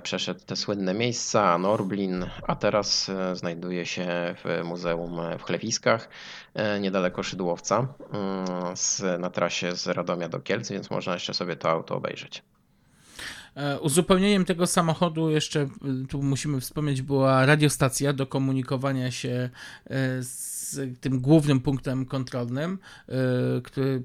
przeszedł 0.02 0.40
te 0.46 0.56
słynne 0.56 0.94
miejsca, 0.94 1.58
Norblin, 1.58 2.26
a 2.46 2.56
teraz 2.56 3.10
znajduje 3.34 3.86
się 3.86 4.06
w 4.44 4.64
muzeum 4.64 5.20
w 5.38 5.42
Chlewiskach, 5.42 6.08
niedaleko 6.80 7.22
Szydłowca, 7.22 7.78
mm, 8.12 9.20
na 9.20 9.30
trasie 9.30 9.76
z 9.76 9.86
Radomia 9.86 10.28
do 10.28 10.40
Kielc, 10.40 10.70
więc 10.70 10.90
można 10.90 11.14
jeszcze 11.14 11.34
sobie 11.34 11.56
to 11.56 11.70
auto 11.70 11.96
obejrzeć. 11.96 12.42
E, 13.54 13.80
uzupełnieniem 13.80 14.44
tego 14.44 14.66
samochodu 14.66 15.30
jeszcze, 15.30 15.68
tu 16.08 16.22
musimy 16.22 16.60
wspomnieć, 16.60 17.02
była 17.02 17.46
radiostacja 17.46 18.12
do 18.12 18.26
komunikowania 18.26 19.10
się 19.10 19.50
e, 19.90 20.22
tym 21.00 21.20
głównym 21.20 21.60
punktem 21.60 22.06
kontrolnym, 22.06 22.78
y, 23.08 23.62
który 23.62 24.02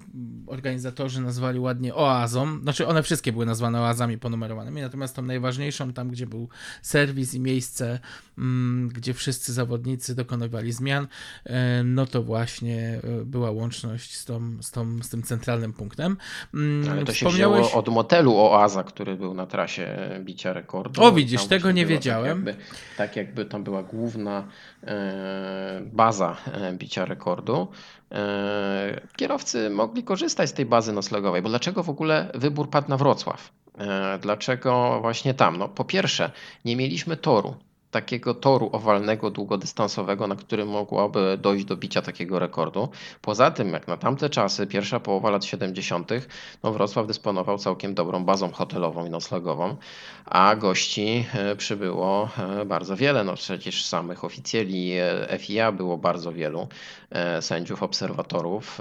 organizatorzy 0.47 1.22
nazwali 1.22 1.59
ładnie 1.59 1.95
oazą. 1.95 2.59
Znaczy 2.61 2.88
one 2.88 3.03
wszystkie 3.03 3.32
były 3.32 3.45
nazwane 3.45 3.82
oazami 3.82 4.18
ponumerowanymi, 4.18 4.82
natomiast 4.82 5.16
tą 5.16 5.22
najważniejszą, 5.22 5.93
tam 5.93 6.09
gdzie 6.09 6.28
był 6.28 6.49
serwis 6.82 7.34
i 7.34 7.39
miejsce, 7.39 7.99
mm, 8.38 8.89
gdzie 8.89 9.13
wszyscy 9.13 9.53
zawodnicy 9.53 10.16
dokonywali 10.16 10.72
zmian, 10.72 11.07
y, 11.45 11.51
no 11.84 12.05
to 12.05 12.24
właśnie 12.24 12.99
y, 13.22 13.26
była 13.26 13.51
łączność 13.51 14.18
z, 14.18 14.26
tą, 14.26 14.57
z, 14.61 14.72
tą, 14.72 15.03
z 15.03 15.09
tym 15.09 15.24
centralnym 15.24 15.74
punktem. 15.74 16.18
Mm, 16.53 16.89
Ale 16.91 17.05
to 17.05 17.13
się 17.13 17.30
wzięło 17.30 17.72
od 17.72 17.89
motelu 17.89 18.38
Oaza, 18.38 18.84
który 18.84 19.16
był 19.16 19.34
na 19.34 19.45
trasie 19.45 20.09
bicia 20.20 20.53
rekordu. 20.53 21.03
O 21.03 21.11
widzisz, 21.11 21.45
tego 21.45 21.72
nie 21.72 21.82
tak 21.82 21.89
wiedziałem. 21.89 22.45
Tak 22.45 22.55
jakby, 22.55 22.66
tak 22.97 23.16
jakby 23.16 23.45
tam 23.45 23.63
była 23.63 23.84
główna 23.84 24.47
e, 24.84 25.82
baza 25.93 26.36
E, 26.47 26.55
bicia 26.74 27.06
rekordu, 27.06 27.68
e, 28.12 29.01
kierowcy 29.16 29.70
mogli 29.70 30.03
korzystać 30.03 30.49
z 30.49 30.53
tej 30.53 30.66
bazy 30.66 30.93
noclegowej, 30.93 31.41
bo 31.41 31.49
dlaczego 31.49 31.84
w 31.84 31.89
ogóle 31.89 32.32
wybór 32.34 32.70
padł 32.70 32.89
na 32.89 32.97
Wrocław? 32.97 33.51
E, 33.78 34.20
dlaczego 34.22 34.99
właśnie 35.01 35.34
tam? 35.34 35.58
No, 35.58 35.70
po 35.70 35.86
pierwsze, 35.86 36.32
nie 36.66 36.76
mieliśmy 36.76 37.18
toru 37.18 37.56
takiego 37.96 38.34
toru 38.34 38.70
owalnego, 38.74 39.32
długodystansowego, 39.32 40.28
na 40.28 40.36
którym 40.36 40.68
mogłaby 40.68 41.38
dojść 41.41 41.66
do 41.66 41.78
bicia 41.78 42.02
takiego 42.02 42.39
rekordu. 42.39 42.89
Poza 43.22 43.52
tym, 43.52 43.74
jak 43.74 43.88
na 43.88 43.98
tamte 43.98 44.30
czasy, 44.30 44.68
pierwsza 44.68 45.00
połowa 45.00 45.30
lat 45.30 45.46
70., 45.46 46.12
no 46.64 46.72
Wrocław 46.74 47.08
dysponował 47.08 47.58
całkiem 47.58 47.93
dobrą 47.93 48.26
bazą 48.26 48.52
hotelową 48.52 49.06
i 49.06 49.10
noclegową, 49.10 49.76
a 50.26 50.56
gości 50.56 51.26
e, 51.34 51.56
przybyło 51.56 52.30
e, 52.62 52.66
bardzo 52.66 52.96
wiele. 52.96 53.24
No 53.24 53.36
przecież 53.36 53.86
samych 53.86 54.24
oficjeli 54.24 54.91
e, 54.93 55.38
FIA 55.39 55.72
było 55.72 55.98
bardzo 55.98 56.34
wielu, 56.34 56.68
sędziów, 57.41 57.84
obserwatorów, 57.84 58.80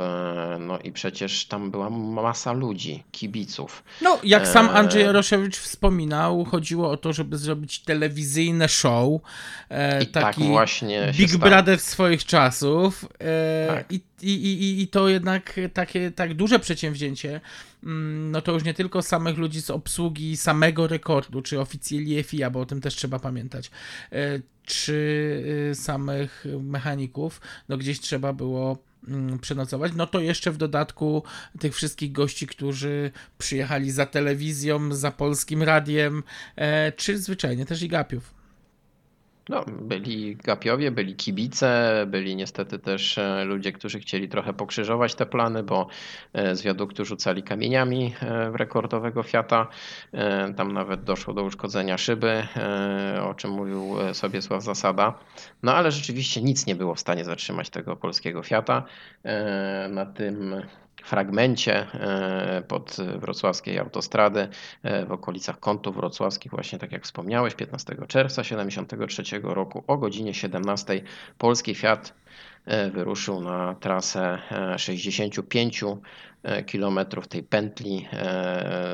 no 0.61 0.79
i 0.79 0.93
przecież 0.93 1.47
tam 1.47 1.71
była 1.71 1.91
masa 1.91 2.53
ludzi, 2.53 3.03
kibiców. 3.13 3.85
No, 4.03 4.19
jak 4.25 4.49
sam 4.49 4.69
Andrzej 4.69 5.03
Jaroszewicz 5.03 5.57
wspominał, 5.57 6.45
chodziło 6.45 6.91
o 6.91 6.97
to, 6.97 7.13
żeby 7.13 7.39
zrobić 7.39 7.79
telewizyjne 7.79 8.69
show, 8.69 9.04
show. 9.05 9.21
E, 9.71 10.03
I 10.03 10.07
tak 10.07 10.25
taki 10.25 10.41
tak 10.41 10.51
właśnie 10.51 11.13
Big 11.19 11.37
Brother 11.37 11.81
swoich 11.81 12.25
czasów. 12.25 13.09
E, 13.21 13.67
tak. 13.69 13.93
i, 13.93 14.01
i, 14.23 14.35
i, 14.45 14.83
I 14.83 14.89
to 14.89 15.09
jednak 15.09 15.61
takie 15.73 16.11
tak 16.11 16.35
duże 16.35 16.59
przedsięwzięcie, 16.59 17.41
mm, 17.85 18.31
no 18.31 18.41
to 18.41 18.53
już 18.53 18.65
nie 18.65 18.75
tylko 18.75 19.03
samych 19.03 19.39
ludzi 19.39 19.63
z 19.63 19.71
obsługi 19.71 20.37
samego 20.37 20.87
rekordu, 20.87 21.43
czy 21.43 21.61
oficjeli 21.61 22.23
FIA, 22.23 22.51
bo 22.51 22.61
o 22.61 22.67
tym 22.67 22.81
też 22.81 22.95
trzeba 22.95 23.19
pamiętać, 23.19 23.71
e, 24.13 24.41
czy 24.65 24.93
y, 25.71 25.75
samych 25.75 26.45
mechaników, 26.61 27.41
no 27.69 27.77
gdzieś 27.77 28.01
trzeba 28.01 28.33
było 28.33 28.79
mm, 29.09 29.39
przenocować. 29.39 29.93
No 29.97 30.07
to 30.07 30.21
jeszcze 30.21 30.51
w 30.51 30.57
dodatku 30.57 31.23
tych 31.59 31.75
wszystkich 31.75 32.13
gości, 32.13 32.47
którzy 32.47 33.11
przyjechali 33.39 33.91
za 33.91 34.07
telewizją, 34.07 34.95
za 34.95 35.11
polskim 35.11 35.63
radiem, 35.63 36.23
e, 36.57 36.93
czy 36.93 37.19
zwyczajnie 37.19 37.67
też 37.67 37.83
i 37.83 37.89
gapiów. 37.89 38.35
No, 39.49 39.65
byli 39.67 40.37
gapiowie, 40.37 40.91
byli 40.91 41.17
kibice, 41.17 42.05
byli 42.07 42.37
niestety 42.37 42.79
też 42.79 43.19
e, 43.19 43.45
ludzie, 43.45 43.73
którzy 43.73 44.01
chcieli 44.01 44.29
trochę 44.29 44.53
pokrzyżować 44.53 45.15
te 45.15 45.27
plany, 45.27 45.63
bo 45.63 45.87
e, 46.33 46.57
z 46.57 46.63
wiaduktu 46.63 47.05
rzucali 47.05 47.43
kamieniami 47.43 48.15
e, 48.21 48.51
w 48.51 48.55
rekordowego 48.55 49.23
Fiata. 49.23 49.67
Tam 50.57 50.73
nawet 50.73 51.05
doszło 51.05 51.35
do 51.35 51.43
uszkodzenia 51.43 51.99
szyby, 51.99 52.47
o 53.23 53.35
czym 53.35 53.51
mówił 53.51 53.97
sobie 54.13 54.43
Sław 54.43 54.63
Zasada. 54.63 55.19
No 55.63 55.75
ale 55.75 55.93
rzeczywiście 55.93 56.43
nic 56.43 56.67
nie 56.67 56.75
było 56.75 56.95
w 56.95 57.01
stanie 57.01 57.25
zatrzymać 57.25 57.71
tego 57.71 57.97
polskiego 57.97 58.43
Fiata. 58.43 58.85
Na 59.89 60.07
tym 60.07 60.55
fragmencie 61.05 61.87
e, 61.95 62.63
pod 62.69 62.97
wrocławskiej 63.19 63.79
autostrady 63.79 64.49
e, 64.83 65.07
w 65.07 65.13
okolicach 65.13 65.61
kątów 65.61 65.97
wrocławskich, 65.97 66.53
właśnie 66.53 66.79
tak 66.79 66.93
jak 66.93 67.05
wspomniałeś, 67.05 67.55
15 67.55 67.97
czerwca 68.09 68.43
1973 68.43 69.41
roku 69.43 69.85
o 69.87 69.97
godzinie 69.97 70.35
17 70.35 71.03
polski 71.39 71.75
Fiat 71.75 72.15
e, 72.65 72.91
wyruszył 72.91 73.41
na 73.41 73.75
trasę 73.75 74.39
65 74.77 75.85
km 76.73 76.99
tej 77.29 77.43
pętli 77.43 78.09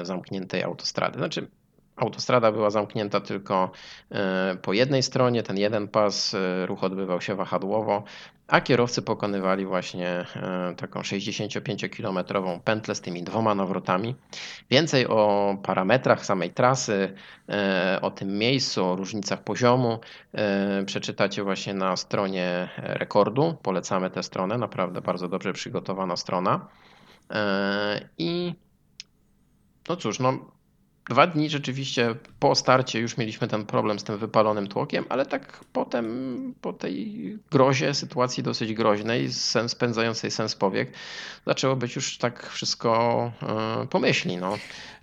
zamkniętej 0.03 0.63
autostrady. 0.63 1.19
Znaczy 1.19 1.49
Autostrada 1.97 2.53
była 2.53 2.71
zamknięta 2.71 3.21
tylko 3.21 3.71
po 4.63 4.73
jednej 4.73 5.03
stronie, 5.03 5.43
ten 5.43 5.59
jeden 5.59 5.89
pas, 5.89 6.37
ruch 6.67 6.85
odbywał 6.85 7.21
się 7.21 7.35
wahadłowo, 7.35 8.05
a 8.51 8.61
kierowcy 8.61 9.03
pokonywali 9.03 9.66
właśnie 9.66 10.09
e, 10.09 10.74
taką 10.76 11.01
65-kilometrową 11.01 12.61
pętlę 12.61 12.94
z 12.94 13.01
tymi 13.01 13.22
dwoma 13.22 13.55
nawrotami. 13.55 14.14
Więcej 14.70 15.07
o 15.07 15.57
parametrach 15.62 16.26
samej 16.26 16.51
trasy, 16.51 17.14
e, 17.48 17.98
o 18.03 18.11
tym 18.11 18.38
miejscu, 18.38 18.84
o 18.84 18.96
różnicach 18.96 19.44
poziomu 19.44 19.98
e, 20.32 20.84
przeczytacie 20.84 21.42
właśnie 21.42 21.74
na 21.74 21.96
stronie 21.96 22.68
rekordu. 22.76 23.57
Polecamy 23.62 24.11
tę 24.11 24.22
stronę, 24.22 24.59
naprawdę 24.59 25.01
bardzo 25.01 25.28
dobrze 25.28 25.53
przygotowana 25.53 26.16
strona. 26.16 26.68
I 28.18 28.55
no 29.88 29.96
cóż, 29.96 30.18
no 30.18 30.38
Dwa 31.09 31.26
dni 31.26 31.51
rzeczywiście 31.51 32.14
po 32.40 32.55
starcie 32.55 33.01
już 33.01 33.16
mieliśmy 33.16 33.48
ten 33.48 33.66
problem 33.66 33.98
z 33.98 34.05
tym 34.05 34.18
wypalonym 34.18 34.66
tłokiem, 34.66 35.05
ale 35.09 35.26
tak 35.26 35.64
potem, 35.72 36.55
po 36.61 36.72
tej 36.72 37.38
grozie, 37.51 37.94
sytuacji 37.94 38.42
dosyć 38.42 38.74
groźnej, 38.74 39.32
sens, 39.32 39.72
spędzającej 39.72 40.30
sens 40.30 40.55
powiek, 40.55 40.92
zaczęło 41.46 41.76
być 41.76 41.96
już 41.96 42.18
tak 42.18 42.51
wszystko 42.51 43.32
y, 43.82 43.86
pomyśli. 43.86 44.36
No. 44.36 44.51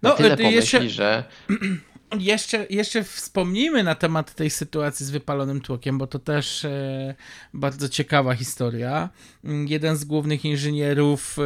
Na 0.02 0.10
no, 0.10 0.16
tyle 0.16 0.38
pomyśli, 0.38 0.56
jeszcze... 0.56 0.90
że 0.90 1.24
Jeszcze, 2.20 2.66
jeszcze 2.70 3.04
wspomnijmy 3.04 3.84
na 3.84 3.96
temat 3.96 4.36
tej 4.36 4.50
sytuacji 4.50 5.06
z 5.06 5.10
wypalonym 5.10 5.62
tłokiem, 5.62 5.98
bo 5.98 6.08
to 6.08 6.20
też 6.20 6.66
e, 6.66 7.16
bardzo 7.54 7.90
ciekawa 7.90 8.36
historia. 8.36 9.10
Mm, 9.44 9.68
jeden 9.68 9.98
z 9.98 10.06
głównych 10.06 10.46
inżynierów 10.46 11.38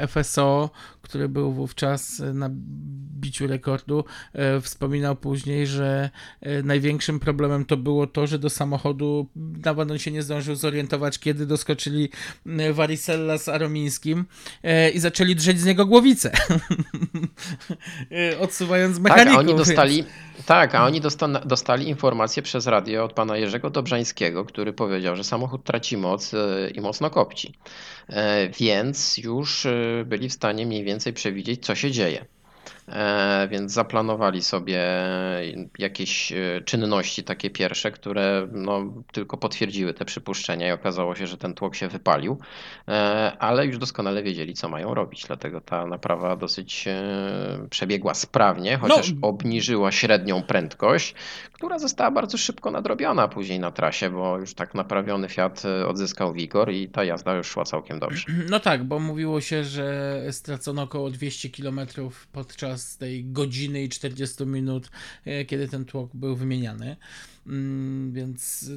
e, 0.00 0.08
FSO, 0.08 0.70
który 1.02 1.28
był 1.28 1.52
wówczas 1.52 2.22
na 2.34 2.50
biciu 3.20 3.46
rekordu, 3.46 4.04
e, 4.32 4.60
wspominał 4.60 5.16
później, 5.16 5.66
że 5.66 6.10
e, 6.40 6.62
największym 6.62 7.20
problemem 7.20 7.64
to 7.64 7.76
było 7.76 8.06
to, 8.06 8.26
że 8.26 8.38
do 8.38 8.50
samochodu 8.50 9.28
nawet 9.36 9.90
on 9.90 9.98
się 9.98 10.10
nie 10.10 10.22
zdążył 10.22 10.54
zorientować, 10.54 11.18
kiedy 11.18 11.46
doskoczyli 11.46 12.08
e, 12.46 12.72
Varicella 12.72 13.38
z 13.38 13.48
Aromińskim 13.48 14.24
e, 14.62 14.90
i 14.90 14.98
zaczęli 14.98 15.36
drzeć 15.36 15.60
z 15.60 15.64
niego 15.64 15.86
głowicę, 15.86 16.30
E, 18.12 18.38
odsuwając 18.38 18.98
mechaników. 18.98 19.36
Tak, 19.36 19.48
oni 19.48 19.54
więc- 19.56 19.87
dostali, 19.96 20.04
tak, 20.46 20.74
a 20.74 20.84
oni 20.84 21.00
dosta, 21.00 21.28
dostali 21.28 21.88
informację 21.88 22.42
przez 22.42 22.66
radio 22.66 23.04
od 23.04 23.12
pana 23.12 23.36
Jerzego 23.36 23.70
Dobrzańskiego, 23.70 24.44
który 24.44 24.72
powiedział, 24.72 25.16
że 25.16 25.24
samochód 25.24 25.64
traci 25.64 25.96
moc 25.96 26.34
e, 26.34 26.70
i 26.70 26.80
mocno 26.80 27.10
kopci. 27.10 27.54
E, 28.08 28.48
Więc 28.48 29.18
już 29.18 29.66
e, 29.66 30.04
byli 30.06 30.28
w 30.28 30.32
stanie 30.32 30.66
mniej 30.66 30.84
więcej 30.84 31.12
przewidzieć, 31.12 31.66
co 31.66 31.74
się 31.74 31.90
dzieje. 31.90 32.24
E, 32.92 33.48
Więc 33.50 33.72
zaplanowali 33.72 34.42
sobie 34.42 34.84
jakieś 35.78 36.32
e, 36.32 36.36
czynności 36.64 37.24
takie 37.24 37.50
pierwsze, 37.50 37.90
które 37.90 38.48
no, 38.52 38.82
tylko 39.12 39.36
potwierdziły 39.36 39.94
te 39.94 40.04
przypuszczenia 40.04 40.68
i 40.68 40.72
okazało 40.72 41.14
się, 41.14 41.26
że 41.26 41.36
ten 41.36 41.54
tłok 41.54 41.74
się 41.74 41.88
wypalił, 41.88 42.38
E, 42.88 43.32
ale 43.38 43.66
już 43.66 43.78
doskonale 43.78 44.22
wiedzieli, 44.22 44.54
co 44.54 44.68
mają 44.68 44.94
robić. 44.94 45.24
Dlatego 45.26 45.60
ta 45.60 45.86
naprawa 45.86 46.36
dosyć 46.36 46.84
przebiegła 47.70 48.14
sprawnie, 48.14 48.76
chociaż 48.78 49.12
obniżyła 49.22 49.92
średnią 49.92 50.42
prędkość, 50.42 51.14
która 51.58 51.78
została 51.78 52.10
bardzo 52.10 52.38
szybko 52.38 52.70
nadrobiona 52.70 53.28
później 53.28 53.60
na 53.60 53.70
trasie, 53.70 54.10
bo 54.10 54.38
już 54.38 54.54
tak 54.54 54.74
naprawiony 54.74 55.28
Fiat 55.28 55.62
e, 55.64 55.86
odzyskał 55.86 56.32
wigor 56.32 56.72
i 56.72 56.88
ta 56.88 57.04
jazda 57.04 57.34
już 57.34 57.46
szła 57.46 57.64
całkiem 57.64 57.98
dobrze. 57.98 58.24
No 58.50 58.60
tak, 58.60 58.84
bo 58.84 58.98
mówiło 58.98 59.40
się, 59.40 59.64
że 59.64 60.22
stracono 60.30 60.82
około 60.82 61.10
200 61.10 61.50
km 61.50 61.80
podczas 62.32 62.96
tej 62.96 63.24
godziny 63.24 63.82
i 63.82 63.88
40 63.88 64.46
minut, 64.46 64.90
e, 65.24 65.44
kiedy 65.44 65.68
ten 65.68 65.84
tłok 65.84 66.10
był 66.14 66.36
wymieniany. 66.36 66.96
Mm, 67.46 68.12
Więc 68.12 68.70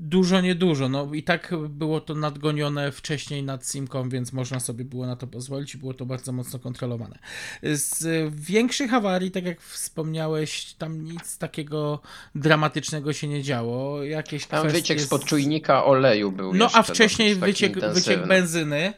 dużo, 0.00 0.40
niedużo. 0.40 0.88
No 0.88 1.14
i 1.14 1.22
tak 1.22 1.54
było 1.68 2.00
to 2.00 2.14
nadgonione 2.14 2.92
wcześniej 2.92 3.42
nad 3.42 3.66
Simką, 3.66 4.08
więc 4.08 4.32
można 4.32 4.60
sobie 4.60 4.84
było 4.84 5.06
na 5.06 5.16
to 5.16 5.26
pozwolić 5.26 5.74
i 5.74 5.78
było 5.78 5.94
to 5.94 6.06
bardzo 6.06 6.32
mocno 6.32 6.58
kontrolowane. 6.58 7.18
Z 7.62 8.04
większych 8.34 8.94
awarii, 8.94 9.30
tak 9.30 9.44
jak 9.44 9.60
wspomniałeś, 9.60 10.74
tam 10.74 11.04
nic 11.04 11.38
takiego 11.38 12.00
dramatycznego 12.34 13.12
się 13.12 13.28
nie 13.28 13.42
działo. 13.42 14.04
Jakieś 14.04 14.46
Tam 14.46 14.60
kwestie 14.60 14.78
wyciek 14.80 15.00
z- 15.00 15.04
spod 15.04 15.24
czujnika 15.24 15.84
oleju 15.84 16.32
był 16.32 16.54
no 16.54 16.68
a 16.74 16.82
wcześniej 16.82 17.36
dosyć 17.36 17.58
taki 17.60 17.74
wyciek, 17.74 17.92
wyciek 17.94 18.26
benzyny, 18.26 18.92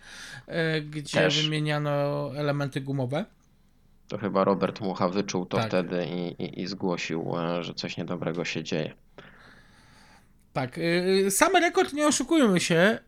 e, 0.46 0.80
gdzie 0.80 1.18
Też. 1.18 1.44
wymieniano 1.44 2.30
elementy 2.36 2.80
gumowe. 2.80 3.24
To 4.09 4.18
chyba 4.18 4.44
Robert 4.44 4.80
Mucha 4.80 5.09
wyczuł 5.09 5.46
to 5.46 5.57
Tak. 5.57 5.66
wtedy 5.68 6.07
i, 6.07 6.42
i, 6.42 6.61
i 6.62 6.66
zgłosił, 6.66 7.34
e, 7.38 7.62
że 7.64 7.74
coś 7.74 7.96
niedobrego 7.96 8.44
się 8.44 8.64
dzieje. 8.64 8.92
Tak, 10.53 10.78
y, 10.78 11.30
sam 11.30 11.57
rekord, 11.57 11.92
nie 11.92 12.07
oszukujmy 12.07 12.61
się, 12.61 12.99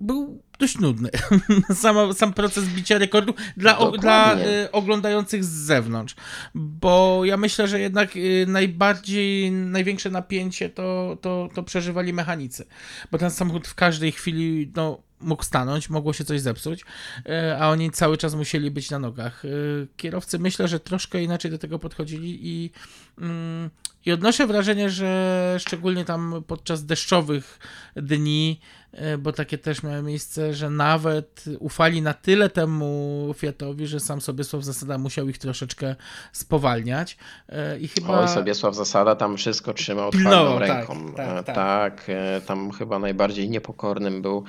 był 0.00 0.42
dość 0.58 0.78
nudny. 0.78 1.10
Sam, 1.74 2.14
sam 2.14 2.32
proces 2.32 2.64
bicia 2.64 2.98
rekordu 2.98 3.34
dla, 3.56 3.90
dla 3.90 4.38
y, 4.38 4.70
oglądających 4.72 5.44
z 5.44 5.48
zewnątrz. 5.48 6.14
Bo 6.54 7.24
ja 7.24 7.36
myślę, 7.36 7.68
że 7.68 7.80
jednak 7.80 8.16
y, 8.16 8.44
najbardziej, 8.48 9.52
największe 9.52 10.10
napięcie 10.10 10.70
to, 10.70 11.18
to, 11.20 11.48
to 11.54 11.62
przeżywali 11.62 12.12
mechanicy. 12.12 12.66
Bo 13.10 13.18
ten 13.18 13.30
samochód 13.30 13.68
w 13.68 13.74
każdej 13.74 14.12
chwili 14.12 14.72
no, 14.76 15.02
mógł 15.20 15.42
stanąć, 15.42 15.90
mogło 15.90 16.12
się 16.12 16.24
coś 16.24 16.40
zepsuć, 16.40 16.80
y, 16.80 17.56
a 17.58 17.68
oni 17.68 17.90
cały 17.90 18.16
czas 18.16 18.34
musieli 18.34 18.70
być 18.70 18.90
na 18.90 18.98
nogach. 18.98 19.44
Y, 19.44 19.88
Kierowcy 19.96 20.38
myślę, 20.38 20.68
że 20.68 20.80
troszkę 20.80 21.22
inaczej 21.22 21.50
do 21.50 21.58
tego 21.58 21.78
podchodzili 21.78 22.38
i, 22.42 22.70
mm, 23.18 23.70
i 24.08 24.12
odnoszę 24.12 24.46
wrażenie, 24.46 24.90
że 24.90 25.56
szczególnie 25.58 26.04
tam 26.04 26.42
podczas 26.46 26.84
deszczowych 26.84 27.58
dni, 27.96 28.60
e, 28.92 29.18
bo 29.18 29.32
takie 29.32 29.58
też 29.58 29.82
miały 29.82 30.02
miejsce, 30.02 30.54
że 30.54 30.70
nawet 30.70 31.44
ufali 31.58 32.02
na 32.02 32.14
tyle 32.14 32.50
temu 32.50 33.34
Fiatowi, 33.36 33.86
że 33.86 34.00
sam 34.00 34.20
Sobiesław 34.20 34.64
Zasada 34.64 34.98
musiał 34.98 35.28
ich 35.28 35.38
troszeczkę 35.38 35.96
spowalniać. 36.32 37.16
E, 37.48 37.78
I 37.78 37.88
chyba... 37.88 38.20
Oj, 38.20 38.28
Sobiesław 38.28 38.74
Zasada 38.74 39.14
tam 39.16 39.36
wszystko 39.36 39.74
trzymał 39.74 40.10
twardą 40.10 40.58
tak, 40.58 40.68
ręką. 40.68 41.12
tak, 41.16 41.28
E, 41.28 41.42
tak. 41.42 41.54
tak, 41.54 42.06
tam 42.46 42.70
chyba 42.70 42.98
najbardziej 42.98 43.48
niepokornym 43.50 44.22
był 44.22 44.44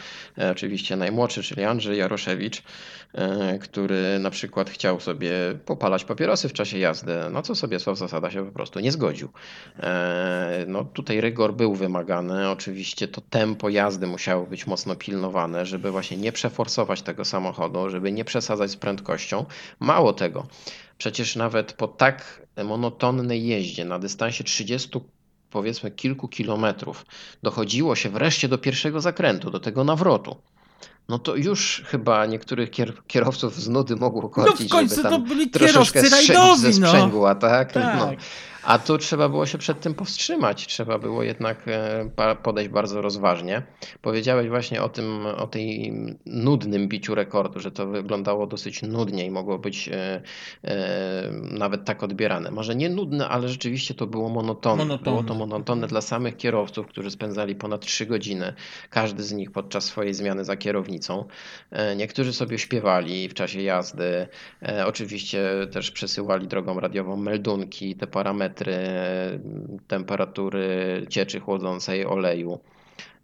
oczywiście 0.52 0.96
najmłodszy, 0.96 1.44
czyli 1.44 1.64
Andrzej 1.64 1.98
Jaroszewicz, 1.98 2.64
który 3.62 4.20
na 4.20 4.30
przykład 4.30 4.70
chciał 4.70 5.00
sobie 5.00 5.32
popalać 5.66 6.06
papierosy 6.06 6.50
w 6.50 6.54
czasie 6.54 6.78
jazdy, 6.80 7.16
no 7.32 7.42
co 7.42 7.56
Sobiesław 7.56 7.98
Zasada 7.98 8.32
się 8.32 8.46
po 8.46 8.52
prostu 8.52 8.80
nie 8.80 8.92
zgodził. 8.92 9.30
E, 9.80 10.66
No 10.68 10.84
tutaj 10.84 11.22
rygor 11.22 11.54
był 11.54 11.76
wymagany, 11.76 12.50
oczywiście 12.50 13.08
to 13.08 13.22
tempo 13.22 13.70
jazdy 13.70 14.08
musiało 14.08 14.46
być 14.46 14.68
mocno 14.68 14.96
pilnowane, 14.96 15.66
żeby 15.66 15.92
właśnie 15.92 16.18
nie 16.18 16.32
przeforsować 16.32 17.02
tego 17.02 17.26
samochodu, 17.26 17.90
żeby 17.90 18.12
nie 18.12 18.26
przesadzać 18.26 18.72
z 18.72 18.76
prędkością. 18.76 19.46
Mało 19.80 20.14
tego, 20.14 20.48
Przecież 21.00 21.36
nawet 21.36 21.74
po 21.74 21.88
tak 21.88 22.42
monotonnej 22.64 23.46
jeździe 23.46 23.86
na 23.86 24.00
dystansie 24.00 24.44
30 24.44 24.90
powiedzmy 25.50 25.92
kilku 25.92 26.28
kilometrów 26.28 27.06
dochodziło 27.44 27.96
się 27.96 28.10
wreszcie 28.10 28.48
do 28.48 28.58
pierwszego 28.58 29.02
zakrętu, 29.02 29.52
do 29.52 29.60
tego 29.60 29.84
nawrotu. 29.84 30.36
No 31.10 31.20
to 31.20 31.36
już 31.36 31.84
chyba 31.86 32.26
niektórych 32.26 32.72
kier- 32.72 33.02
kierowców 33.08 33.56
z 33.56 33.70
nudy 33.70 33.96
mogło 33.96 34.30
korcić, 34.30 34.60
No 34.60 34.66
w 34.68 34.70
końcu 34.70 35.04
to 35.04 35.20
byli 35.20 35.50
kierowcy 35.50 36.10
rajdowi, 36.10 36.74
ze 36.74 36.82
no. 36.82 36.88
sprzęgła, 36.88 37.36
tak? 37.36 37.72
Tak. 37.72 37.96
No. 38.00 38.12
A 38.64 38.80
tu 38.80 38.98
trzeba 38.98 39.30
było 39.30 39.46
się 39.46 39.58
przed 39.58 39.80
tym 39.80 39.94
powstrzymać, 39.94 40.68
trzeba 40.68 41.00
było 41.00 41.24
jednak 41.24 41.68
e, 41.68 42.36
podejść 42.44 42.72
bardzo 42.72 43.02
rozważnie. 43.02 43.64
Powiedziałeś 44.02 44.50
właśnie 44.50 44.82
o 44.84 44.90
tym, 44.90 45.26
o 45.26 45.48
tej 45.48 45.94
nudnym 46.26 46.88
biciu 46.88 47.16
rekordu, 47.16 47.60
że 47.60 47.72
to 47.72 47.88
wyglądało 47.88 48.48
dosyć 48.48 48.82
nudnie 48.82 49.26
i 49.26 49.32
mogło 49.32 49.60
być 49.60 49.90
e, 49.90 50.22
e, 50.64 51.32
nawet 51.32 51.86
tak 51.86 52.04
odbierane. 52.04 52.52
Może 52.52 52.76
nie 52.76 52.90
nudne, 52.90 53.30
ale 53.30 53.50
rzeczywiście 53.50 53.94
to 53.94 54.08
było 54.08 54.30
monotonne. 54.30 54.86
Monotonne. 54.86 55.12
Było 55.12 55.24
to 55.24 55.36
monotonne 55.36 55.88
dla 55.88 56.02
samych 56.02 56.38
kierowców, 56.38 56.88
którzy 56.88 57.12
spędzali 57.12 57.56
ponad 57.56 57.82
3 57.82 58.06
godziny, 58.06 58.54
każdy 58.90 59.24
z 59.24 59.32
nich 59.32 59.52
podczas 59.52 59.86
swojej 59.86 60.14
zmiany 60.14 60.46
za 60.46 60.58
kierownicą. 60.58 60.99
E, 61.72 61.96
Niektórzy 61.96 62.34
sobie 62.34 62.58
śpiewali 62.58 63.30
w 63.30 63.34
czasie 63.34 63.62
jazdy, 63.62 64.28
E, 64.62 64.86
Oczywiście 64.86 65.68
też 65.72 65.92
przesyłali 65.92 66.48
drogą 66.48 66.80
radiową 66.80 67.18
meldunki, 67.18 67.96
te 67.96 68.08
parametry 68.08 68.74
e, 68.74 69.40
temperatury 69.88 71.06
cieczy 71.10 71.40
chłodzącej 71.40 72.06
oleju. 72.06 72.60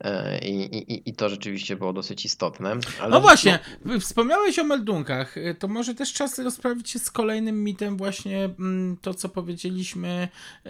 E, 0.02 0.39
I, 0.39 0.78
i, 0.93 1.10
I 1.10 1.14
to 1.14 1.30
rzeczywiście 1.30 1.76
było 1.76 1.93
dosyć 1.93 2.26
istotne. 2.26 2.78
Ale 3.02 3.10
No 3.10 3.22
właśnie, 3.22 3.60
wspomniałeś 4.00 4.60
o 4.60 4.64
meldunkach. 4.64 5.38
Y, 5.38 5.56
To 5.60 5.68
może 5.68 5.96
też 5.96 6.14
czas 6.14 6.39
rozprawić 6.39 6.89
się 6.89 7.00
z 7.00 7.12
kolejnym 7.12 7.64
mitem, 7.64 7.98
właśnie 7.98 8.43
mm, 8.60 8.98
to, 9.02 9.14
co 9.14 9.30
powiedzieliśmy, 9.30 10.28
y, 10.66 10.70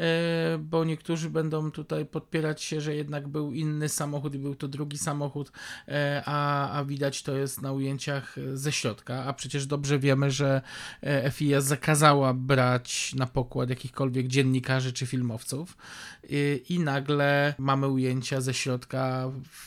bo 0.60 0.84
niektórzy 0.86 1.30
będą 1.30 1.72
tutaj 1.72 2.06
podpierać 2.06 2.64
się, 2.64 2.82
że 2.82 2.96
jednak 2.96 3.28
był 3.28 3.54
inny 3.54 3.90
samochód 3.90 4.36
i 4.36 4.40
był 4.40 4.56
to 4.56 4.68
drugi 4.68 4.98
samochód, 4.98 5.52
a, 6.26 6.70
a 6.72 6.86
widać 6.86 7.24
to 7.24 7.38
jest 7.38 7.62
na 7.62 7.72
ujęciach 7.72 8.36
ze 8.54 8.72
środka. 8.72 9.24
A 9.24 9.34
przecież 9.34 9.66
dobrze 9.66 10.00
wiemy, 10.00 10.32
że 10.32 10.62
FIA 11.32 11.62
zakazała 11.62 12.34
brać 12.34 13.14
na 13.16 13.28
pokład 13.28 13.70
jakichkolwiek 13.70 14.28
dziennikarzy 14.28 14.94
czy 14.94 15.06
filmowców. 15.06 15.78
I 16.70 16.80
nagle 16.80 17.54
mamy 17.58 17.88
ujęcia 17.88 18.42
ze 18.42 18.54
środka 18.54 19.14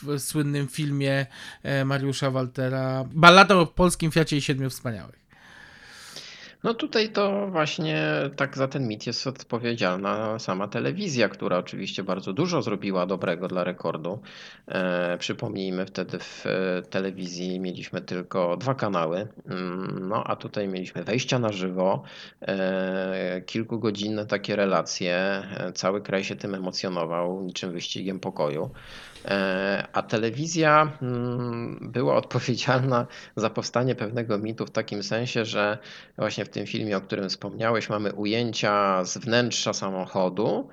w 0.03 0.19
słynnym 0.19 0.67
filmie 0.67 1.25
e, 1.63 1.85
Mariusza 1.85 2.31
Waltera. 2.31 3.05
Ballada 3.13 3.55
o 3.55 3.65
polskim 3.65 4.11
Fiacie 4.11 4.37
i 4.37 4.41
Siedmiu 4.41 4.69
Wspaniałych. 4.69 5.19
No 6.63 6.73
tutaj 6.73 7.09
to 7.09 7.47
właśnie 7.47 8.03
tak 8.35 8.57
za 8.57 8.67
ten 8.67 8.87
mit 8.87 9.07
jest 9.07 9.27
odpowiedzialna 9.27 10.39
sama 10.39 10.67
telewizja, 10.67 11.29
która 11.29 11.57
oczywiście 11.57 12.03
bardzo 12.03 12.33
dużo 12.33 12.61
zrobiła 12.61 13.05
dobrego 13.05 13.47
dla 13.47 13.63
rekordu. 13.63 14.19
E, 14.67 15.17
przypomnijmy, 15.17 15.85
wtedy 15.85 16.19
w 16.19 16.45
e, 16.45 16.81
telewizji 16.81 17.59
mieliśmy 17.59 18.01
tylko 18.01 18.57
dwa 18.57 18.75
kanały, 18.75 19.27
Mm, 19.49 20.09
no 20.09 20.23
a 20.23 20.35
tutaj 20.35 20.67
mieliśmy 20.67 21.03
wejścia 21.03 21.39
na 21.39 21.51
żywo, 21.51 22.03
e, 22.41 23.41
kilkugodzinne 23.45 24.25
takie 24.25 24.55
relacje, 24.55 25.15
e, 25.15 25.71
cały 25.73 26.01
kraj 26.01 26.23
się 26.23 26.35
tym 26.35 26.55
emocjonował, 26.55 27.41
niczym 27.41 27.71
wyścigiem 27.71 28.19
pokoju. 28.19 28.69
E, 29.25 29.87
a 29.93 30.01
telewizja 30.01 30.91
mm, 31.01 31.91
była 31.91 32.15
odpowiedzialna 32.15 33.07
za 33.35 33.49
powstanie 33.49 33.95
pewnego 33.95 34.37
mitu 34.37 34.65
w 34.65 34.71
takim 34.71 35.03
sensie, 35.03 35.45
że 35.45 35.77
właśnie 36.17 36.45
w 36.45 36.49
tym 36.49 36.65
filmie, 36.65 36.97
o 36.97 37.01
którym 37.01 37.29
wspomniałeś, 37.29 37.89
mamy 37.89 38.13
ujęcia 38.13 39.03
z 39.05 39.17
wnętrza 39.17 39.73
samochodu, 39.73 40.69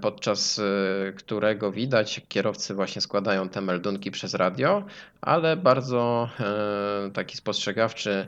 podczas 0.00 0.58
e, 0.58 1.12
którego 1.12 1.72
widać, 1.72 2.20
kierowcy 2.28 2.74
właśnie 2.74 3.02
składają 3.02 3.48
te 3.48 3.60
meldunki 3.60 4.10
przez 4.10 4.34
radio, 4.34 4.84
ale 5.20 5.56
bardzo 5.56 6.28
e, 6.40 7.10
taki 7.12 7.36
spostrzegawczy 7.36 8.26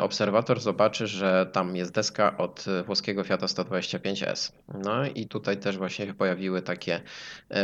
obserwator 0.00 0.60
zobaczy, 0.60 1.06
że 1.06 1.46
tam 1.52 1.76
jest 1.76 1.92
deska 1.92 2.36
od 2.36 2.64
włoskiego 2.86 3.24
Fiata 3.24 3.46
125S. 3.46 4.52
No 4.84 5.06
i 5.06 5.26
tutaj 5.26 5.56
też 5.56 5.78
właśnie 5.78 6.14
pojawiły 6.14 6.62
takie 6.62 7.00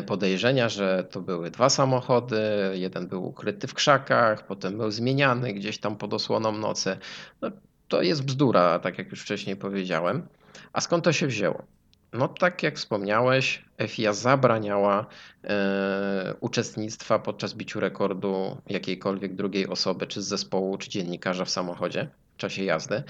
podejrzenia, 0.06 0.68
że 0.68 1.04
to 1.10 1.20
były 1.20 1.50
dwa 1.50 1.68
samochody, 1.68 2.40
jeden 2.74 3.08
był 3.08 3.24
ukryty 3.24 3.66
w 3.66 3.74
krzakach, 3.74 4.46
potem 4.46 4.78
był 4.78 4.90
zmieniany 4.90 5.52
gdzieś 5.52 5.78
tam 5.78 5.96
pod 5.96 6.14
osłoną 6.14 6.52
nocy. 6.52 6.96
No, 7.42 7.50
to 7.88 8.02
jest 8.02 8.24
bzdura, 8.24 8.78
tak 8.78 8.98
jak 8.98 9.10
już 9.10 9.22
wcześniej 9.22 9.56
powiedziałem. 9.56 10.26
A 10.72 10.80
skąd 10.80 11.04
to 11.04 11.12
się 11.12 11.26
wzięło? 11.26 11.73
No 12.14 12.28
tak 12.28 12.62
jak 12.62 12.76
wspomniałeś, 12.76 13.64
FIA 13.88 14.12
zabraniała 14.12 15.06
e, 15.44 16.34
uczestnictwa 16.40 17.18
podczas 17.18 17.54
biciu 17.54 17.80
rekordu 17.80 18.56
jakiejkolwiek 18.66 19.34
drugiej 19.34 19.68
osoby, 19.68 20.06
czy 20.06 20.22
z 20.22 20.26
zespołu, 20.26 20.78
czy 20.78 20.90
dziennikarza 20.90 21.44
w 21.44 21.50
samochodzie 21.50 22.10
czasie 22.36 22.64
jazdy, 22.64 23.02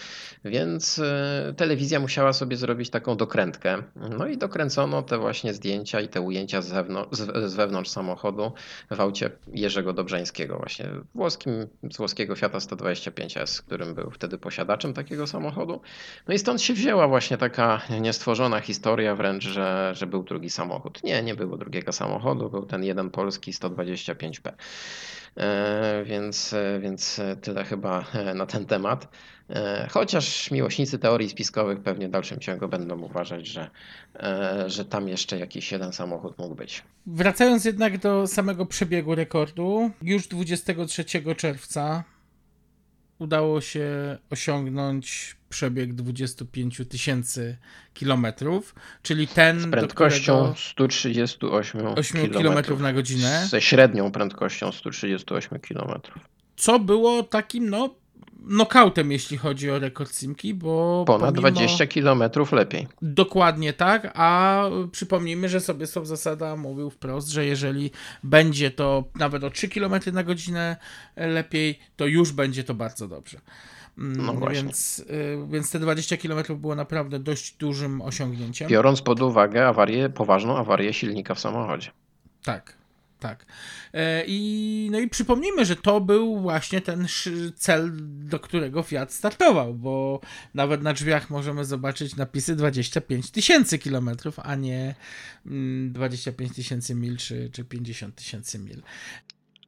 więc 0.45 0.99
e, 0.99 1.55
telewizja 1.57 2.01
musiała 2.01 2.33
sobie 2.33 2.57
zrobić 2.57 2.91
taką 2.91 3.17
dokrętkę. 3.17 3.83
No 4.19 4.27
i 4.27 4.39
dokręcono 4.39 5.03
te 5.03 5.19
właśnie 5.19 5.55
zdjęcia 5.55 6.01
i 6.01 6.09
te 6.09 6.21
ujęcia 6.21 6.63
z, 6.63 6.67
zewnątrz, 6.67 7.19
z 7.47 7.55
wewnątrz 7.55 7.91
samochodu 7.91 8.53
w 8.91 9.01
aucie 9.01 9.31
Jerzego 9.55 9.93
Dobrzańskiego, 9.93 10.57
właśnie 10.57 10.89
włoskim, 11.15 11.53
z 11.93 11.97
włoskiego 11.97 12.37
Fiata 12.37 12.59
125S, 12.59 13.63
którym 13.63 13.95
był 13.95 14.11
wtedy 14.11 14.39
posiadaczem 14.39 14.95
takiego 14.95 15.27
samochodu. 15.27 15.81
No 16.29 16.35
i 16.35 16.39
stąd 16.39 16.63
się 16.63 16.75
wzięła 16.75 17.09
właśnie 17.09 17.39
taka 17.39 17.81
niestworzona 18.01 18.61
historia 18.61 19.17
wręcz, 19.17 19.45
że, 19.45 19.93
że 19.95 20.07
był 20.07 20.23
drugi 20.23 20.51
samochód. 20.51 21.03
Nie, 21.05 21.23
nie 21.23 21.35
było 21.35 21.57
drugiego 21.57 21.93
samochodu, 21.93 22.51
był 22.51 22.67
ten 22.67 22.85
jeden 22.85 23.11
polski 23.11 23.53
125P. 23.53 24.53
E, 25.37 26.05
więc, 26.05 26.53
e, 26.53 26.81
więc 26.81 27.21
tyle 27.43 27.65
chyba 27.65 28.05
e, 28.15 28.35
na 28.35 28.47
ten 28.47 28.67
temat. 28.67 29.09
Chociaż 29.91 30.51
miłośnicy 30.51 30.99
teorii 30.99 31.29
spiskowych 31.29 31.81
pewnie 31.81 32.09
w 32.09 32.11
dalszym 32.11 32.41
ciągu 32.41 32.69
będą 32.69 33.01
uważać, 33.01 33.47
że, 33.47 33.71
że 34.67 34.85
tam 34.85 35.09
jeszcze 35.09 35.39
jakiś 35.39 35.73
jeden 35.73 35.93
samochód 35.93 36.39
mógł 36.39 36.55
być. 36.55 36.83
Wracając 37.07 37.65
jednak 37.65 37.99
do 37.99 38.27
samego 38.27 38.67
przebiegu 38.67 39.15
rekordu, 39.15 39.91
już 40.03 40.29
23 40.29 41.05
czerwca 41.37 42.05
udało 43.19 43.61
się 43.61 44.19
osiągnąć 44.31 45.37
przebieg 45.49 45.95
25 45.95 46.83
tysięcy 46.89 47.57
kilometrów, 47.95 48.75
czyli 49.03 49.29
ten. 49.29 49.61
Z 49.61 49.71
prędkością 49.71 50.55
138 50.57 51.81
km 52.33 52.83
na 52.83 52.93
godzinę. 52.93 53.47
Ze 53.49 53.61
średnią 53.61 54.13
prędkością 54.13 54.73
138 54.73 55.59
km. 55.61 56.01
Co 56.57 56.79
było 56.79 57.23
takim, 57.23 57.71
no, 57.71 57.95
nokautem, 58.47 59.13
jeśli 59.13 59.37
chodzi 59.37 59.71
o 59.71 59.79
rekord 59.79 60.15
Simki, 60.15 60.55
bo. 60.55 61.05
Ponad 61.07 61.35
pomimo... 61.35 61.51
20 61.51 61.87
km 61.87 62.23
lepiej. 62.53 62.87
Dokładnie 63.03 63.73
tak, 63.73 64.13
a 64.15 64.63
przypomnijmy, 64.93 65.49
że 65.49 65.61
sobie 65.61 65.87
są 65.87 66.05
zasada 66.05 66.57
mówił 66.57 66.91
wprost, 66.91 67.29
że 67.29 67.47
jeżeli 67.47 67.91
będzie 68.23 68.71
to 68.71 69.05
nawet 69.15 69.45
o 69.45 69.51
3 69.51 69.69
km 69.69 69.93
na 70.13 70.23
godzinę 70.23 70.77
lepiej, 71.17 71.79
to 71.97 72.07
już 72.07 72.33
będzie 72.33 72.65
to 72.65 72.75
bardzo 72.75 73.09
dobrze. 73.09 73.41
No 73.97 74.23
mm, 74.23 74.37
właśnie. 74.37 74.63
Więc, 74.63 74.99
y, 75.11 75.39
więc 75.49 75.71
te 75.71 75.79
20 75.79 76.17
km 76.17 76.61
było 76.61 76.75
naprawdę 76.75 77.19
dość 77.19 77.57
dużym 77.57 78.03
osiągnięciem. 78.03 78.69
Biorąc 78.69 79.03
pod 79.03 79.23
uwagę 79.23 79.69
awarię, 79.69 80.09
poważną 80.09 80.57
awarię 80.57 80.93
silnika 80.93 81.35
w 81.35 81.41
samochodzie. 81.41 81.91
Tak, 82.45 82.77
tak. 83.29 83.47
E, 83.93 84.25
I, 84.27 84.89
no 84.93 84.99
i 84.99 85.09
przypomnijmy, 85.09 85.65
że 85.65 85.77
to 85.77 86.01
był 86.01 86.41
właśnie 86.41 86.81
ten 86.81 87.07
cel, 87.57 87.91
do 88.03 88.41
którego 88.41 88.83
Fiat 88.83 89.13
startował, 89.13 89.75
bo 89.75 90.21
nawet 90.55 90.83
na 90.83 90.93
drzwiach 90.93 91.31
możemy 91.31 91.65
zobaczyć 91.65 92.17
napisy 92.17 92.57
25 92.57 93.31
tysięcy 93.31 93.79
kilometrów, 93.79 94.39
a 94.39 94.55
nie 94.55 94.95
25 95.89 96.41
mm, 96.41 96.55
tysięcy 96.55 96.95
mil 96.95 97.17
czy, 97.17 97.51
czy 97.53 97.65
50 97.65 98.15
tysięcy 98.15 98.59
mil. 98.59 98.83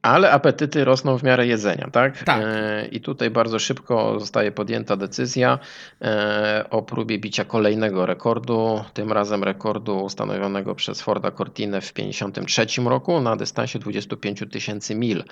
Ale 0.07 0.31
apetyty 0.31 0.85
rosną 0.85 1.17
w 1.17 1.23
miarę 1.23 1.47
jedzenia, 1.47 1.89
tak? 1.91 2.23
tak. 2.23 2.41
E, 2.45 2.87
I 2.91 3.01
tutaj 3.01 3.29
bardzo 3.29 3.59
szybko 3.59 4.19
zostaje 4.19 4.51
podjęta 4.51 4.95
decyzja 4.95 5.59
e, 6.01 6.65
o 6.69 6.81
próbie 6.81 7.19
bicia 7.19 7.45
kolejnego 7.45 8.05
rekordu, 8.05 8.83
tym 8.93 9.11
razem 9.11 9.43
rekordu 9.43 10.03
ustanowionego 10.03 10.75
przez 10.75 11.01
Forda 11.01 11.31
Cortinę 11.31 11.81
w 11.81 11.93
1953 11.93 12.81
roku 12.81 13.21
na 13.21 13.35
dystansie 13.35 13.79
25 13.79 14.43
tysięcy 14.51 14.95
mil. 14.95 15.23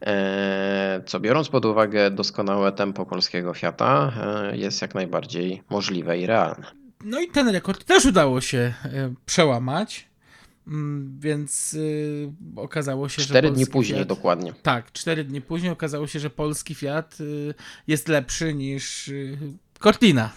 E, 0.00 1.02
co 1.06 1.20
biorąc 1.20 1.48
pod 1.48 1.64
uwagę 1.64 2.10
doskonałe 2.10 2.72
tempo 2.72 3.06
polskiego 3.06 3.54
Fiata, 3.54 4.12
jest 4.52 4.82
jak 4.82 4.94
najbardziej 4.94 5.62
możliwe 5.70 6.18
i 6.18 6.26
realne. 6.26 6.66
No 7.04 7.20
i 7.20 7.28
ten 7.28 7.48
rekord 7.48 7.84
też 7.84 8.04
udało 8.04 8.40
się 8.40 8.74
przełamać. 9.26 10.11
Mm, 10.66 11.16
więc 11.20 11.74
y, 11.74 12.32
okazało 12.56 13.08
się, 13.08 13.22
cztery 13.22 13.26
że. 13.26 13.34
Cztery 13.34 13.50
dni 13.50 13.66
później, 13.66 13.98
Fiat, 13.98 14.08
dokładnie. 14.08 14.52
Tak, 14.62 14.92
cztery 14.92 15.24
dni 15.24 15.40
później 15.40 15.72
okazało 15.72 16.06
się, 16.06 16.20
że 16.20 16.30
polski 16.30 16.74
Fiat 16.74 17.20
y, 17.20 17.54
jest 17.86 18.08
lepszy 18.08 18.54
niż 18.54 19.08
y, 19.08 19.38
Cortina. 19.82 20.30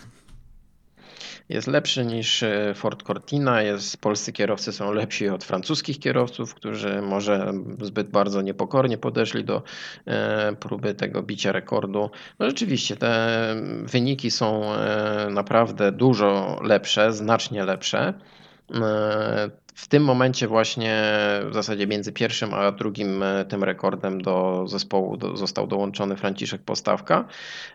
Jest 1.50 1.68
lepszy 1.68 2.06
niż 2.06 2.44
y, 2.44 2.74
Ford 2.76 3.04
Cortina, 3.04 3.62
jest, 3.62 3.98
polscy 3.98 4.34
kierowcy 4.34 4.72
są 4.72 4.92
lepsi 4.94 5.30
od 5.30 5.44
francuskich 5.44 6.00
kierowców, 6.00 6.54
którzy 6.56 7.02
może 7.02 7.54
zbyt 7.82 8.10
bardzo 8.10 8.42
niepokornie 8.42 8.98
podeszli 8.98 9.44
do 9.44 9.64
e, 10.06 10.56
próby 10.56 10.94
tego 10.94 11.24
bicia 11.24 11.52
rekordu. 11.52 12.10
No 12.40 12.46
rzeczywiście, 12.46 12.96
te 12.96 13.56
wyniki 13.84 14.32
są 14.32 14.74
e, 14.74 15.28
naprawdę 15.30 15.92
dużo 15.92 16.60
lepsze, 16.64 17.14
znacznie 17.14 17.66
lepsze. 17.66 18.14
E, 18.74 19.50
w 19.76 19.88
tym 19.88 20.04
momencie 20.04 20.48
właśnie 20.48 21.04
w 21.50 21.54
zasadzie 21.54 21.88
między 21.88 22.12
pierwszym 22.12 22.54
a 22.54 22.72
drugim 22.72 23.24
e, 23.24 23.46
tym 23.46 23.64
rekordem 23.64 24.22
do 24.22 24.66
zespołu 24.68 25.18
został 25.38 25.68
dołączony 25.68 26.16
Franciszek 26.16 26.62
Postawka, 26.62 27.26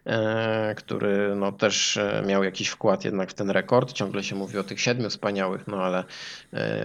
e, 0.07 0.75
który 0.75 1.35
no 1.37 1.53
też 1.53 1.99
miał 2.27 2.45
jakiś 2.45 2.69
wkład 2.69 3.05
jednak 3.05 3.31
w 3.31 3.35
ten 3.35 3.51
rekord. 3.51 3.93
Ciągle 3.93 4.25
się 4.25 4.37
mówi 4.37 4.59
o 4.59 4.65
tych 4.65 4.81
siedmiu 4.81 5.11
wspaniałych, 5.11 5.67
no 5.67 5.77
ale 5.77 6.05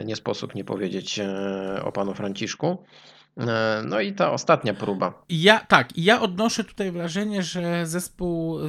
nie 0.05 0.15
sposób 0.15 0.55
nie 0.55 0.63
powiedzieć 0.63 1.19
o 1.83 1.91
panu 1.91 2.13
Franciszku. 2.13 2.77
E, 3.37 3.83
no 3.85 4.01
i 4.01 4.13
ta 4.13 4.31
ostatnia 4.31 4.73
próba. 4.73 5.13
Ja 5.29 5.59
tak, 5.59 5.97
ja 5.97 6.21
odnoszę 6.21 6.63
tutaj 6.63 6.91
wrażenie, 6.91 7.43
że 7.43 7.87
zespół 7.87 8.59
yy, 8.59 8.67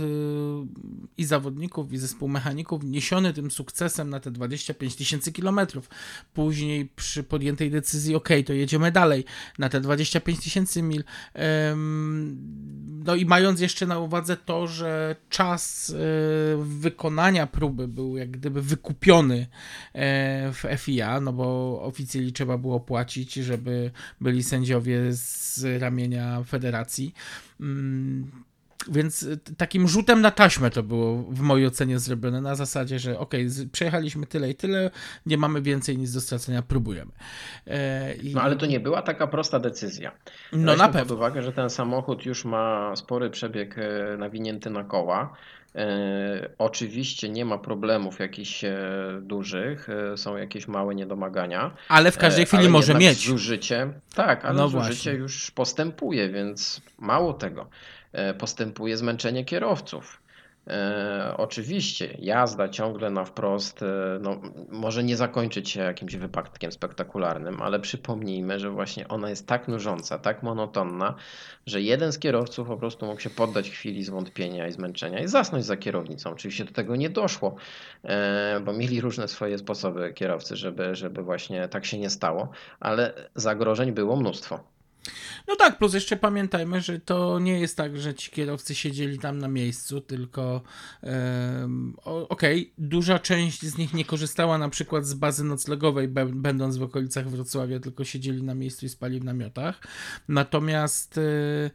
i 1.18 1.24
zawodników, 1.24 1.92
i 1.92 1.98
zespół 1.98 2.28
mechaników 2.28 2.84
niesiony 2.84 3.32
tym 3.32 3.50
sukcesem 3.50 4.10
na 4.10 4.20
te 4.20 4.30
25 4.30 4.96
tysięcy 4.96 5.32
kilometrów, 5.32 5.88
później 6.34 6.90
przy 6.96 7.22
podjętej 7.22 7.70
decyzji, 7.70 8.14
ok, 8.14 8.28
to 8.46 8.52
jedziemy 8.52 8.92
dalej 8.92 9.24
na 9.58 9.68
te 9.68 9.80
25 9.80 10.40
tysięcy 10.40 10.82
mil. 10.82 11.04
Yy, 11.34 11.42
no 13.04 13.14
i 13.14 13.26
mając 13.26 13.60
jeszcze 13.60 13.86
na 13.86 13.98
uwadze 13.98 14.36
to, 14.36 14.66
że 14.66 15.16
czas 15.28 15.88
yy, 15.88 16.64
wykonania 16.64 17.46
próby 17.46 17.88
był 17.88 18.16
jak 18.16 18.30
gdyby 18.30 18.62
wykupiony 18.62 19.46
e, 19.92 20.52
w 20.52 20.64
FIA, 20.78 21.20
no 21.20 21.32
bo 21.32 21.78
oficjalnie 21.82 22.32
trzeba 22.32 22.58
było 22.58 22.80
płacić, 22.80 23.34
żeby 23.34 23.90
byli 24.20 24.42
sędziowie 24.42 24.55
z 25.10 25.82
ramienia 25.82 26.42
federacji. 26.42 27.14
Mm, 27.60 28.30
więc 28.88 29.28
takim 29.56 29.88
rzutem 29.88 30.20
na 30.20 30.30
taśmę 30.30 30.70
to 30.70 30.82
było 30.82 31.16
w 31.16 31.40
mojej 31.40 31.66
ocenie 31.66 31.98
zrobione, 31.98 32.40
na 32.40 32.54
zasadzie, 32.54 32.98
że 32.98 33.18
ok, 33.18 33.34
przejechaliśmy 33.72 34.26
tyle 34.26 34.50
i 34.50 34.54
tyle, 34.54 34.90
nie 35.26 35.38
mamy 35.38 35.62
więcej 35.62 35.98
nic 35.98 36.12
do 36.12 36.20
stracenia, 36.20 36.62
próbujemy. 36.62 37.12
E, 37.66 38.14
i... 38.14 38.34
No 38.34 38.42
ale 38.42 38.56
to 38.56 38.66
nie 38.66 38.80
była 38.80 39.02
taka 39.02 39.26
prosta 39.26 39.58
decyzja. 39.58 40.12
No 40.52 40.58
Weźmy 40.58 40.76
na 40.76 40.88
pewno. 40.88 41.00
pod 41.00 41.10
uwagę, 41.10 41.42
że 41.42 41.52
ten 41.52 41.70
samochód 41.70 42.26
już 42.26 42.44
ma 42.44 42.96
spory 42.96 43.30
przebieg 43.30 43.76
e, 43.78 44.16
nawinięty 44.16 44.70
na 44.70 44.84
koła. 44.84 45.36
E, 45.76 46.48
oczywiście 46.58 47.28
nie 47.28 47.44
ma 47.44 47.58
problemów 47.58 48.20
jakichś 48.20 48.64
e, 48.64 48.78
dużych, 49.22 49.88
e, 49.88 50.16
są 50.16 50.36
jakieś 50.36 50.68
małe 50.68 50.94
niedomagania. 50.94 51.76
Ale 51.88 52.10
w 52.10 52.18
każdej 52.18 52.46
chwili 52.46 52.68
może 52.68 52.94
mieć. 52.94 53.26
Zużycie, 53.26 53.92
tak, 54.14 54.44
ale 54.44 54.58
no 54.58 54.68
zużycie 54.68 54.94
właśnie. 54.94 55.12
już 55.12 55.50
postępuje, 55.50 56.28
więc 56.28 56.80
mało 56.98 57.32
tego, 57.32 57.68
postępuje 58.38 58.96
zmęczenie 58.96 59.44
kierowców. 59.44 60.22
E, 60.70 61.34
oczywiście 61.36 62.16
jazda 62.18 62.68
ciągle 62.68 63.10
na 63.10 63.24
wprost 63.24 63.82
e, 63.82 64.18
no, 64.20 64.40
może 64.70 65.04
nie 65.04 65.16
zakończyć 65.16 65.70
się 65.70 65.80
jakimś 65.80 66.16
wypadkiem 66.16 66.72
spektakularnym, 66.72 67.62
ale 67.62 67.80
przypomnijmy, 67.80 68.58
że 68.58 68.70
właśnie 68.70 69.08
ona 69.08 69.30
jest 69.30 69.46
tak 69.46 69.68
nużąca, 69.68 70.18
tak 70.18 70.42
monotonna, 70.42 71.14
że 71.66 71.80
jeden 71.82 72.12
z 72.12 72.18
kierowców 72.18 72.68
po 72.68 72.76
prostu 72.76 73.06
mógł 73.06 73.20
się 73.20 73.30
poddać 73.30 73.70
chwili 73.70 74.04
zwątpienia 74.04 74.68
i 74.68 74.72
zmęczenia 74.72 75.20
i 75.20 75.28
zasnąć 75.28 75.64
za 75.64 75.76
kierownicą. 75.76 76.30
Oczywiście 76.30 76.64
do 76.64 76.72
tego 76.72 76.96
nie 76.96 77.10
doszło, 77.10 77.56
e, 78.04 78.60
bo 78.64 78.72
mieli 78.72 79.00
różne 79.00 79.28
swoje 79.28 79.58
sposoby 79.58 80.12
kierowcy, 80.12 80.56
żeby, 80.56 80.94
żeby 80.94 81.22
właśnie 81.22 81.68
tak 81.68 81.84
się 81.84 81.98
nie 81.98 82.10
stało, 82.10 82.48
ale 82.80 83.14
zagrożeń 83.34 83.92
było 83.92 84.16
mnóstwo. 84.16 84.75
No 85.48 85.56
tak, 85.56 85.78
plus 85.78 85.94
jeszcze 85.94 86.16
pamiętajmy, 86.16 86.80
że 86.80 87.00
to 87.00 87.38
nie 87.38 87.60
jest 87.60 87.76
tak, 87.76 87.98
że 87.98 88.14
ci 88.14 88.30
kierowcy 88.30 88.74
siedzieli 88.74 89.18
tam 89.18 89.38
na 89.38 89.48
miejscu, 89.48 90.00
tylko 90.00 90.62
okej, 92.04 92.62
okay, 92.62 92.72
duża 92.78 93.18
część 93.18 93.62
z 93.62 93.78
nich 93.78 93.94
nie 93.94 94.04
korzystała 94.04 94.58
na 94.58 94.68
przykład 94.68 95.06
z 95.06 95.14
bazy 95.14 95.44
noclegowej, 95.44 96.08
będąc 96.32 96.76
w 96.76 96.82
okolicach 96.82 97.30
Wrocławia, 97.30 97.80
tylko 97.80 98.04
siedzieli 98.04 98.42
na 98.42 98.54
miejscu 98.54 98.86
i 98.86 98.88
spali 98.88 99.20
w 99.20 99.24
namiotach. 99.24 99.80
Natomiast 100.28 101.18
y, 101.18 101.70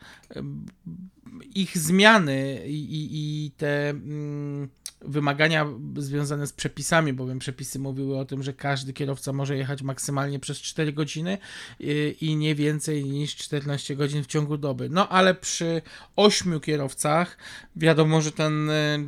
ich 1.55 1.77
zmiany 1.77 2.67
i, 2.67 2.95
i, 2.95 3.45
i 3.45 3.51
te 3.51 3.89
mm, 3.89 4.69
wymagania 5.01 5.67
związane 5.97 6.47
z 6.47 6.53
przepisami, 6.53 7.13
bowiem 7.13 7.39
przepisy 7.39 7.79
mówiły 7.79 8.17
o 8.17 8.25
tym, 8.25 8.43
że 8.43 8.53
każdy 8.53 8.93
kierowca 8.93 9.33
może 9.33 9.57
jechać 9.57 9.81
maksymalnie 9.81 10.39
przez 10.39 10.61
4 10.61 10.93
godziny 10.93 11.37
i, 11.79 12.15
i 12.21 12.35
nie 12.35 12.55
więcej 12.55 13.05
niż 13.05 13.35
14 13.35 13.95
godzin 13.95 14.23
w 14.23 14.27
ciągu 14.27 14.57
doby. 14.57 14.89
No 14.89 15.09
ale 15.09 15.35
przy 15.35 15.81
8 16.15 16.59
kierowcach 16.59 17.37
wiadomo, 17.75 18.21
że 18.21 18.31
ten 18.31 18.69
y, 18.69 19.07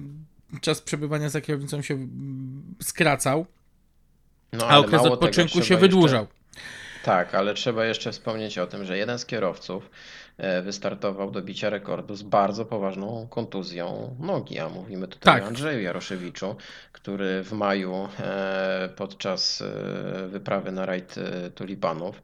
czas 0.61 0.81
przebywania 0.81 1.29
za 1.29 1.41
kierownicą 1.41 1.81
się 1.81 1.93
mm, 1.93 2.75
skracał, 2.81 3.45
no, 4.53 4.67
a 4.67 4.77
okres 4.77 5.01
odpoczynku 5.01 5.61
się 5.61 5.77
wydłużał. 5.77 6.21
Jeszcze... 6.21 6.43
Tak, 7.03 7.35
ale 7.35 7.53
trzeba 7.53 7.85
jeszcze 7.85 8.11
wspomnieć 8.11 8.57
o 8.57 8.67
tym, 8.67 8.85
że 8.85 8.97
jeden 8.97 9.19
z 9.19 9.25
kierowców 9.25 9.89
wystartował 10.63 11.31
do 11.31 11.41
bicia 11.41 11.69
rekordu 11.69 12.15
z 12.15 12.23
bardzo 12.23 12.65
poważną 12.65 13.27
kontuzją 13.29 14.15
nogi, 14.19 14.59
a 14.59 14.69
mówimy 14.69 15.07
tutaj 15.07 15.33
tak. 15.33 15.43
o 15.43 15.47
Andrzeju 15.47 15.81
Jaroszewiczu, 15.81 16.55
który 16.91 17.43
w 17.43 17.51
maju 17.51 18.07
e, 18.19 18.89
podczas 18.95 19.61
e, 19.61 20.27
wyprawy 20.27 20.71
na 20.71 20.85
rajd 20.85 21.15
tulipanów 21.55 22.23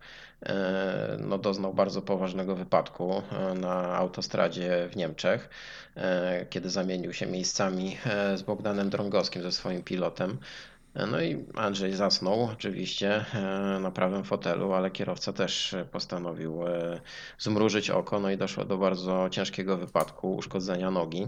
no, 1.20 1.38
doznał 1.38 1.74
bardzo 1.74 2.02
poważnego 2.02 2.56
wypadku 2.56 3.22
na 3.56 3.96
autostradzie 3.96 4.88
w 4.92 4.96
Niemczech, 4.96 5.50
kiedy 6.50 6.70
zamienił 6.70 7.14
się 7.14 7.26
miejscami 7.26 7.98
z 8.36 8.42
Bogdanem 8.42 8.90
Drągowskim, 8.90 9.42
ze 9.42 9.52
swoim 9.52 9.84
pilotem. 9.84 10.38
No 11.08 11.22
i 11.22 11.46
Andrzej 11.56 11.94
zasnął 11.94 12.44
oczywiście 12.44 13.26
e, 13.34 13.80
na 13.82 13.92
prawym 13.92 14.24
fotelu, 14.24 14.74
ale 14.74 14.92
kierowca 14.92 15.34
też 15.34 15.76
postanowił 15.92 16.68
e, 16.68 17.02
zmrużyć 17.38 17.90
oko, 17.90 18.20
no 18.20 18.32
i 18.32 18.38
doszło 18.38 18.66
do 18.66 18.78
bardzo 18.78 19.28
ciężkiego 19.32 19.78
wypadku, 19.78 20.36
uszkodzenia 20.36 20.92
nogi. 20.92 21.28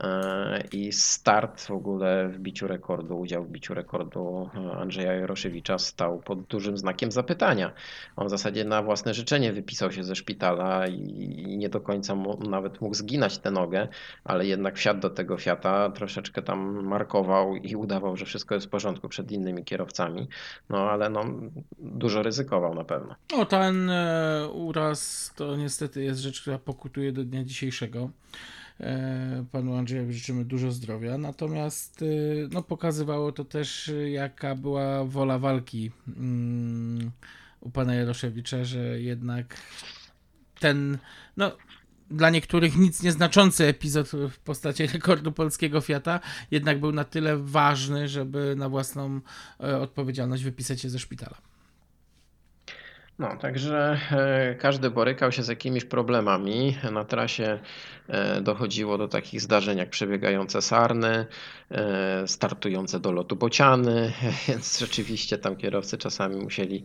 E, 0.00 0.64
i 0.72 0.92
start 0.92 1.60
w 1.60 1.70
ogóle 1.70 2.28
w 2.28 2.38
biciu 2.38 2.66
rekordu, 2.66 3.18
udział 3.18 3.44
w 3.44 3.50
biciu 3.50 3.74
rekordu 3.74 4.50
e, 4.54 4.72
Andrzeja 4.72 5.12
Jaroszewicza 5.12 5.78
stał 5.78 6.18
pod 6.18 6.42
dużym 6.42 6.78
znakiem 6.78 7.12
zapytania. 7.12 7.72
On 8.16 8.26
w 8.26 8.30
zasadzie 8.30 8.64
na 8.64 8.82
własne 8.82 9.14
życzenie 9.14 9.52
wypisał 9.52 9.92
się 9.92 10.04
ze 10.04 10.14
szpitala 10.14 10.86
i 10.86 11.56
nie 11.58 11.68
do 11.68 11.80
końca 11.80 12.16
nawet 12.48 12.80
mógł 12.80 12.94
zginać 12.94 13.38
tę 13.38 13.50
nogę, 13.50 13.88
ale 14.24 14.46
jednak 14.46 14.76
wsiadł 14.76 15.00
do 15.00 15.10
tego 15.10 15.36
Fiata, 15.38 15.90
troszeczkę 15.90 16.42
tam 16.42 16.86
markował 16.86 17.56
i 17.56 17.76
udawał, 17.76 18.16
że 18.16 18.24
wszystko 18.24 18.54
jest 18.54 18.66
w 18.66 18.70
porządku 18.70 19.08
przed 19.08 19.32
innymi 19.32 19.64
kierowcami, 19.64 20.28
no 20.68 20.90
ale 20.90 21.10
no, 21.10 21.24
dużo 21.78 22.22
ryzykował 22.22 22.74
na 22.74 22.84
pewno. 22.84 23.14
O, 23.34 23.44
ten 23.44 23.90
e, 23.90 24.48
uraz 24.52 25.32
to 25.36 25.56
niestety 25.56 26.04
jest 26.04 26.20
rzecz, 26.20 26.40
która 26.40 26.58
pokutuje 26.58 27.12
do 27.12 27.24
dnia 27.24 27.44
dzisiejszego. 27.44 28.10
E, 28.80 29.44
panu 29.52 29.76
Andrzejowi 29.76 30.14
życzymy 30.14 30.44
dużo 30.44 30.72
zdrowia. 30.72 31.18
Natomiast 31.18 32.02
e, 32.02 32.06
no, 32.52 32.62
pokazywało 32.62 33.32
to 33.32 33.44
też, 33.44 33.92
jaka 34.10 34.54
była 34.54 35.04
wola 35.04 35.38
walki 35.38 35.90
mm, 36.08 37.10
u 37.60 37.70
pana 37.70 37.94
Jaroszewicza, 37.94 38.64
że 38.64 39.00
jednak 39.00 39.56
ten, 40.60 40.98
no, 41.36 41.56
dla 42.10 42.30
niektórych 42.30 42.76
nic 42.76 43.02
nieznaczący 43.02 43.66
epizod 43.66 44.08
w 44.30 44.38
postaci 44.38 44.86
rekordu 44.86 45.32
polskiego 45.32 45.80
Fiata 45.80 46.20
jednak 46.50 46.80
był 46.80 46.92
na 46.92 47.04
tyle 47.04 47.36
ważny, 47.36 48.08
żeby 48.08 48.54
na 48.56 48.68
własną 48.68 49.20
e, 49.60 49.80
odpowiedzialność 49.80 50.44
wypisać 50.44 50.80
się 50.80 50.90
ze 50.90 50.98
szpitala. 50.98 51.53
No, 53.18 53.36
także 53.36 53.98
e, 54.12 54.54
każdy 54.54 54.90
borykał 54.90 55.32
się 55.32 55.42
z 55.42 55.48
jakimiś 55.48 55.84
problemami. 55.84 56.76
Na 56.92 57.04
trasie 57.04 57.58
e, 58.08 58.40
dochodziło 58.40 58.98
do 58.98 59.08
takich 59.08 59.40
zdarzeń 59.40 59.78
jak 59.78 59.90
przebiegające 59.90 60.62
sarny, 60.62 61.26
e, 61.70 62.28
startujące 62.28 63.00
do 63.00 63.12
lotu 63.12 63.36
bociany, 63.36 64.12
więc 64.48 64.78
rzeczywiście 64.78 65.38
tam 65.38 65.56
kierowcy 65.56 65.98
czasami 65.98 66.36
musieli 66.36 66.82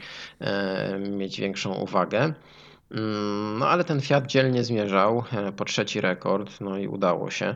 mieć 1.10 1.40
większą 1.40 1.74
uwagę. 1.74 2.34
Mm, 2.92 3.60
no 3.60 3.70
ale 3.70 3.84
ten 3.84 4.02
Fiat 4.02 4.28
dzielnie 4.28 4.64
zmierzał 4.64 5.24
po 5.58 5.66
trzeci 5.66 6.02
rekord, 6.02 6.62
no 6.62 6.78
i 6.78 6.88
udało 6.88 7.32
się. 7.32 7.56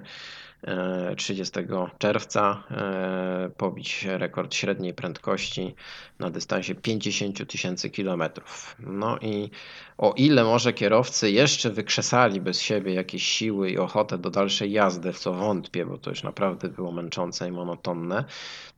30 1.17 1.59
czerwca 1.97 2.63
e, 2.71 3.51
pobić 3.57 4.05
rekord 4.09 4.55
średniej 4.55 4.93
prędkości 4.93 5.75
na 6.19 6.29
dystansie 6.29 6.75
50 6.75 7.47
tysięcy 7.47 7.89
kilometrów. 7.89 8.75
No 8.79 9.17
i 9.21 9.49
o 9.97 10.13
ile 10.17 10.43
może 10.43 10.73
kierowcy 10.73 11.31
jeszcze 11.31 11.69
wykrzesali 11.69 12.41
bez 12.41 12.61
siebie 12.61 12.93
jakieś 12.93 13.23
siły 13.23 13.71
i 13.71 13.77
ochotę 13.77 14.17
do 14.17 14.29
dalszej 14.29 14.71
jazdy, 14.71 15.13
w 15.13 15.19
co 15.19 15.33
wątpię, 15.33 15.85
bo 15.85 15.97
to 15.97 16.09
już 16.09 16.23
naprawdę 16.23 16.69
było 16.69 16.91
męczące 16.91 17.47
i 17.47 17.51
monotonne, 17.51 18.23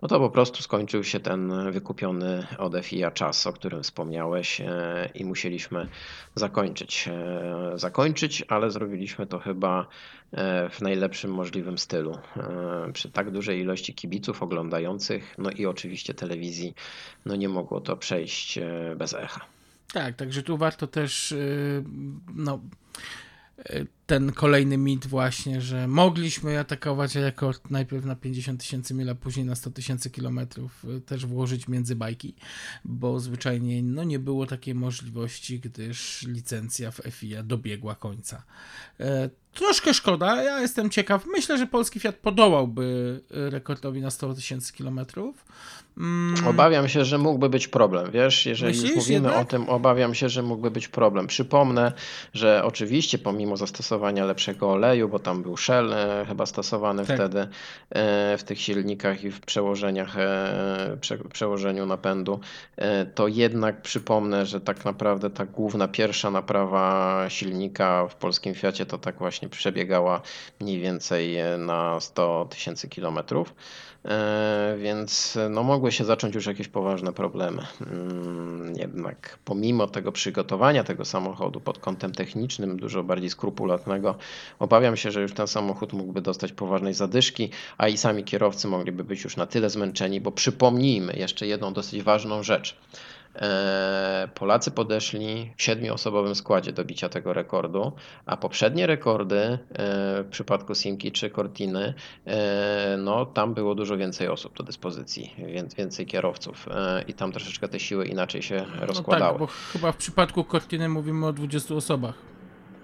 no 0.01 0.07
to 0.07 0.19
po 0.19 0.29
prostu 0.29 0.63
skończył 0.63 1.03
się 1.03 1.19
ten 1.19 1.71
wykupiony 1.71 2.47
od 2.57 2.73
FIA 2.81 3.11
czas, 3.11 3.47
o 3.47 3.53
którym 3.53 3.83
wspomniałeś 3.83 4.61
e, 4.61 5.09
i 5.13 5.25
musieliśmy 5.25 5.88
zakończyć. 6.36 7.07
E, 7.07 7.71
zakończyć, 7.75 8.43
ale 8.47 8.71
zrobiliśmy 8.71 9.27
to 9.27 9.39
chyba 9.39 9.88
w 10.69 10.81
najlepszym 10.81 11.31
możliwym 11.31 11.77
stylu. 11.77 12.17
Przy 12.93 13.11
tak 13.11 13.31
dużej 13.31 13.59
ilości 13.59 13.93
kibiców 13.93 14.43
oglądających, 14.43 15.36
no 15.38 15.51
i 15.51 15.65
oczywiście 15.65 16.13
telewizji, 16.13 16.73
no 17.25 17.36
nie 17.36 17.49
mogło 17.49 17.81
to 17.81 17.97
przejść 17.97 18.59
bez 18.95 19.13
echa. 19.13 19.45
Tak, 19.93 20.15
także 20.15 20.43
tu 20.43 20.57
warto 20.57 20.88
też 20.88 21.33
no, 22.36 22.59
ten 24.06 24.32
kolejny 24.32 24.78
mit 24.78 25.08
właśnie, 25.08 25.62
że 25.62 25.88
mogliśmy 25.88 26.60
atakować 26.60 27.16
rekord 27.16 27.70
najpierw 27.70 28.06
na 28.06 28.16
50 28.16 28.60
tysięcy 28.60 28.93
mil, 28.93 29.10
a 29.10 29.16
później 29.16 29.45
na 29.45 29.56
100 29.56 29.72
tysięcy 29.72 30.10
kilometrów 30.10 30.86
y, 30.86 31.01
też 31.01 31.26
włożyć 31.26 31.68
między 31.68 31.95
bajki, 31.95 32.36
bo 32.86 33.20
zwyczajnie 33.20 33.84
no, 33.84 34.03
nie 34.03 34.20
było 34.20 34.45
takiej 34.45 34.76
możliwości, 34.76 35.60
gdyż 35.60 36.24
licencja 36.28 36.91
w 36.91 37.01
FIA 37.12 37.43
dobiegła 37.43 37.95
końca. 37.95 38.43
E, 38.99 39.30
troszkę 39.53 39.93
szkoda, 39.93 40.43
ja 40.43 40.62
jestem 40.62 40.89
ciekaw. 40.89 41.26
Myślę, 41.28 41.58
że 41.58 41.68
polski 41.68 41.99
Fiat 41.99 42.16
podołałby 42.16 43.22
rekordowi 43.30 44.01
na 44.01 44.12
100 44.12 44.34
tysięcy 44.34 44.74
kilometrów. 44.74 45.45
Mm. 45.97 46.47
Obawiam 46.47 46.89
się, 46.89 47.06
że 47.06 47.18
mógłby 47.18 47.49
być 47.49 47.68
problem, 47.68 48.12
wiesz, 48.12 48.45
jeżeli 48.45 48.74
Myślisz, 48.74 48.95
już 48.95 48.99
mówimy 48.99 49.28
jednak? 49.28 49.41
o 49.41 49.45
tym, 49.45 49.70
obawiam 49.70 50.16
się, 50.16 50.30
że 50.30 50.43
mógłby 50.43 50.72
być 50.72 50.88
problem. 50.88 51.28
Przypomnę, 51.28 51.91
że 52.34 52.64
oczywiście 52.64 53.18
pomimo 53.18 53.58
zastosowania 53.58 53.95
lepszego 54.26 54.72
oleju, 54.72 55.10
bo 55.10 55.20
tam 55.20 55.43
był 55.43 55.58
Shell 55.58 55.93
e, 55.93 56.26
chyba 56.28 56.46
stosowany 56.46 57.06
tak. 57.06 57.16
wtedy 57.16 57.39
e, 57.89 58.38
w 58.38 58.43
tych 58.43 58.62
silnikach 58.62 59.24
i 59.24 59.32
w 59.32 59.41
przełożeniach, 59.41 60.18
e, 60.18 60.98
prze, 61.02 61.18
przełożeniu 61.18 61.86
napędu, 61.86 62.39
to 63.16 63.28
jednak 63.28 63.82
przypomnę, 63.82 64.46
że 64.46 64.62
tak 64.62 64.86
naprawdę 64.86 65.30
ta 65.30 65.46
główna 65.46 65.88
pierwsza 65.88 66.32
naprawa 66.32 67.26
silnika 67.30 68.08
w 68.08 68.16
polskim 68.16 68.54
Fiacie 68.54 68.86
to 68.86 68.98
tak 68.98 69.18
właśnie 69.18 69.50
przebiegała 69.50 70.22
mniej 70.60 70.80
więcej 70.80 71.38
na 71.58 72.00
100 72.00 72.48
tysięcy 72.50 72.88
kilometrów. 72.89 73.54
E, 74.06 74.76
więc 74.80 75.38
no, 75.49 75.64
mogły 75.64 75.91
się 75.91 76.06
zacząć 76.06 76.36
już 76.36 76.45
jakieś 76.45 76.68
poważne 76.68 77.14
problemy. 77.14 77.62
Mm, 77.82 78.76
jednak 78.76 79.39
pomimo 79.45 79.88
tego 79.88 80.12
przygotowania 80.12 80.84
tego 80.84 81.06
samochodu 81.06 81.60
pod 81.62 81.80
kątem 81.80 82.12
technicznym, 82.12 82.80
dużo 82.80 83.03
bardziej 83.03 83.30
skrupulatnego, 83.30 84.16
obawiam 84.60 84.97
się, 84.97 85.12
że 85.12 85.22
już 85.22 85.34
ten 85.34 85.47
samochód 85.47 85.93
mógłby 85.93 86.22
dostać 86.22 86.51
poważnej 86.51 86.93
zadyszki, 86.93 87.49
a 87.78 87.88
i 87.88 87.97
sami 87.97 88.24
kierowcy 88.24 88.68
mogliby 88.68 89.03
być 89.03 89.24
już 89.24 89.38
na 89.38 89.45
tyle 89.45 89.70
zmęczeni, 89.70 90.22
bo 90.22 90.32
przypomnijmy 90.32 91.14
jeszcze 91.14 91.47
jedną 91.47 91.74
dosyć 91.74 92.03
ważną 92.03 92.43
rzecz. 92.43 92.78
E, 93.36 94.27
Polacy 94.36 94.71
podeszli 94.71 95.53
w 95.57 95.63
siedmioosobowym 95.63 96.36
składzie 96.36 96.71
do 96.71 96.86
bicia 96.86 97.09
tego 97.09 97.33
rekordu, 97.33 97.91
a 98.25 98.38
poprzednie 98.38 98.88
rekordy 98.88 99.38
e, 99.39 99.57
w 100.23 100.27
przypadku 100.29 100.75
Simki 100.75 101.11
czy 101.11 101.29
Cortiny, 101.29 101.93
e, 102.25 102.97
no 102.97 103.25
tam 103.25 103.53
było 103.53 103.75
dużo 103.75 103.97
więcej 103.97 104.27
osób 104.27 104.57
do 104.57 104.63
dyspozycji, 104.63 105.33
więc 105.38 105.75
więcej 105.75 106.05
kierowców 106.05 106.69
i 107.07 107.13
tam 107.13 107.31
troszeczkę 107.31 107.67
te 107.67 107.79
siły 107.79 108.05
inaczej 108.05 108.41
się 108.41 108.65
rozkładały. 108.79 109.39
No 109.39 109.39
tak, 109.39 109.39
bo 109.39 109.47
chyba 109.73 109.91
w 109.91 109.97
przypadku 109.97 110.43
Cortiny 110.43 110.89
mówimy 110.89 111.27
o 111.27 111.33
20 111.33 111.75
osobach. 111.75 112.34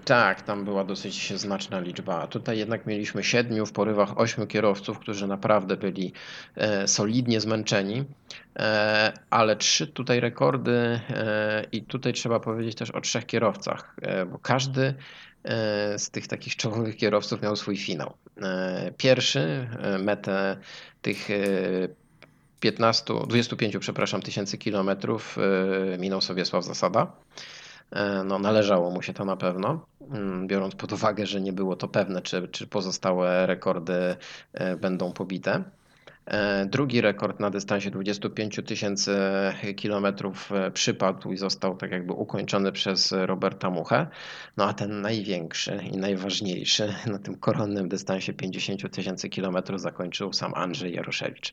Tak, 0.04 0.42
tam 0.42 0.64
była 0.64 0.84
dosyć 0.84 1.32
znaczna 1.40 1.80
liczba. 1.80 2.26
Tutaj 2.26 2.58
jednak 2.58 2.86
mieliśmy 2.86 3.24
siedmiu, 3.24 3.66
w 3.66 3.72
porywach 3.72 4.18
ośmiu 4.18 4.46
kierowców, 4.46 4.98
którzy 4.98 5.26
naprawdę 5.26 5.76
byli 5.76 6.12
e, 6.56 6.88
solidnie 6.88 7.40
zmęczeni, 7.40 8.04
e, 8.58 9.12
ale 9.30 9.56
trzy 9.56 9.86
tutaj 9.86 10.20
rekordy 10.20 11.00
e, 11.10 11.64
i 11.72 11.82
tutaj 11.82 12.12
trzeba 12.12 12.40
powiedzieć 12.40 12.74
też 12.74 12.90
o 12.90 13.00
trzech 13.00 13.26
kierowcach, 13.26 13.96
bo 14.32 14.38
każdy 14.38 14.94
z 15.96 16.10
tych 16.10 16.26
takich 16.26 16.56
czołowych 16.56 16.96
kierowców 16.96 17.42
miał 17.42 17.56
swój 17.56 17.76
finał. 17.76 18.14
Pierwszy 18.96 19.68
metę 19.98 20.56
tych 21.02 21.28
15, 22.60 23.14
25 23.26 23.76
przepraszam, 23.78 24.22
tysięcy 24.22 24.58
kilometrów 24.58 25.36
minął 25.98 26.20
sobie 26.20 26.44
Sław 26.44 26.64
Zasada. 26.64 27.12
E, 27.92 28.24
no, 28.24 28.38
należało 28.38 28.90
mu 28.90 29.02
się 29.02 29.12
to 29.12 29.24
na 29.24 29.36
pewno, 29.36 29.86
mm, 30.10 30.46
biorąc 30.46 30.74
pod 30.74 30.92
uwagę, 30.92 31.26
że 31.26 31.40
nie 31.40 31.52
było 31.52 31.76
to 31.76 31.88
pewne, 31.88 32.22
czy, 32.22 32.48
czy 32.48 32.66
pozostałe 32.66 33.46
rekordy 33.46 34.16
e, 34.52 34.76
będą 34.76 35.12
pobite. 35.12 35.64
E, 36.26 36.66
drugi 36.66 37.00
rekord 37.00 37.40
na 37.40 37.50
dystansie 37.50 37.90
25 37.90 38.60
tysięcy 38.66 39.16
kilometrów 39.76 40.50
przypadł 40.74 41.32
i 41.32 41.36
został 41.36 41.76
tak 41.76 41.90
jakby 41.90 42.12
ukończony 42.12 42.72
przez 42.72 43.12
Roberta 43.12 43.70
Muchę. 43.70 44.06
No 44.56 44.64
a 44.64 44.72
ten 44.72 45.00
największy 45.00 45.80
i 45.92 45.96
najważniejszy 45.96 46.94
na 47.06 47.18
tym 47.18 47.36
koronnym 47.36 47.88
dystansie 47.88 48.32
50 48.32 48.90
tysięcy 48.90 49.28
kilometrów 49.28 49.80
zakończył 49.80 50.32
sam 50.32 50.54
Andrzej 50.54 50.94
Jaroszewicz. 50.94 51.52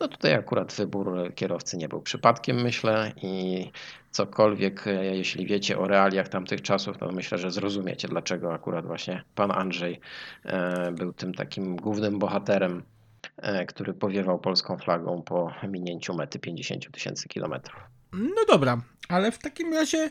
No 0.00 0.08
tutaj 0.08 0.34
akurat 0.34 0.72
wybór 0.72 1.34
kierowcy 1.34 1.76
nie 1.76 1.88
był 1.88 2.02
przypadkiem, 2.02 2.62
myślę, 2.62 3.12
i 3.22 3.70
cokolwiek, 4.10 4.86
e, 4.86 5.16
jeśli 5.16 5.46
wiecie 5.46 5.78
o 5.78 5.88
realiach 5.88 6.28
tamtych 6.28 6.62
czasów, 6.62 6.98
to 6.98 7.12
myślę, 7.12 7.38
że 7.38 7.50
zrozumiecie, 7.50 8.08
dlaczego 8.08 8.54
akurat 8.54 8.86
właśnie 8.86 9.22
pan 9.34 9.50
Andrzej 9.50 10.00
e, 10.44 10.92
był 10.92 11.12
tym 11.12 11.34
takim 11.34 11.76
głównym 11.76 12.18
bohaterem, 12.18 12.78
e, 12.78 12.95
który 13.68 13.94
powiewał 13.94 14.38
polską 14.38 14.78
flagą 14.78 15.22
po 15.22 15.52
minięciu 15.68 16.14
mety 16.14 16.38
50 16.38 16.90
tysięcy 16.92 17.28
kilometrów. 17.28 17.80
No 18.12 18.44
dobra, 18.48 18.80
ale 19.08 19.32
w 19.32 19.38
takim 19.38 19.74
razie 19.74 20.10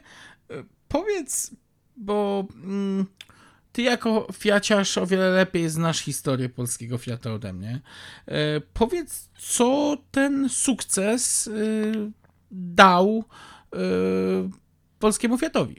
powiedz, 0.88 1.51
bo 1.97 2.47
mm, 2.63 3.05
ty 3.71 3.82
jako 3.82 4.28
fiaciarz 4.34 4.97
o 4.97 5.07
wiele 5.07 5.30
lepiej 5.30 5.69
znasz 5.69 5.99
historię 5.99 6.49
polskiego 6.49 6.97
Fiata 6.97 7.34
ode 7.34 7.53
mnie. 7.53 7.80
Powiedz, 8.73 9.30
co 9.38 9.97
ten 10.11 10.49
sukces 10.49 11.49
dał 12.51 13.23
polskiemu 14.99 15.38
Fiatowi. 15.38 15.78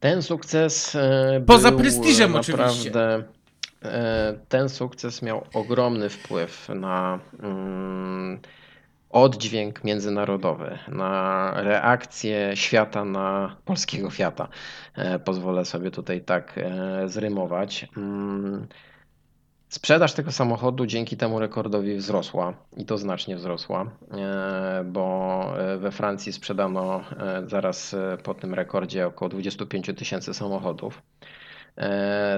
Ten 0.00 0.22
sukces 0.22 0.94
e, 0.94 1.42
Poza 1.46 1.72
prestiżem 1.72 2.32
naprawdę, 2.32 2.64
oczywiście. 2.64 2.92
E, 3.84 4.38
ten 4.48 4.68
sukces 4.68 5.22
miał 5.22 5.46
ogromny 5.54 6.08
wpływ 6.08 6.68
na 6.68 7.18
mm, 7.42 8.40
oddźwięk 9.10 9.84
międzynarodowy, 9.84 10.78
na 10.88 11.52
reakcję 11.56 12.56
świata 12.56 13.04
na 13.04 13.56
polskiego 13.64 14.10
Fiata. 14.10 14.48
E, 14.94 15.18
pozwolę 15.18 15.64
sobie 15.64 15.90
tutaj 15.90 16.20
tak 16.20 16.60
zrymować. 17.06 17.88
Mm, 17.96 18.66
Sprzedaż 19.72 20.12
tego 20.12 20.32
samochodu 20.32 20.86
dzięki 20.86 21.16
temu 21.16 21.38
rekordowi 21.38 21.96
wzrosła 21.96 22.54
i 22.76 22.84
to 22.84 22.98
znacznie 22.98 23.36
wzrosła, 23.36 23.90
e, 24.10 24.84
bo 24.84 25.44
e, 25.58 25.78
we 25.78 25.90
Francji 25.92 26.32
sprzedano 26.32 27.00
e, 27.00 27.42
zaraz 27.46 27.96
po 28.22 28.34
tym 28.34 28.54
rekordzie 28.54 29.06
około 29.06 29.28
25 29.28 29.90
tysięcy 29.96 30.34
samochodów. 30.34 31.02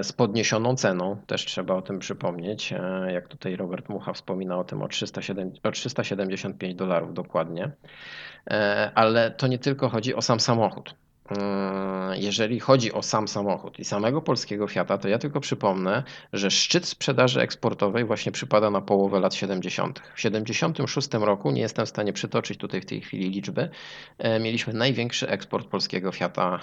Z 0.01 0.13
podniesioną 0.13 0.75
ceną, 0.75 1.17
też 1.27 1.45
trzeba 1.45 1.73
o 1.73 1.81
tym 1.81 1.99
przypomnieć, 1.99 2.73
jak 3.07 3.27
tutaj 3.27 3.55
Robert 3.55 3.89
Mucha 3.89 4.13
wspomina 4.13 4.57
o 4.57 4.63
tym 4.63 4.81
o, 4.81 4.87
307, 4.87 5.51
o 5.63 5.71
375 5.71 6.75
dolarów 6.75 7.13
dokładnie. 7.13 7.71
Ale 8.95 9.31
to 9.31 9.47
nie 9.47 9.59
tylko 9.59 9.89
chodzi 9.89 10.15
o 10.15 10.21
sam 10.21 10.39
samochód. 10.39 10.95
Yy, 11.31 12.17
jeżeli 12.17 12.59
chodzi 12.59 12.93
o 12.93 13.03
sam 13.03 13.27
samochód 13.27 13.79
i 13.79 13.85
samego 13.85 14.21
polskiego 14.21 14.67
Fiata, 14.67 14.97
to 14.97 15.07
ja 15.07 15.19
tylko 15.19 15.39
przypomnę, 15.39 16.03
że 16.33 16.51
szczyt 16.51 16.85
sprzedaży 16.85 17.41
eksportowej 17.41 18.05
właśnie 18.05 18.31
przypada 18.31 18.69
na 18.69 18.81
połowę 18.81 19.19
lat 19.19 19.33
70. 19.33 20.01
W 20.15 20.21
76 20.21 21.13
roku, 21.13 21.51
nie 21.51 21.61
jestem 21.61 21.85
w 21.85 21.89
stanie 21.89 22.13
przytoczyć 22.13 22.57
tutaj 22.57 22.81
w 22.81 22.85
tej 22.85 23.01
chwili 23.01 23.29
liczby, 23.29 23.69
yy, 24.19 24.39
mieliśmy 24.39 24.73
największy 24.73 25.29
eksport 25.29 25.67
polskiego 25.67 26.11
Fiata 26.11 26.59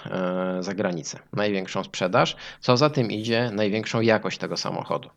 yy, 0.55 0.63
za 0.63 0.73
granicę. 0.73 1.19
Największą 1.33 1.83
sprzedaż, 1.83 2.35
co 2.59 2.77
za 2.77 2.89
tym 2.89 3.11
idzie, 3.11 3.51
największą 3.53 4.01
jakość 4.01 4.37
tego 4.37 4.57
samochodu. 4.57 5.09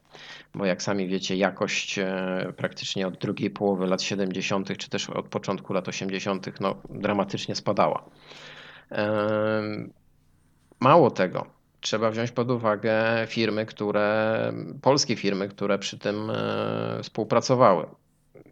Bo 0.54 0.64
jak 0.64 0.82
sami 0.82 1.08
wiecie, 1.08 1.36
jakość 1.36 2.00
praktycznie 2.56 3.06
od 3.06 3.18
drugiej 3.18 3.50
połowy 3.50 3.86
lat 3.86 4.02
70., 4.02 4.78
czy 4.78 4.90
też 4.90 5.10
od 5.10 5.28
początku 5.28 5.72
lat 5.72 5.88
80., 5.88 6.60
no, 6.60 6.74
dramatycznie 6.90 7.54
spadała. 7.54 8.04
Mało 10.80 11.10
tego, 11.10 11.46
trzeba 11.80 12.10
wziąć 12.10 12.30
pod 12.30 12.50
uwagę 12.50 12.94
firmy, 13.26 13.66
które, 13.66 14.52
polskie 14.82 15.16
firmy, 15.16 15.48
które 15.48 15.78
przy 15.78 15.98
tym 15.98 16.30
e, 16.30 17.02
współpracowały. 17.02 17.86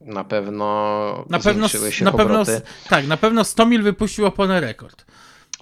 Na 0.01 0.25
pewno 0.25 1.25
na 1.29 1.39
pewno, 1.39 1.69
się 1.69 2.05
na 2.05 2.13
pewno, 2.13 2.45
Tak, 2.89 3.07
na 3.07 3.17
pewno 3.17 3.45
100 3.45 3.67
mil 3.67 3.83
wypuścił 3.83 4.27
oponę 4.27 4.61
rekord. 4.61 5.05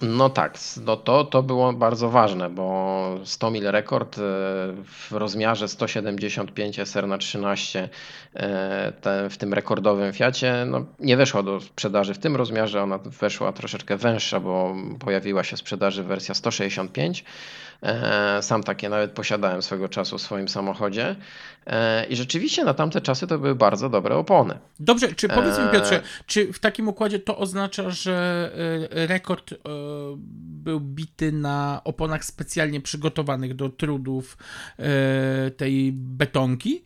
No 0.01 0.29
tak, 0.29 0.57
no 0.85 0.97
to, 0.97 1.23
to 1.23 1.43
było 1.43 1.73
bardzo 1.73 2.09
ważne, 2.09 2.49
bo 2.49 3.19
100 3.23 3.51
mil 3.51 3.71
rekord 3.71 4.17
e, 4.17 4.21
w 4.85 5.11
rozmiarze 5.11 5.67
175 5.67 6.79
SR 6.79 7.07
na 7.07 7.17
13 7.17 7.89
e, 8.33 8.91
te, 9.01 9.29
w 9.29 9.37
tym 9.37 9.53
rekordowym 9.53 10.13
Fiacie. 10.13 10.65
No, 10.67 10.85
nie 10.99 11.17
weszła 11.17 11.43
do 11.43 11.61
sprzedaży 11.61 12.13
w 12.13 12.19
tym 12.19 12.35
rozmiarze, 12.35 12.83
ona 12.83 12.97
weszła 12.97 13.53
troszeczkę 13.53 13.97
węższa, 13.97 14.39
bo 14.39 14.75
pojawiła 14.99 15.43
się 15.43 15.57
sprzedaży 15.57 16.03
wersja 16.03 16.35
165 16.35 17.23
E, 17.23 17.72
sam 18.41 18.63
takie 18.63 18.89
nawet 18.89 19.11
posiadałem 19.11 19.61
swego 19.61 19.89
czasu 19.89 20.17
w 20.17 20.21
swoim 20.21 20.47
samochodzie. 20.47 21.15
E, 21.65 22.05
I 22.05 22.15
rzeczywiście 22.15 22.63
na 22.63 22.73
tamte 22.73 23.01
czasy 23.01 23.27
to 23.27 23.39
były 23.39 23.55
bardzo 23.55 23.89
dobre 23.89 24.15
opony. 24.15 24.59
Dobrze, 24.79 25.15
czy 25.15 25.29
powiedz 25.29 25.59
mi 25.59 25.69
Piotrze, 25.71 26.01
czy 26.25 26.53
w 26.53 26.59
takim 26.59 26.87
układzie 26.87 27.19
to 27.19 27.37
oznacza, 27.37 27.89
że 27.89 28.49
e, 28.91 29.07
rekord 29.07 29.53
był 30.63 30.79
bity 30.79 31.31
na 31.31 31.81
oponach 31.83 32.25
specjalnie 32.25 32.81
przygotowanych 32.81 33.55
do 33.55 33.69
trudów 33.69 34.37
tej 35.57 35.91
betonki? 35.93 36.83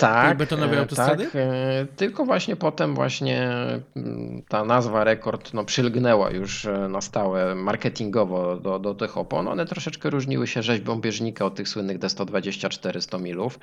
Tak, 0.00 0.38
betonowej 0.38 0.78
e, 0.78 0.80
autostrady? 0.80 1.24
Tak, 1.24 1.36
e, 1.36 1.86
tylko 1.96 2.24
właśnie 2.24 2.56
potem 2.56 2.94
właśnie 2.94 3.48
mm, 3.96 4.42
ta 4.48 4.64
nazwa 4.64 5.04
rekord 5.04 5.54
no, 5.54 5.64
przylgnęła 5.64 6.30
już 6.30 6.64
e, 6.64 6.88
na 6.88 7.00
stałe 7.00 7.54
marketingowo 7.54 8.56
do, 8.56 8.78
do 8.78 8.94
tych 8.94 9.18
opon. 9.18 9.48
One 9.48 9.66
troszeczkę 9.66 10.10
różniły 10.10 10.46
się 10.46 10.62
rzeźbą 10.62 11.00
bieżnika 11.00 11.44
od 11.44 11.54
tych 11.54 11.68
słynnych 11.68 11.98
D124 11.98 13.00
100 13.00 13.18
milów, 13.18 13.58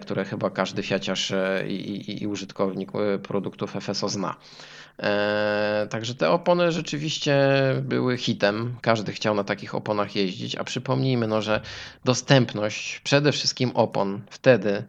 które 0.00 0.24
chyba 0.24 0.50
każdy 0.50 0.82
fiaciarz 0.82 1.32
i, 1.68 1.72
i, 1.72 2.22
i 2.22 2.26
użytkownik 2.26 2.92
produktów 3.22 3.76
FSO 3.80 4.08
zna. 4.08 4.36
Także 5.90 6.14
te 6.14 6.30
opony 6.30 6.72
rzeczywiście 6.72 7.36
były 7.82 8.16
hitem. 8.16 8.76
Każdy 8.80 9.12
chciał 9.12 9.34
na 9.34 9.44
takich 9.44 9.74
oponach 9.74 10.16
jeździć, 10.16 10.56
a 10.56 10.64
przypomnijmy, 10.64 11.26
no, 11.26 11.42
że 11.42 11.60
dostępność 12.04 13.00
przede 13.00 13.32
wszystkim 13.32 13.70
opon 13.74 14.20
wtedy 14.30 14.84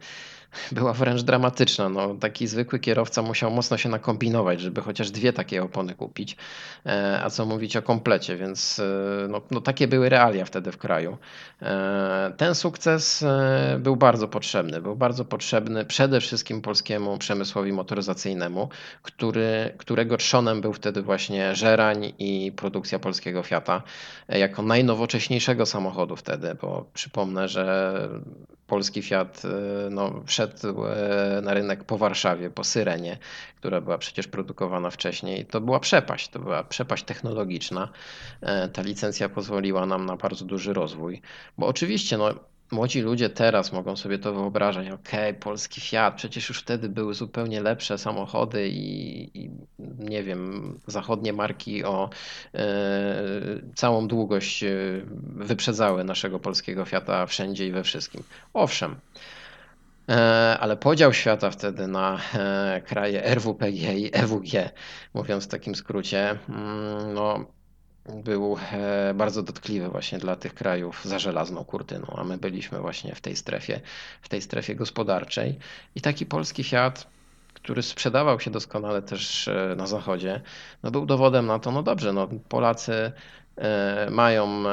była 0.72 0.92
wręcz 0.92 1.22
dramatyczna. 1.22 1.88
No, 1.88 2.14
taki 2.14 2.46
zwykły 2.46 2.78
kierowca 2.78 3.22
musiał 3.22 3.50
mocno 3.50 3.76
się 3.76 3.88
nakombinować, 3.88 4.60
żeby 4.60 4.80
chociaż 4.80 5.10
dwie 5.10 5.32
takie 5.32 5.62
opony 5.62 5.94
kupić. 5.94 6.36
E, 6.86 7.20
a 7.24 7.30
co 7.30 7.46
mówić 7.46 7.76
o 7.76 7.82
komplecie, 7.82 8.36
więc 8.36 8.78
e, 8.78 9.28
no, 9.28 9.40
no, 9.50 9.60
takie 9.60 9.88
były 9.88 10.08
realia 10.08 10.44
wtedy 10.44 10.72
w 10.72 10.78
kraju. 10.78 11.18
E, 11.62 12.32
ten 12.36 12.54
sukces 12.54 13.24
był 13.78 13.96
bardzo 13.96 14.28
potrzebny. 14.28 14.80
Był 14.80 14.96
bardzo 14.96 15.24
potrzebny 15.24 15.84
przede 15.84 16.20
wszystkim 16.20 16.62
polskiemu 16.62 17.18
przemysłowi 17.18 17.72
motoryzacyjnemu, 17.72 18.68
który, 19.02 19.74
którego 19.78 20.16
trzonem 20.16 20.60
był 20.60 20.72
wtedy 20.72 21.02
właśnie 21.02 21.54
Żerań 21.54 22.12
i 22.18 22.52
produkcja 22.56 22.98
polskiego 22.98 23.42
Fiata 23.42 23.82
jako 24.28 24.62
najnowocześniejszego 24.62 25.66
samochodu 25.66 26.16
wtedy, 26.16 26.54
bo 26.60 26.86
przypomnę, 26.94 27.48
że 27.48 28.08
polski 28.68 29.02
Fiat 29.02 29.42
e, 29.44 29.90
no, 29.90 30.22
wszedł 30.26 30.86
e, 30.86 31.40
na 31.42 31.54
rynek 31.54 31.84
po 31.84 31.98
Warszawie, 31.98 32.50
po 32.50 32.64
Syrenie, 32.64 33.18
która 33.56 33.80
była 33.80 33.98
przecież 33.98 34.28
produkowana 34.28 34.90
wcześniej. 34.90 35.46
To 35.46 35.60
była 35.60 35.80
przepaść, 35.80 36.28
to 36.28 36.38
była 36.38 36.64
przepaść 36.64 37.04
technologiczna. 37.04 37.88
E, 38.40 38.68
ta 38.68 38.82
licencja 38.82 39.28
pozwoliła 39.28 39.86
nam 39.86 40.06
na 40.06 40.16
bardzo 40.16 40.44
duży 40.44 40.72
rozwój, 40.72 41.22
bo 41.58 41.66
oczywiście 41.66 42.18
no, 42.18 42.34
Młodzi 42.70 43.00
ludzie 43.00 43.30
teraz 43.30 43.72
mogą 43.72 43.96
sobie 43.96 44.18
to 44.18 44.32
wyobrażać. 44.32 44.88
Okej, 44.88 45.34
polski 45.34 45.80
Fiat, 45.80 46.14
przecież 46.14 46.48
już 46.48 46.58
wtedy 46.58 46.88
były 46.88 47.14
zupełnie 47.14 47.60
lepsze 47.60 47.98
samochody 47.98 48.68
i, 48.68 49.38
i 49.44 49.50
nie 49.98 50.22
wiem, 50.22 50.74
zachodnie 50.86 51.32
marki 51.32 51.84
o 51.84 52.10
e, 52.54 52.60
całą 53.74 54.08
długość 54.08 54.64
e, 54.64 54.68
wyprzedzały 55.36 56.04
naszego 56.04 56.38
polskiego 56.38 56.84
Fiata 56.84 57.26
wszędzie 57.26 57.66
i 57.66 57.72
we 57.72 57.82
wszystkim. 57.82 58.22
Owszem, 58.54 58.96
e, 60.08 60.56
ale 60.60 60.76
podział 60.76 61.12
świata 61.12 61.50
wtedy 61.50 61.86
na 61.86 62.20
kraje 62.86 63.24
RWPG 63.24 63.98
i 63.98 64.10
EWG, 64.12 64.72
mówiąc 65.14 65.44
w 65.44 65.48
takim 65.48 65.74
skrócie, 65.74 66.38
mm, 66.48 67.14
no 67.14 67.57
był 68.14 68.56
e, 68.72 69.14
bardzo 69.14 69.42
dotkliwy 69.42 69.88
właśnie 69.88 70.18
dla 70.18 70.36
tych 70.36 70.54
krajów 70.54 71.04
za 71.04 71.18
żelazną 71.18 71.64
kurtyną, 71.64 72.06
a 72.16 72.24
my 72.24 72.38
byliśmy 72.38 72.78
właśnie 72.78 73.14
w 73.14 73.20
tej 73.20 73.36
strefie, 73.36 73.80
w 74.22 74.28
tej 74.28 74.42
strefie 74.42 74.74
gospodarczej. 74.74 75.58
I 75.94 76.00
taki 76.00 76.26
polski 76.26 76.64
Fiat, 76.64 77.06
który 77.54 77.82
sprzedawał 77.82 78.40
się 78.40 78.50
doskonale 78.50 79.02
też 79.02 79.48
e, 79.48 79.74
na 79.76 79.86
zachodzie, 79.86 80.40
no 80.82 80.90
był 80.90 81.06
dowodem 81.06 81.46
na 81.46 81.58
to, 81.58 81.72
no 81.72 81.82
dobrze, 81.82 82.12
no 82.12 82.28
Polacy 82.48 83.12
e, 83.56 84.08
mają 84.10 84.64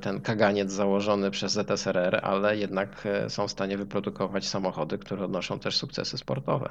ten 0.00 0.20
kaganiec 0.20 0.72
założony 0.72 1.30
przez 1.30 1.52
ZSRR, 1.52 2.20
ale 2.22 2.56
jednak 2.56 3.08
są 3.28 3.48
w 3.48 3.50
stanie 3.50 3.78
wyprodukować 3.78 4.48
samochody, 4.48 4.98
które 4.98 5.24
odnoszą 5.24 5.58
też 5.58 5.76
sukcesy 5.76 6.18
sportowe. 6.18 6.70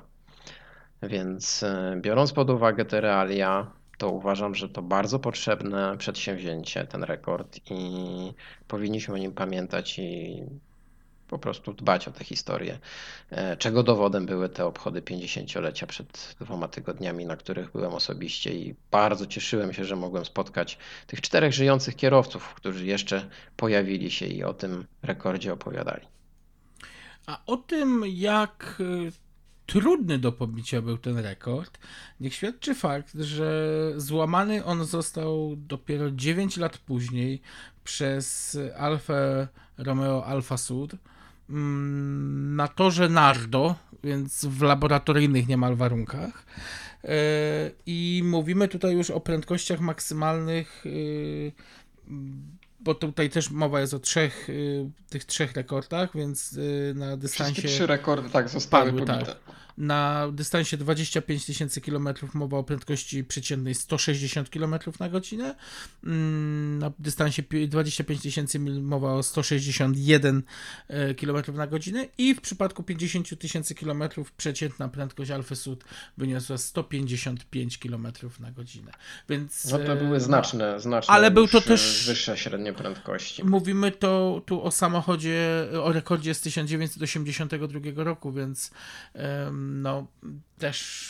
Więc 1.03 1.65
biorąc 2.01 2.33
pod 2.33 2.49
uwagę 2.49 2.85
te 2.85 3.01
realia, 3.01 3.71
to 3.97 4.09
uważam, 4.09 4.55
że 4.55 4.69
to 4.69 4.81
bardzo 4.81 5.19
potrzebne 5.19 5.97
przedsięwzięcie, 5.97 6.85
ten 6.85 7.03
rekord 7.03 7.59
i 7.71 8.33
powinniśmy 8.67 9.13
o 9.13 9.17
nim 9.17 9.31
pamiętać 9.31 9.99
i 9.99 10.43
po 11.27 11.39
prostu 11.39 11.73
dbać 11.73 12.07
o 12.07 12.11
tę 12.11 12.23
historię. 12.23 12.79
E, 13.29 13.57
czego 13.57 13.83
dowodem 13.83 14.25
były 14.25 14.49
te 14.49 14.65
obchody 14.65 15.01
50-lecia 15.01 15.87
przed 15.87 16.35
dwoma 16.39 16.67
tygodniami, 16.67 17.25
na 17.25 17.35
których 17.37 17.71
byłem 17.71 17.93
osobiście 17.93 18.53
i 18.53 18.75
bardzo 18.91 19.25
cieszyłem 19.25 19.73
się, 19.73 19.85
że 19.85 19.95
mogłem 19.95 20.25
spotkać 20.25 20.77
tych 21.07 21.21
czterech 21.21 21.53
żyjących 21.53 21.95
kierowców, 21.95 22.53
którzy 22.53 22.85
jeszcze 22.85 23.29
pojawili 23.57 24.11
się 24.11 24.25
i 24.25 24.43
o 24.43 24.53
tym 24.53 24.85
rekordzie 25.03 25.53
opowiadali. 25.53 26.05
A 27.27 27.41
o 27.45 27.57
tym, 27.57 28.03
jak 28.07 28.81
trudny 29.65 30.19
do 30.19 30.31
pobicia 30.31 30.81
był 30.81 30.97
ten 30.97 31.17
rekord, 31.17 31.79
niech 32.19 32.33
świadczy 32.33 32.75
fakt, 32.75 33.13
że 33.13 33.91
złamany 33.97 34.65
on 34.65 34.85
został 34.85 35.55
dopiero 35.57 36.11
9 36.11 36.57
lat 36.57 36.77
później 36.77 37.41
przez 37.83 38.57
Alfa 38.77 39.13
Romeo 39.77 40.25
Alfa 40.25 40.57
Sud 40.57 40.95
mm, 41.49 42.55
na 42.55 42.67
torze 42.67 43.09
Nardo, 43.09 43.75
więc 44.03 44.45
w 44.45 44.61
laboratoryjnych 44.61 45.47
niemal 45.47 45.75
warunkach. 45.75 46.45
E, 47.03 47.17
I 47.85 48.21
mówimy 48.25 48.67
tutaj 48.67 48.93
już 48.93 49.09
o 49.09 49.19
prędkościach 49.19 49.79
maksymalnych 49.79 50.85
y, 50.85 51.51
bo 52.83 52.95
tutaj 52.95 53.29
też 53.29 53.49
mowa 53.49 53.81
jest 53.81 53.93
o 53.93 53.99
trzech, 53.99 54.49
y, 54.49 54.89
tych 55.09 55.25
trzech 55.25 55.53
rekordach, 55.53 56.09
więc 56.15 56.53
y, 56.53 56.93
na 56.95 57.17
dystansie... 57.17 57.53
Wszystkie 57.53 57.75
trzy 57.75 57.87
rekordy 57.87 58.29
tak 58.29 58.49
zostały 58.49 58.85
padły, 58.85 59.05
pobite. 59.05 59.25
Tak. 59.25 59.62
Na 59.77 60.27
dystansie 60.31 60.77
25 60.77 61.45
tysięcy 61.45 61.81
kilometrów 61.81 62.35
mowa 62.35 62.57
o 62.57 62.63
prędkości 62.63 63.23
przeciętnej 63.23 63.75
160 63.75 64.49
km 64.49 64.75
na 64.99 65.09
godzinę. 65.09 65.55
Mm, 66.03 66.79
na 66.79 66.91
dystansie 66.99 67.43
25 67.67 68.21
tysięcy 68.21 68.59
mowa 68.59 69.13
o 69.13 69.23
161 69.23 70.43
e, 70.87 71.13
km 71.13 71.55
na 71.55 71.67
godzinę 71.67 72.07
i 72.17 72.35
w 72.35 72.41
przypadku 72.41 72.83
50 72.83 73.39
tysięcy 73.39 73.75
km 73.75 74.03
przeciętna 74.37 74.89
prędkość 74.89 75.31
Alfa 75.31 75.55
Sud 75.55 75.83
wyniosła 76.17 76.57
155 76.57 77.77
km 77.77 78.07
na 78.39 78.51
godzinę. 78.51 78.91
Więc, 79.29 79.65
no 79.65 79.79
to 79.79 79.95
były 79.95 80.17
e, 80.17 80.19
znaczne, 80.19 80.79
znaczne 80.79 81.13
ale 81.13 81.31
był 81.31 81.47
to 81.47 81.61
też 81.61 82.03
wyższe 82.07 82.37
średnie 82.37 82.73
prędkości. 82.73 83.43
Mówimy 83.43 83.91
to 83.91 84.41
tu 84.45 84.63
o 84.63 84.71
samochodzie, 84.71 85.67
o 85.83 85.91
rekordzie 85.91 86.33
z 86.33 86.41
1982 86.41 88.03
roku, 88.03 88.31
więc 88.31 88.71
um, 89.13 89.62
no 89.81 90.07
też 90.59 91.09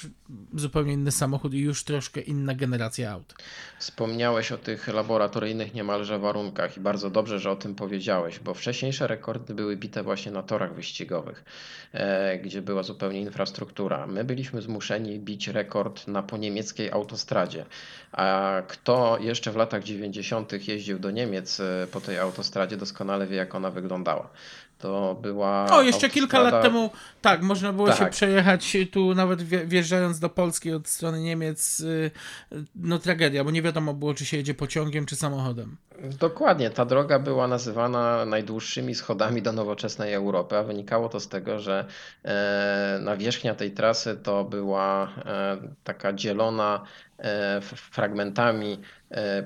zupełnie 0.55 0.93
inny 0.93 1.11
samochód 1.11 1.53
i 1.53 1.59
już 1.59 1.83
troszkę 1.83 2.21
inna 2.21 2.53
generacja 2.55 3.11
aut. 3.11 3.35
Wspomniałeś 3.79 4.51
o 4.51 4.57
tych 4.57 4.87
laboratoryjnych 4.87 5.73
niemalże 5.73 6.19
warunkach 6.19 6.77
i 6.77 6.79
bardzo 6.79 7.09
dobrze, 7.09 7.39
że 7.39 7.51
o 7.51 7.55
tym 7.55 7.75
powiedziałeś, 7.75 8.39
bo 8.39 8.53
wcześniejsze 8.53 9.07
rekordy 9.07 9.53
były 9.53 9.77
bite 9.77 10.03
właśnie 10.03 10.31
na 10.31 10.43
torach 10.43 10.75
wyścigowych, 10.75 11.43
e, 11.91 12.37
gdzie 12.37 12.61
była 12.61 12.83
zupełnie 12.83 13.21
infrastruktura. 13.21 14.07
My 14.07 14.23
byliśmy 14.23 14.61
zmuszeni 14.61 15.19
bić 15.19 15.47
rekord 15.47 16.07
na 16.07 16.23
poniemieckiej 16.23 16.91
autostradzie. 16.91 17.65
A 18.11 18.61
kto 18.67 19.17
jeszcze 19.21 19.51
w 19.51 19.55
latach 19.55 19.83
90. 19.83 20.67
jeździł 20.67 20.99
do 20.99 21.11
Niemiec 21.11 21.59
e, 21.59 21.87
po 21.91 22.01
tej 22.01 22.19
autostradzie, 22.19 22.77
doskonale 22.77 23.27
wie, 23.27 23.35
jak 23.35 23.55
ona 23.55 23.71
wyglądała. 23.71 24.29
To 24.84 25.15
była. 25.21 25.67
O, 25.71 25.81
jeszcze 25.81 26.09
kilka 26.09 26.39
lat 26.39 26.61
temu, 26.63 26.89
tak, 27.21 27.41
można 27.41 27.73
było 27.73 27.88
tak. 27.88 27.97
się 27.97 28.05
przejechać 28.05 28.77
tu, 28.91 29.15
nawet 29.15 29.43
wjeżdżając 29.43 30.19
do 30.19 30.29
Polski 30.29 30.71
od 30.71 30.88
strony 30.88 31.21
Niemiec. 31.21 31.79
Y, 31.79 32.11
no, 32.75 32.99
tragedia, 32.99 33.43
bo 33.43 33.51
nie 33.51 33.61
wiadomo 33.61 33.93
było, 33.93 34.13
czy 34.13 34.25
się 34.25 34.38
jedzie 34.38 34.53
pociągiem, 34.53 35.05
czy 35.05 35.15
samochodem. 35.15 35.77
Dokładnie, 36.01 36.69
ta 36.69 36.85
droga 36.85 37.19
była 37.19 37.47
nazywana 37.47 38.25
najdłuższymi 38.25 38.95
schodami 38.95 39.41
do 39.41 39.51
nowoczesnej 39.51 40.13
Europy, 40.13 40.57
a 40.57 40.63
wynikało 40.63 41.09
to 41.09 41.19
z 41.19 41.27
tego, 41.27 41.59
że 41.59 41.85
e, 42.23 42.99
nawierzchnia 43.01 43.55
tej 43.55 43.71
trasy 43.71 44.17
to 44.23 44.43
była 44.43 45.13
e, 45.25 45.57
taka 45.83 46.13
dzielona 46.13 46.83
e, 47.19 47.61
fragmentami 47.61 48.77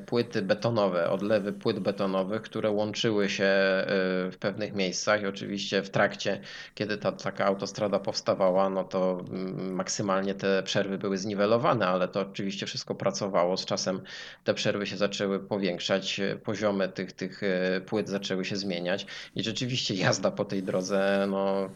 płyty 0.06 0.42
betonowe, 0.42 1.10
odlewy 1.10 1.54
płyt 1.54 1.80
betonowych, 1.80 2.42
które 2.42 2.72
łączyły 2.72 3.30
się 3.30 3.54
w 4.32 4.36
pewnych 4.40 4.74
miejscach 4.74 5.22
i 5.22 5.26
oczywiście 5.26 5.82
w 5.82 5.90
trakcie, 5.90 6.42
kiedy 6.76 6.98
ta 6.98 7.12
taka 7.12 7.46
autostrada 7.46 8.00
powstawała, 8.00 8.70
no 8.70 8.84
to 8.84 9.20
mm, 9.30 9.74
maksymalnie 9.74 10.36
te 10.36 10.64
przerwy 10.64 10.98
były 10.98 11.18
zniwelowane, 11.18 11.88
ale 11.88 12.08
to 12.08 12.22
oczywiście 12.22 12.66
wszystko 12.66 12.96
pracowało. 12.96 13.58
Z 13.58 13.66
czasem 13.66 14.02
te 14.44 14.54
przerwy 14.54 14.86
się 14.88 14.98
zaczęły 14.98 15.40
powiększać, 15.40 16.22
poziomy 16.38 16.90
tych, 16.90 17.12
tych 17.12 17.44
e, 17.44 17.82
płyt 17.82 18.10
zaczęły 18.10 18.46
się 18.46 18.56
zmieniać. 18.56 19.06
I 19.36 19.44
rzeczywiście 19.44 19.96
jazda 19.96 20.32
po 20.32 20.46
tej 20.46 20.64
drodze 20.64 21.26
no, 21.30 21.70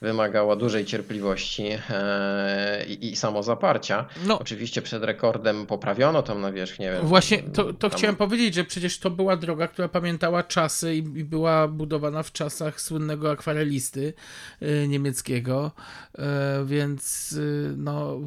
wymagała 0.00 0.56
dużej 0.56 0.84
cierpliwości 0.84 1.68
e, 1.90 2.86
i, 2.86 3.12
i 3.12 3.16
samozaparcia. 3.16 4.06
No. 4.26 4.38
Oczywiście 4.38 4.82
przed 4.82 5.04
rekordem 5.04 5.66
poprawiono 5.66 6.22
tą 6.22 6.38
nawierzchnię. 6.38 6.92
Właśnie 7.02 7.42
to, 7.42 7.64
to 7.72 7.90
tam... 7.90 7.98
chciałem 7.98 8.16
powiedzieć, 8.16 8.54
że 8.54 8.64
przecież 8.64 8.98
to 8.98 9.10
była 9.10 9.36
droga, 9.36 9.68
która 9.68 9.88
pamiętała 9.88 10.42
czasy 10.42 10.94
i, 10.94 10.98
i 10.98 11.24
była 11.24 11.68
budowana 11.68 12.22
w 12.22 12.32
czasach 12.32 12.80
słynnego 12.80 13.30
akwarelisty 13.30 14.14
y, 14.62 14.88
niemieckiego, 14.88 15.72
y, 16.14 16.22
więc 16.64 17.34
no, 17.76 18.18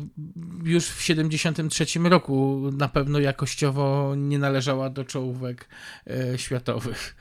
już 0.64 0.88
w 0.88 1.02
73 1.02 1.86
roku 2.00 2.62
na 2.78 2.88
pewno 2.88 3.20
jakościowo 3.20 4.14
nie 4.18 4.40
należała 4.40 4.90
do 4.90 5.06
czołówek 5.06 5.70
światowych. 6.36 7.16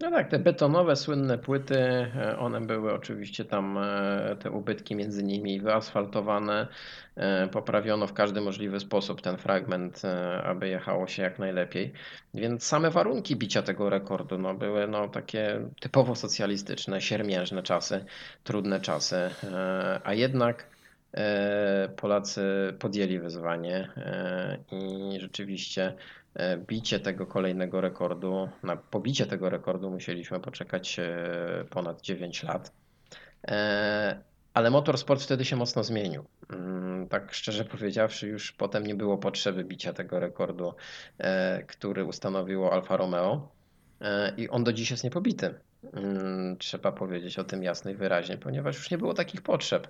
No 0.00 0.10
tak, 0.10 0.28
te 0.28 0.38
betonowe, 0.38 0.96
słynne 0.96 1.38
płyty, 1.38 1.78
e, 1.78 2.38
one 2.38 2.60
były 2.60 2.92
oczywiście 2.92 3.44
tam, 3.44 3.78
e, 3.78 4.36
te 4.40 4.50
ubytki 4.50 4.96
między 4.96 5.24
nimi 5.24 5.60
wyasfaltowane. 5.60 6.68
E, 7.16 7.48
poprawiono 7.48 8.06
w 8.06 8.12
każdy 8.12 8.40
możliwy 8.40 8.80
sposób 8.80 9.20
ten 9.20 9.36
fragment, 9.36 10.02
aby 10.44 10.68
jechało 10.68 11.06
się 11.06 11.22
jak 11.22 11.38
najlepiej. 11.38 11.92
Więc 12.34 12.64
same 12.64 12.90
warunki 12.90 13.36
bicia 13.36 13.62
tego 13.62 13.90
rekordu 13.90 14.38
no, 14.38 14.54
były 14.54 14.86
no, 14.88 15.08
takie 15.08 15.60
typowo 15.80 16.14
socjalistyczne, 16.14 17.00
siermiężne 17.00 17.62
czasy, 17.62 18.04
trudne 18.44 18.80
czasy. 18.80 19.16
A 20.04 20.14
jednak 20.14 20.66
Polacy 21.96 22.42
podjęli 22.78 23.18
wyzwanie 23.18 23.88
i 24.72 25.20
rzeczywiście 25.20 25.94
bicie 26.66 27.00
tego 27.00 27.26
kolejnego 27.26 27.80
rekordu, 27.80 28.48
na 28.62 28.76
pobicie 28.76 29.26
tego 29.26 29.50
rekordu 29.50 29.90
musieliśmy 29.90 30.40
poczekać 30.40 30.98
e, 30.98 31.64
ponad 31.70 32.02
9 32.02 32.42
lat. 32.42 32.72
E, 33.48 34.22
ale 34.54 34.70
motorsport 34.70 35.22
wtedy 35.22 35.44
się 35.44 35.56
mocno 35.56 35.84
zmienił. 35.84 36.24
Mm, 36.50 37.08
tak 37.08 37.34
szczerze 37.34 37.64
powiedziawszy, 37.74 38.28
już 38.28 38.52
potem 38.52 38.86
nie 38.86 38.94
było 38.94 39.18
potrzeby 39.18 39.64
bicia 39.64 39.92
tego 39.92 40.20
rekordu, 40.20 40.74
który 41.66 42.04
ustanowiło 42.04 42.72
Alfa 42.72 42.96
Romeo. 42.96 43.48
i 44.36 44.48
on 44.48 44.64
do 44.64 44.72
dziś 44.72 44.90
jest 44.90 45.04
niepobity. 45.04 45.54
Mm, 45.92 46.56
trzeba 46.58 46.92
powiedzieć 46.92 47.38
o 47.38 47.44
tym 47.44 47.62
jasno 47.62 47.90
i 47.90 47.94
wyraźnie, 47.94 48.38
ponieważ 48.38 48.76
już 48.76 48.90
nie 48.90 48.98
było 48.98 49.14
takich 49.14 49.42
potrzeb. 49.42 49.88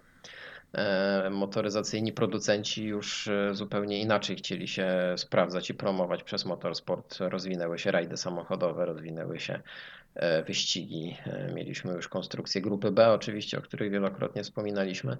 E, 0.74 1.30
motoryzacyjni 1.30 2.12
producenci 2.12 2.84
już 2.84 3.28
e, 3.28 3.54
zupełnie 3.54 4.00
inaczej 4.00 4.36
chcieli 4.36 4.68
się 4.68 4.88
sprawdzać 5.16 5.70
i 5.70 5.74
promować 5.74 6.22
przez 6.22 6.44
motorsport. 6.44 7.16
Rozwinęły 7.20 7.78
się 7.78 7.90
rajdy 7.90 8.16
samochodowe, 8.16 8.86
rozwinęły 8.86 9.40
się 9.40 9.62
wyścigi. 10.46 11.16
Mieliśmy 11.54 11.92
już 11.92 12.08
konstrukcję 12.08 12.60
grupy 12.60 12.90
B, 12.90 13.12
oczywiście, 13.12 13.58
o 13.58 13.62
której 13.62 13.90
wielokrotnie 13.90 14.42
wspominaliśmy. 14.42 15.16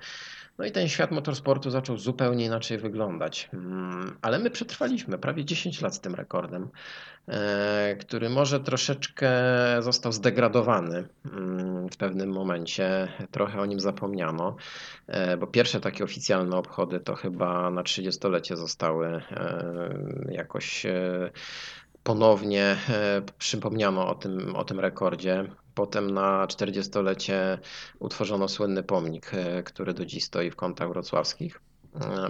No 0.58 0.64
i 0.64 0.72
ten 0.72 0.88
świat 0.88 1.10
motorsportu 1.10 1.70
zaczął 1.70 1.98
zupełnie 1.98 2.44
inaczej 2.44 2.78
wyglądać. 2.78 3.48
Mm, 3.54 4.16
ale 4.22 4.38
my 4.38 4.50
przetrwaliśmy 4.50 5.18
prawie 5.18 5.44
10 5.44 5.80
lat 5.80 5.94
z 5.94 6.00
tym 6.00 6.14
rekordem, 6.14 6.68
który 8.00 8.30
może 8.30 8.60
troszeczkę 8.60 9.30
został 9.80 10.12
zdegradowany 10.12 11.08
mm, 11.24 11.88
w 11.88 11.96
pewnym 11.96 12.32
momencie. 12.32 13.08
Trochę 13.30 13.60
o 13.60 13.66
nim 13.66 13.80
zapomniano 13.80 14.56
bo 15.38 15.46
pierwsze 15.46 15.80
takie 15.80 16.04
oficjalne 16.04 16.56
obchody 16.56 17.00
to 17.00 17.14
chyba 17.14 17.70
na 17.70 17.82
30-lecie 17.82 18.56
zostały 18.56 19.06
e, 19.06 19.64
jakoś 20.30 20.86
e, 20.86 21.30
ponownie 22.04 22.76
e, 22.88 23.22
przypomniano 23.38 24.08
o 24.08 24.14
tym, 24.14 24.56
o 24.56 24.64
tym 24.64 24.80
rekordzie. 24.80 25.44
Potem 25.74 26.10
na 26.10 26.46
40-lecie 26.46 27.58
utworzono 27.98 28.48
słynny 28.48 28.82
pomnik, 28.82 29.30
który 29.64 29.94
do 29.94 30.04
dziś 30.04 30.24
stoi 30.24 30.50
w 30.50 30.56
kątach 30.56 30.88
wrocławskich 30.88 31.60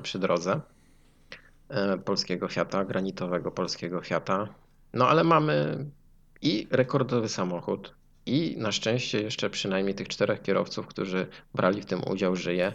przy 0.03 0.19
drodze 0.19 0.61
polskiego 2.05 2.49
Fiata, 2.49 2.85
granitowego 2.85 3.51
polskiego 3.51 4.01
Fiata. 4.01 4.49
No 4.93 5.09
ale 5.09 5.25
mamy 5.25 5.87
i 6.43 6.69
rekordowy 6.71 7.29
samochód, 7.29 7.95
i 8.27 8.57
na 8.59 8.73
szczęście 8.73 9.23
jeszcze 9.23 9.51
przynajmniej 9.51 9.95
tych 9.95 10.09
czterech 10.09 10.43
kierowców, 10.43 10.87
którzy 10.87 11.27
brali 11.55 11.83
w 11.83 11.87
tym 11.87 12.01
udział, 12.11 12.37
żyje. 12.37 12.73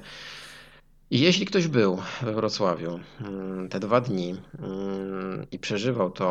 Jeśli 1.11 1.45
ktoś 1.45 1.68
był 1.68 1.98
we 2.22 2.34
Wrocławiu 2.34 2.99
mm, 3.22 3.69
te 3.69 3.80
dwa 3.80 4.02
dni 4.02 4.36
mm, 4.60 5.45
i 5.52 5.60
przeżywał 5.60 6.11
to 6.11 6.26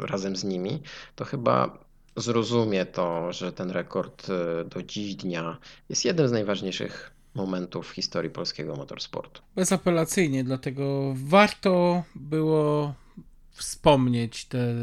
razem 0.00 0.36
z 0.36 0.44
nimi, 0.44 0.82
to 1.16 1.24
chyba 1.24 1.78
zrozumie 2.16 2.86
to, 2.86 3.32
że 3.32 3.52
ten 3.52 3.70
rekord 3.70 4.28
y, 4.28 4.64
do 4.64 4.82
dziś 4.82 5.14
dnia 5.14 5.58
jest 5.88 6.04
jednym 6.04 6.28
z 6.28 6.32
najważniejszych 6.32 7.12
momentów 7.34 7.88
w 7.88 7.94
historii 7.94 8.30
polskiego 8.30 8.76
motorsportu. 8.76 9.42
Bezapelacyjnie, 9.54 10.44
dlatego 10.44 11.14
warto 11.16 12.02
było 12.14 12.94
wspomnieć 13.50 14.44
te 14.44 14.74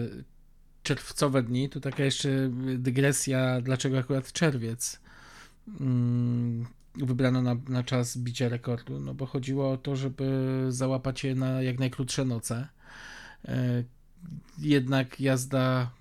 czerwcowe 0.83 1.43
dni, 1.43 1.69
to 1.69 1.79
taka 1.79 2.03
jeszcze 2.03 2.29
dygresja, 2.77 3.61
dlaczego 3.61 3.97
akurat 3.97 4.31
czerwiec 4.31 4.99
mm, 5.79 6.65
wybrano 6.95 7.41
na, 7.41 7.55
na 7.69 7.83
czas 7.83 8.17
bicia 8.17 8.49
rekordu, 8.49 8.99
no 8.99 9.13
bo 9.13 9.25
chodziło 9.25 9.71
o 9.71 9.77
to, 9.77 9.95
żeby 9.95 10.65
załapać 10.69 11.23
je 11.23 11.35
na 11.35 11.61
jak 11.61 11.79
najkrótsze 11.79 12.25
noce. 12.25 12.67
E, 14.25 14.39
jednak 14.61 15.19
jazda 15.19 15.91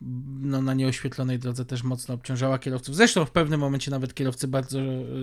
no, 0.40 0.62
na 0.62 0.74
nieoświetlonej 0.74 1.39
drodze 1.39 1.65
też 1.65 1.82
mocno 1.82 2.15
obciążała 2.15 2.59
kierowców. 2.59 2.97
Zresztą 2.97 3.24
w 3.24 3.31
pewnym 3.31 3.61
momencie 3.61 3.90
nawet 3.90 4.15
kierowcy 4.15 4.49
bardzo 4.49 4.78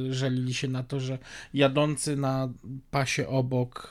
żalili 0.09 0.53
się 0.53 0.67
na 0.67 0.83
to, 0.83 0.99
że 0.99 1.17
jadący 1.53 2.15
na 2.15 2.49
pasie 2.91 3.27
obok 3.27 3.89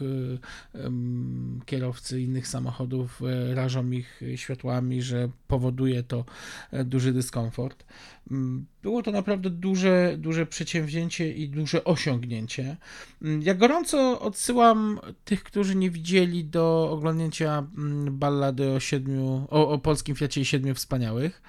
kierowcy 1.66 2.20
innych 2.20 2.48
samochodów 2.48 3.22
e, 3.22 3.54
rażą 3.54 3.90
ich 3.90 4.20
światłami, 4.36 5.02
że 5.02 5.28
powoduje 5.48 6.02
to 6.02 6.24
e, 6.70 6.84
duży 6.84 7.12
dyskomfort. 7.12 7.84
Mm, 8.30 8.66
było 8.82 9.02
to 9.02 9.10
naprawdę 9.10 9.50
duże, 9.50 10.14
duże 10.18 10.46
przedsięwzięcie 10.46 11.32
i 11.32 11.48
duże 11.48 11.84
osiągnięcie. 11.84 12.76
Mm, 13.22 13.42
ja 13.42 13.54
gorąco 13.54 14.20
odsyłam 14.20 15.00
tych, 15.24 15.42
którzy 15.42 15.74
nie 15.74 15.90
widzieli 15.90 16.44
do 16.44 16.90
oglądnięcia 16.90 17.66
mm, 17.78 18.18
ballady 18.18 18.70
o 18.70 18.80
siedmiu, 18.94 19.46
o, 19.50 19.68
o 19.68 19.78
polskim 19.78 20.14
Fiacie 20.14 20.40
i 20.40 20.44
siedmiu 20.44 20.74
wspaniałych. 20.74 21.42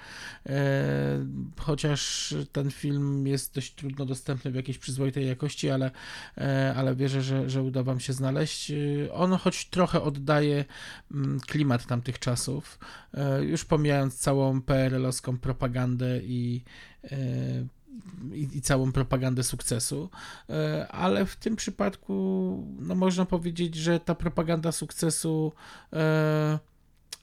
E, 0.46 1.26
chociaż 1.60 2.34
ten 2.52 2.70
film 2.70 3.26
jest 3.26 3.54
dość 3.54 3.74
trudno 3.74 4.04
dostępny 4.04 4.50
w 4.50 4.54
jakiejś 4.54 4.78
przyzwoitej 4.78 5.26
jakości, 5.26 5.70
ale, 5.70 5.90
e, 6.38 6.74
ale 6.76 6.96
wierzę, 6.96 7.22
że, 7.22 7.50
że 7.50 7.62
uda 7.62 7.82
Wam 7.82 8.00
się 8.00 8.12
znaleźć. 8.12 8.70
E, 8.70 9.12
on 9.12 9.32
choć 9.32 9.64
trochę 9.64 10.02
oddaje 10.02 10.64
klimat 11.46 11.86
tamtych 11.86 12.18
czasów, 12.18 12.78
już 13.40 13.64
pomijając 13.64 14.18
całą 14.18 14.62
PRL-owską 14.62 15.38
propagandę 15.38 16.20
i 16.22 16.64
i, 18.32 18.48
i, 18.58 18.60
całą 18.60 18.92
propagandę 18.92 19.42
sukcesu, 19.42 20.10
ale 20.88 21.26
w 21.26 21.36
tym 21.36 21.56
przypadku 21.56 22.14
no 22.78 22.94
można 22.94 23.26
powiedzieć, 23.26 23.74
że 23.74 24.00
ta 24.00 24.14
propaganda 24.14 24.72
sukcesu 24.72 25.52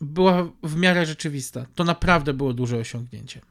była 0.02 0.48
w 0.64 0.76
miarę 0.76 1.06
rzeczywista. 1.06 1.66
To 1.76 1.84
naprawdę 1.84 2.34
było 2.34 2.54
duże 2.54 2.78
osiągnięcie. 2.78 3.42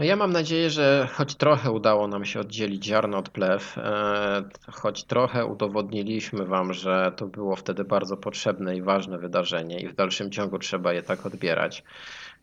No 0.00 0.04
ja 0.04 0.16
mam 0.16 0.32
nadzieję, 0.32 0.70
że 0.70 1.08
choć 1.12 1.34
trochę 1.34 1.70
udało 1.70 2.08
nam 2.08 2.24
się 2.24 2.40
oddzielić 2.40 2.84
ziarno 2.84 3.18
od 3.18 3.28
plew, 3.28 3.78
e, 3.78 4.42
choć 4.72 5.04
trochę 5.04 5.46
udowodniliśmy 5.46 6.46
Wam, 6.46 6.72
że 6.72 7.12
to 7.16 7.26
było 7.26 7.56
wtedy 7.56 7.84
bardzo 7.84 8.16
potrzebne 8.16 8.76
i 8.76 8.82
ważne 8.82 9.18
wydarzenie 9.18 9.80
i 9.80 9.88
w 9.88 9.94
dalszym 9.94 10.30
ciągu 10.30 10.58
trzeba 10.58 10.92
je 10.92 11.02
tak 11.02 11.26
odbierać. 11.26 11.84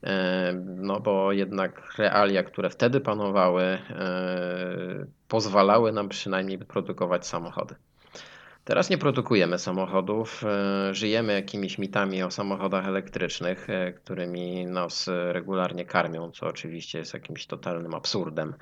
E, 0.03 0.53
no 0.65 0.99
bo 0.99 1.31
jednak 1.31 1.93
realia, 1.97 2.43
które 2.43 2.69
wtedy 2.69 2.99
panowały, 3.01 3.63
e, 3.63 3.79
pozwalały 5.27 5.91
nam 5.91 6.09
przynajmniej 6.09 6.57
produkować 6.57 7.27
samochody. 7.27 7.75
Teraz 8.67 8.89
nie 8.89 8.97
produkujemy 8.97 9.59
samochodów, 9.59 10.43
e, 10.43 10.93
żyjemy 10.93 11.33
jakimiś 11.33 11.77
mitami 11.77 12.23
o 12.23 12.31
samochodach 12.31 12.87
elektrycznych, 12.87 13.69
e, 13.69 13.93
którymi 13.93 14.65
nas 14.65 15.09
regularnie 15.31 15.85
karmią, 15.85 16.31
co 16.31 16.47
oczywiście 16.47 16.99
jest 16.99 17.13
jakimś 17.13 17.45
totalnym 17.45 17.93
absurdem 17.93 18.53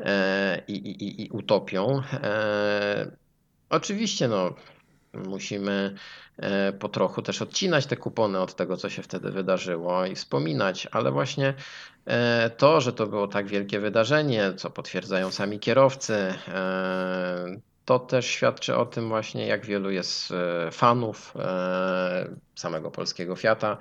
e, 0.00 0.62
i, 0.68 0.72
i, 0.72 1.22
i 1.22 1.30
utopią. 1.30 2.02
Oczywiście 3.70 4.28
no, 4.28 4.54
musimy 5.12 5.94
po 6.78 6.88
trochu 6.88 7.22
też 7.22 7.42
odcinać 7.42 7.86
te 7.86 7.96
kupony 7.96 8.38
od 8.38 8.54
tego, 8.54 8.76
co 8.76 8.90
się 8.90 9.02
wtedy 9.02 9.30
wydarzyło 9.30 10.06
i 10.06 10.14
wspominać, 10.14 10.88
ale 10.92 11.12
właśnie 11.12 11.54
to, 12.56 12.80
że 12.80 12.92
to 12.92 13.06
było 13.06 13.28
tak 13.28 13.46
wielkie 13.46 13.80
wydarzenie, 13.80 14.52
co 14.56 14.70
potwierdzają 14.70 15.30
sami 15.30 15.58
kierowcy, 15.58 16.34
to 17.86 17.98
też 17.98 18.26
świadczy 18.26 18.76
o 18.76 18.86
tym 18.86 19.08
właśnie, 19.08 19.46
jak 19.46 19.66
wielu 19.66 19.90
jest 19.90 20.30
e, 20.30 20.70
fanów 20.70 21.34
e, 21.36 22.28
samego 22.54 22.90
polskiego 22.90 23.36
Fiata. 23.36 23.76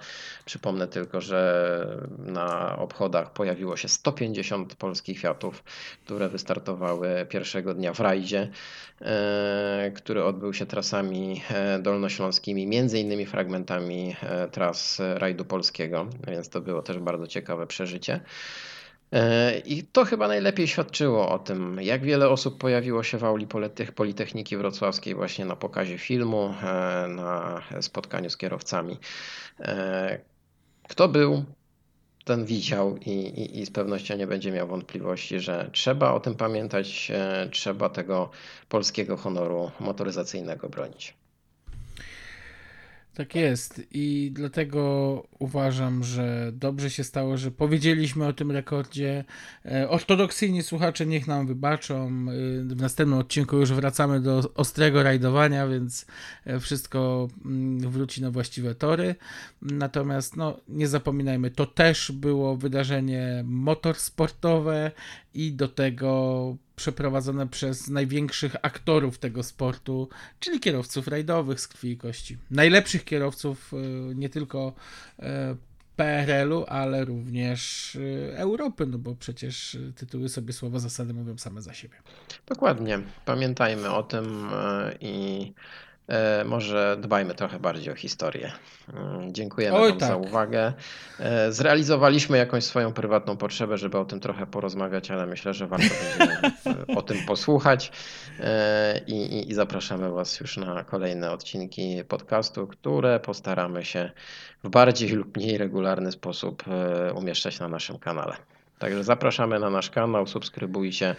Przypomnę 0.45 0.88
tylko, 0.88 1.22
że 1.22 1.98
na 2.18 2.77
obchodach 2.77 3.34
pojawiło 3.34 3.77
się 3.77 3.88
150 3.88 4.76
polskich 4.76 5.19
Fiatów, 5.19 5.64
które 6.06 6.30
wystartowały 6.30 7.26
pierwszego 7.30 7.73
dnia 7.73 7.94
w 7.94 7.99
rajdzie, 7.99 8.49
e, 9.02 9.91
który 9.95 10.23
odbył 10.23 10.53
się 10.53 10.65
trasami 10.65 11.41
dolnośląskimi, 11.80 12.68
między 12.68 12.99
innymi 12.99 13.26
fragmentami 13.26 14.15
tras 14.52 15.02
rajdu 15.15 15.45
polskiego, 15.45 16.07
więc 16.27 16.49
to 16.49 16.61
było 16.61 16.82
też 16.82 16.99
bardzo 16.99 17.27
ciekawe 17.27 17.68
przeżycie. 17.68 18.19
E, 19.15 19.57
I 19.65 19.83
to 19.83 20.05
chyba 20.05 20.27
najlepiej 20.27 20.67
świadczyło 20.67 21.29
o 21.29 21.39
tym, 21.39 21.77
jak 21.81 22.03
wiele 22.03 22.29
osób 22.29 22.57
pojawiło 22.57 23.03
się 23.03 23.17
w 23.17 23.23
auli 23.23 23.47
Politechniki 23.95 24.57
Wrocławskiej 24.57 25.15
właśnie 25.15 25.45
na 25.45 25.55
pokazie 25.55 25.97
filmu, 25.97 26.53
e, 26.63 27.07
na 27.07 27.61
spotkaniu 27.81 28.29
z 28.29 28.37
kierowcami. 28.37 28.99
E, 29.59 30.19
kto 30.89 31.07
był, 31.07 31.45
ten 32.25 32.45
widział 32.45 32.97
i, 32.97 33.09
i, 33.11 33.59
i, 33.59 33.65
z 33.65 33.71
pewnością 33.71 34.17
nie 34.17 34.27
będzie 34.27 34.51
miał 34.51 34.67
wątpliwości, 34.67 35.39
że 35.39 35.69
trzeba 35.73 36.13
o 36.13 36.19
tym 36.19 36.35
pamiętać, 36.35 37.11
trzeba 37.51 37.89
tego 37.89 38.29
polskiego 38.69 39.17
honoru 39.17 39.71
motoryzacyjnego 39.79 40.69
bronić. 40.69 41.13
Tak 43.15 43.35
jest 43.35 43.81
i 43.91 44.31
dlatego 44.33 45.23
uważam, 45.39 46.03
że 46.03 46.51
dobrze 46.53 46.89
się 46.89 47.03
stało, 47.03 47.37
że 47.37 47.51
powiedzieliśmy 47.51 48.27
o 48.27 48.33
tym 48.33 48.51
rekordzie. 48.51 49.23
E, 49.65 49.89
ortodoksyjni 49.89 50.63
słuchacze 50.63 51.05
niech 51.05 51.27
nam 51.27 51.47
wybaczą. 51.47 52.07
E, 52.07 52.11
w 52.63 52.81
następnym 52.81 53.19
odcinku 53.19 53.57
już 53.57 53.73
wracamy 53.73 54.19
do 54.19 54.53
ostrego 54.55 55.03
rajdowania, 55.03 55.67
więc 55.67 56.05
e, 56.45 56.59
wszystko 56.59 57.27
mm, 57.45 57.91
wróci 57.91 58.21
na 58.21 58.31
właściwe 58.31 58.75
tory. 58.75 59.15
Natomiast 59.61 60.37
no, 60.37 60.59
nie 60.67 60.87
zapominajmy, 60.87 61.51
to 61.51 61.65
też 61.65 62.11
było 62.11 62.57
wydarzenie 62.57 63.43
motorsportowe 63.45 64.91
i 65.33 65.53
do 65.53 65.67
tego 65.67 66.57
przeprowadzone 66.76 67.47
przez 67.47 67.88
największych 67.88 68.56
aktorów 68.61 69.18
tego 69.18 69.43
sportu, 69.43 70.10
czyli 70.39 70.60
kierowców 70.60 71.07
rajdowych 71.07 71.61
z 71.61 71.68
krwi 71.68 71.91
i 71.91 71.97
kości. 71.97 72.38
Najlepszych 72.52 73.06
kierowców, 73.06 73.73
e, 73.73 74.15
nie 74.15 74.30
tylko 74.30 74.73
e, 75.19 75.56
PRL-u, 75.95 76.65
ale 76.68 77.06
również 77.06 77.95
y, 77.95 78.34
Europy, 78.38 78.85
no 78.85 78.97
bo 78.97 79.15
przecież 79.15 79.77
tytuły 79.95 80.30
sobie 80.30 80.53
słowa 80.53 80.80
zasady 80.80 81.14
mówią 81.14 81.38
same 81.38 81.61
za 81.61 81.73
siebie. 81.73 81.95
Dokładnie. 82.47 82.99
Pamiętajmy 83.26 83.91
o 83.91 84.03
tym 84.03 84.49
e, 84.53 84.95
i 85.02 85.53
e, 85.53 85.85
może 86.45 86.98
dbajmy 86.99 87.36
trochę 87.36 87.60
bardziej 87.60 87.94
o 87.94 87.95
historię. 87.95 88.52
Mm, 88.94 89.34
Dziękujemy 89.34 89.77
Oj, 89.77 89.90
Wam 89.90 89.99
za 89.99 90.07
tak. 90.07 90.19
uwagę. 90.19 90.73
E, 91.19 91.52
Zrealizowaliśmy 91.52 92.38
jakąś 92.38 92.64
swoją 92.64 92.94
prywatną 92.94 93.38
potrzebę, 93.38 93.77
żeby 93.77 93.98
o 93.98 94.06
tym 94.06 94.19
trochę 94.19 94.48
porozmawiać, 94.48 95.11
ale 95.11 95.26
myślę, 95.26 95.53
że 95.53 95.68
warto 95.68 95.86
będzie 96.18 96.40
e, 96.65 96.95
o 96.98 97.02
tym 97.02 97.18
posłuchać 97.26 97.91
E, 98.40 99.02
i, 99.07 99.14
i, 99.14 99.49
i 99.52 99.53
zapraszamy 99.53 100.11
Was 100.11 100.40
już 100.40 100.57
na 100.57 100.84
kolejne 100.84 101.32
odcinki 101.32 102.03
podcastu, 102.07 102.68
które 102.68 103.19
postaramy 103.19 103.86
się 103.86 104.11
w 104.64 104.69
bardziej 104.69 105.10
lub 105.10 105.38
mniej 105.38 105.57
regularny 105.57 106.11
sposób 106.11 106.64
e, 106.68 107.14
umieszczać 107.14 107.60
na 107.60 107.68
naszym 107.68 107.99
kanale. 107.99 108.36
Także 108.80 109.03
zapraszamy 109.03 109.60
na 109.60 109.69
nasz 109.69 109.90
kanał, 109.90 110.27
subskrybujcie, 110.27 111.10
e, 111.10 111.15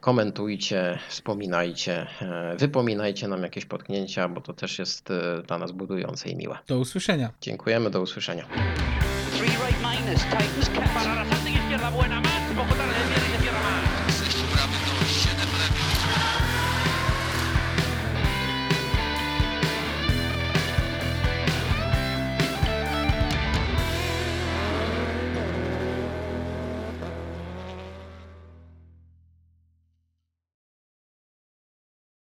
komentujcie, 0.00 0.98
wspominajcie, 1.08 2.06
e, 2.22 2.56
wypominajcie 2.56 3.28
nam 3.28 3.42
jakieś 3.42 3.64
potknięcia, 3.64 4.28
bo 4.28 4.40
to 4.40 4.52
też 4.52 4.78
jest 4.78 5.10
e, 5.10 5.42
dla 5.42 5.58
nas 5.58 5.72
budujące 5.72 6.28
i 6.28 6.36
miłe. 6.36 6.58
Do 6.66 6.78
usłyszenia. 6.78 7.30
Dziękujemy, 7.40 7.90
do 7.90 8.00
usłyszenia. 8.00 8.44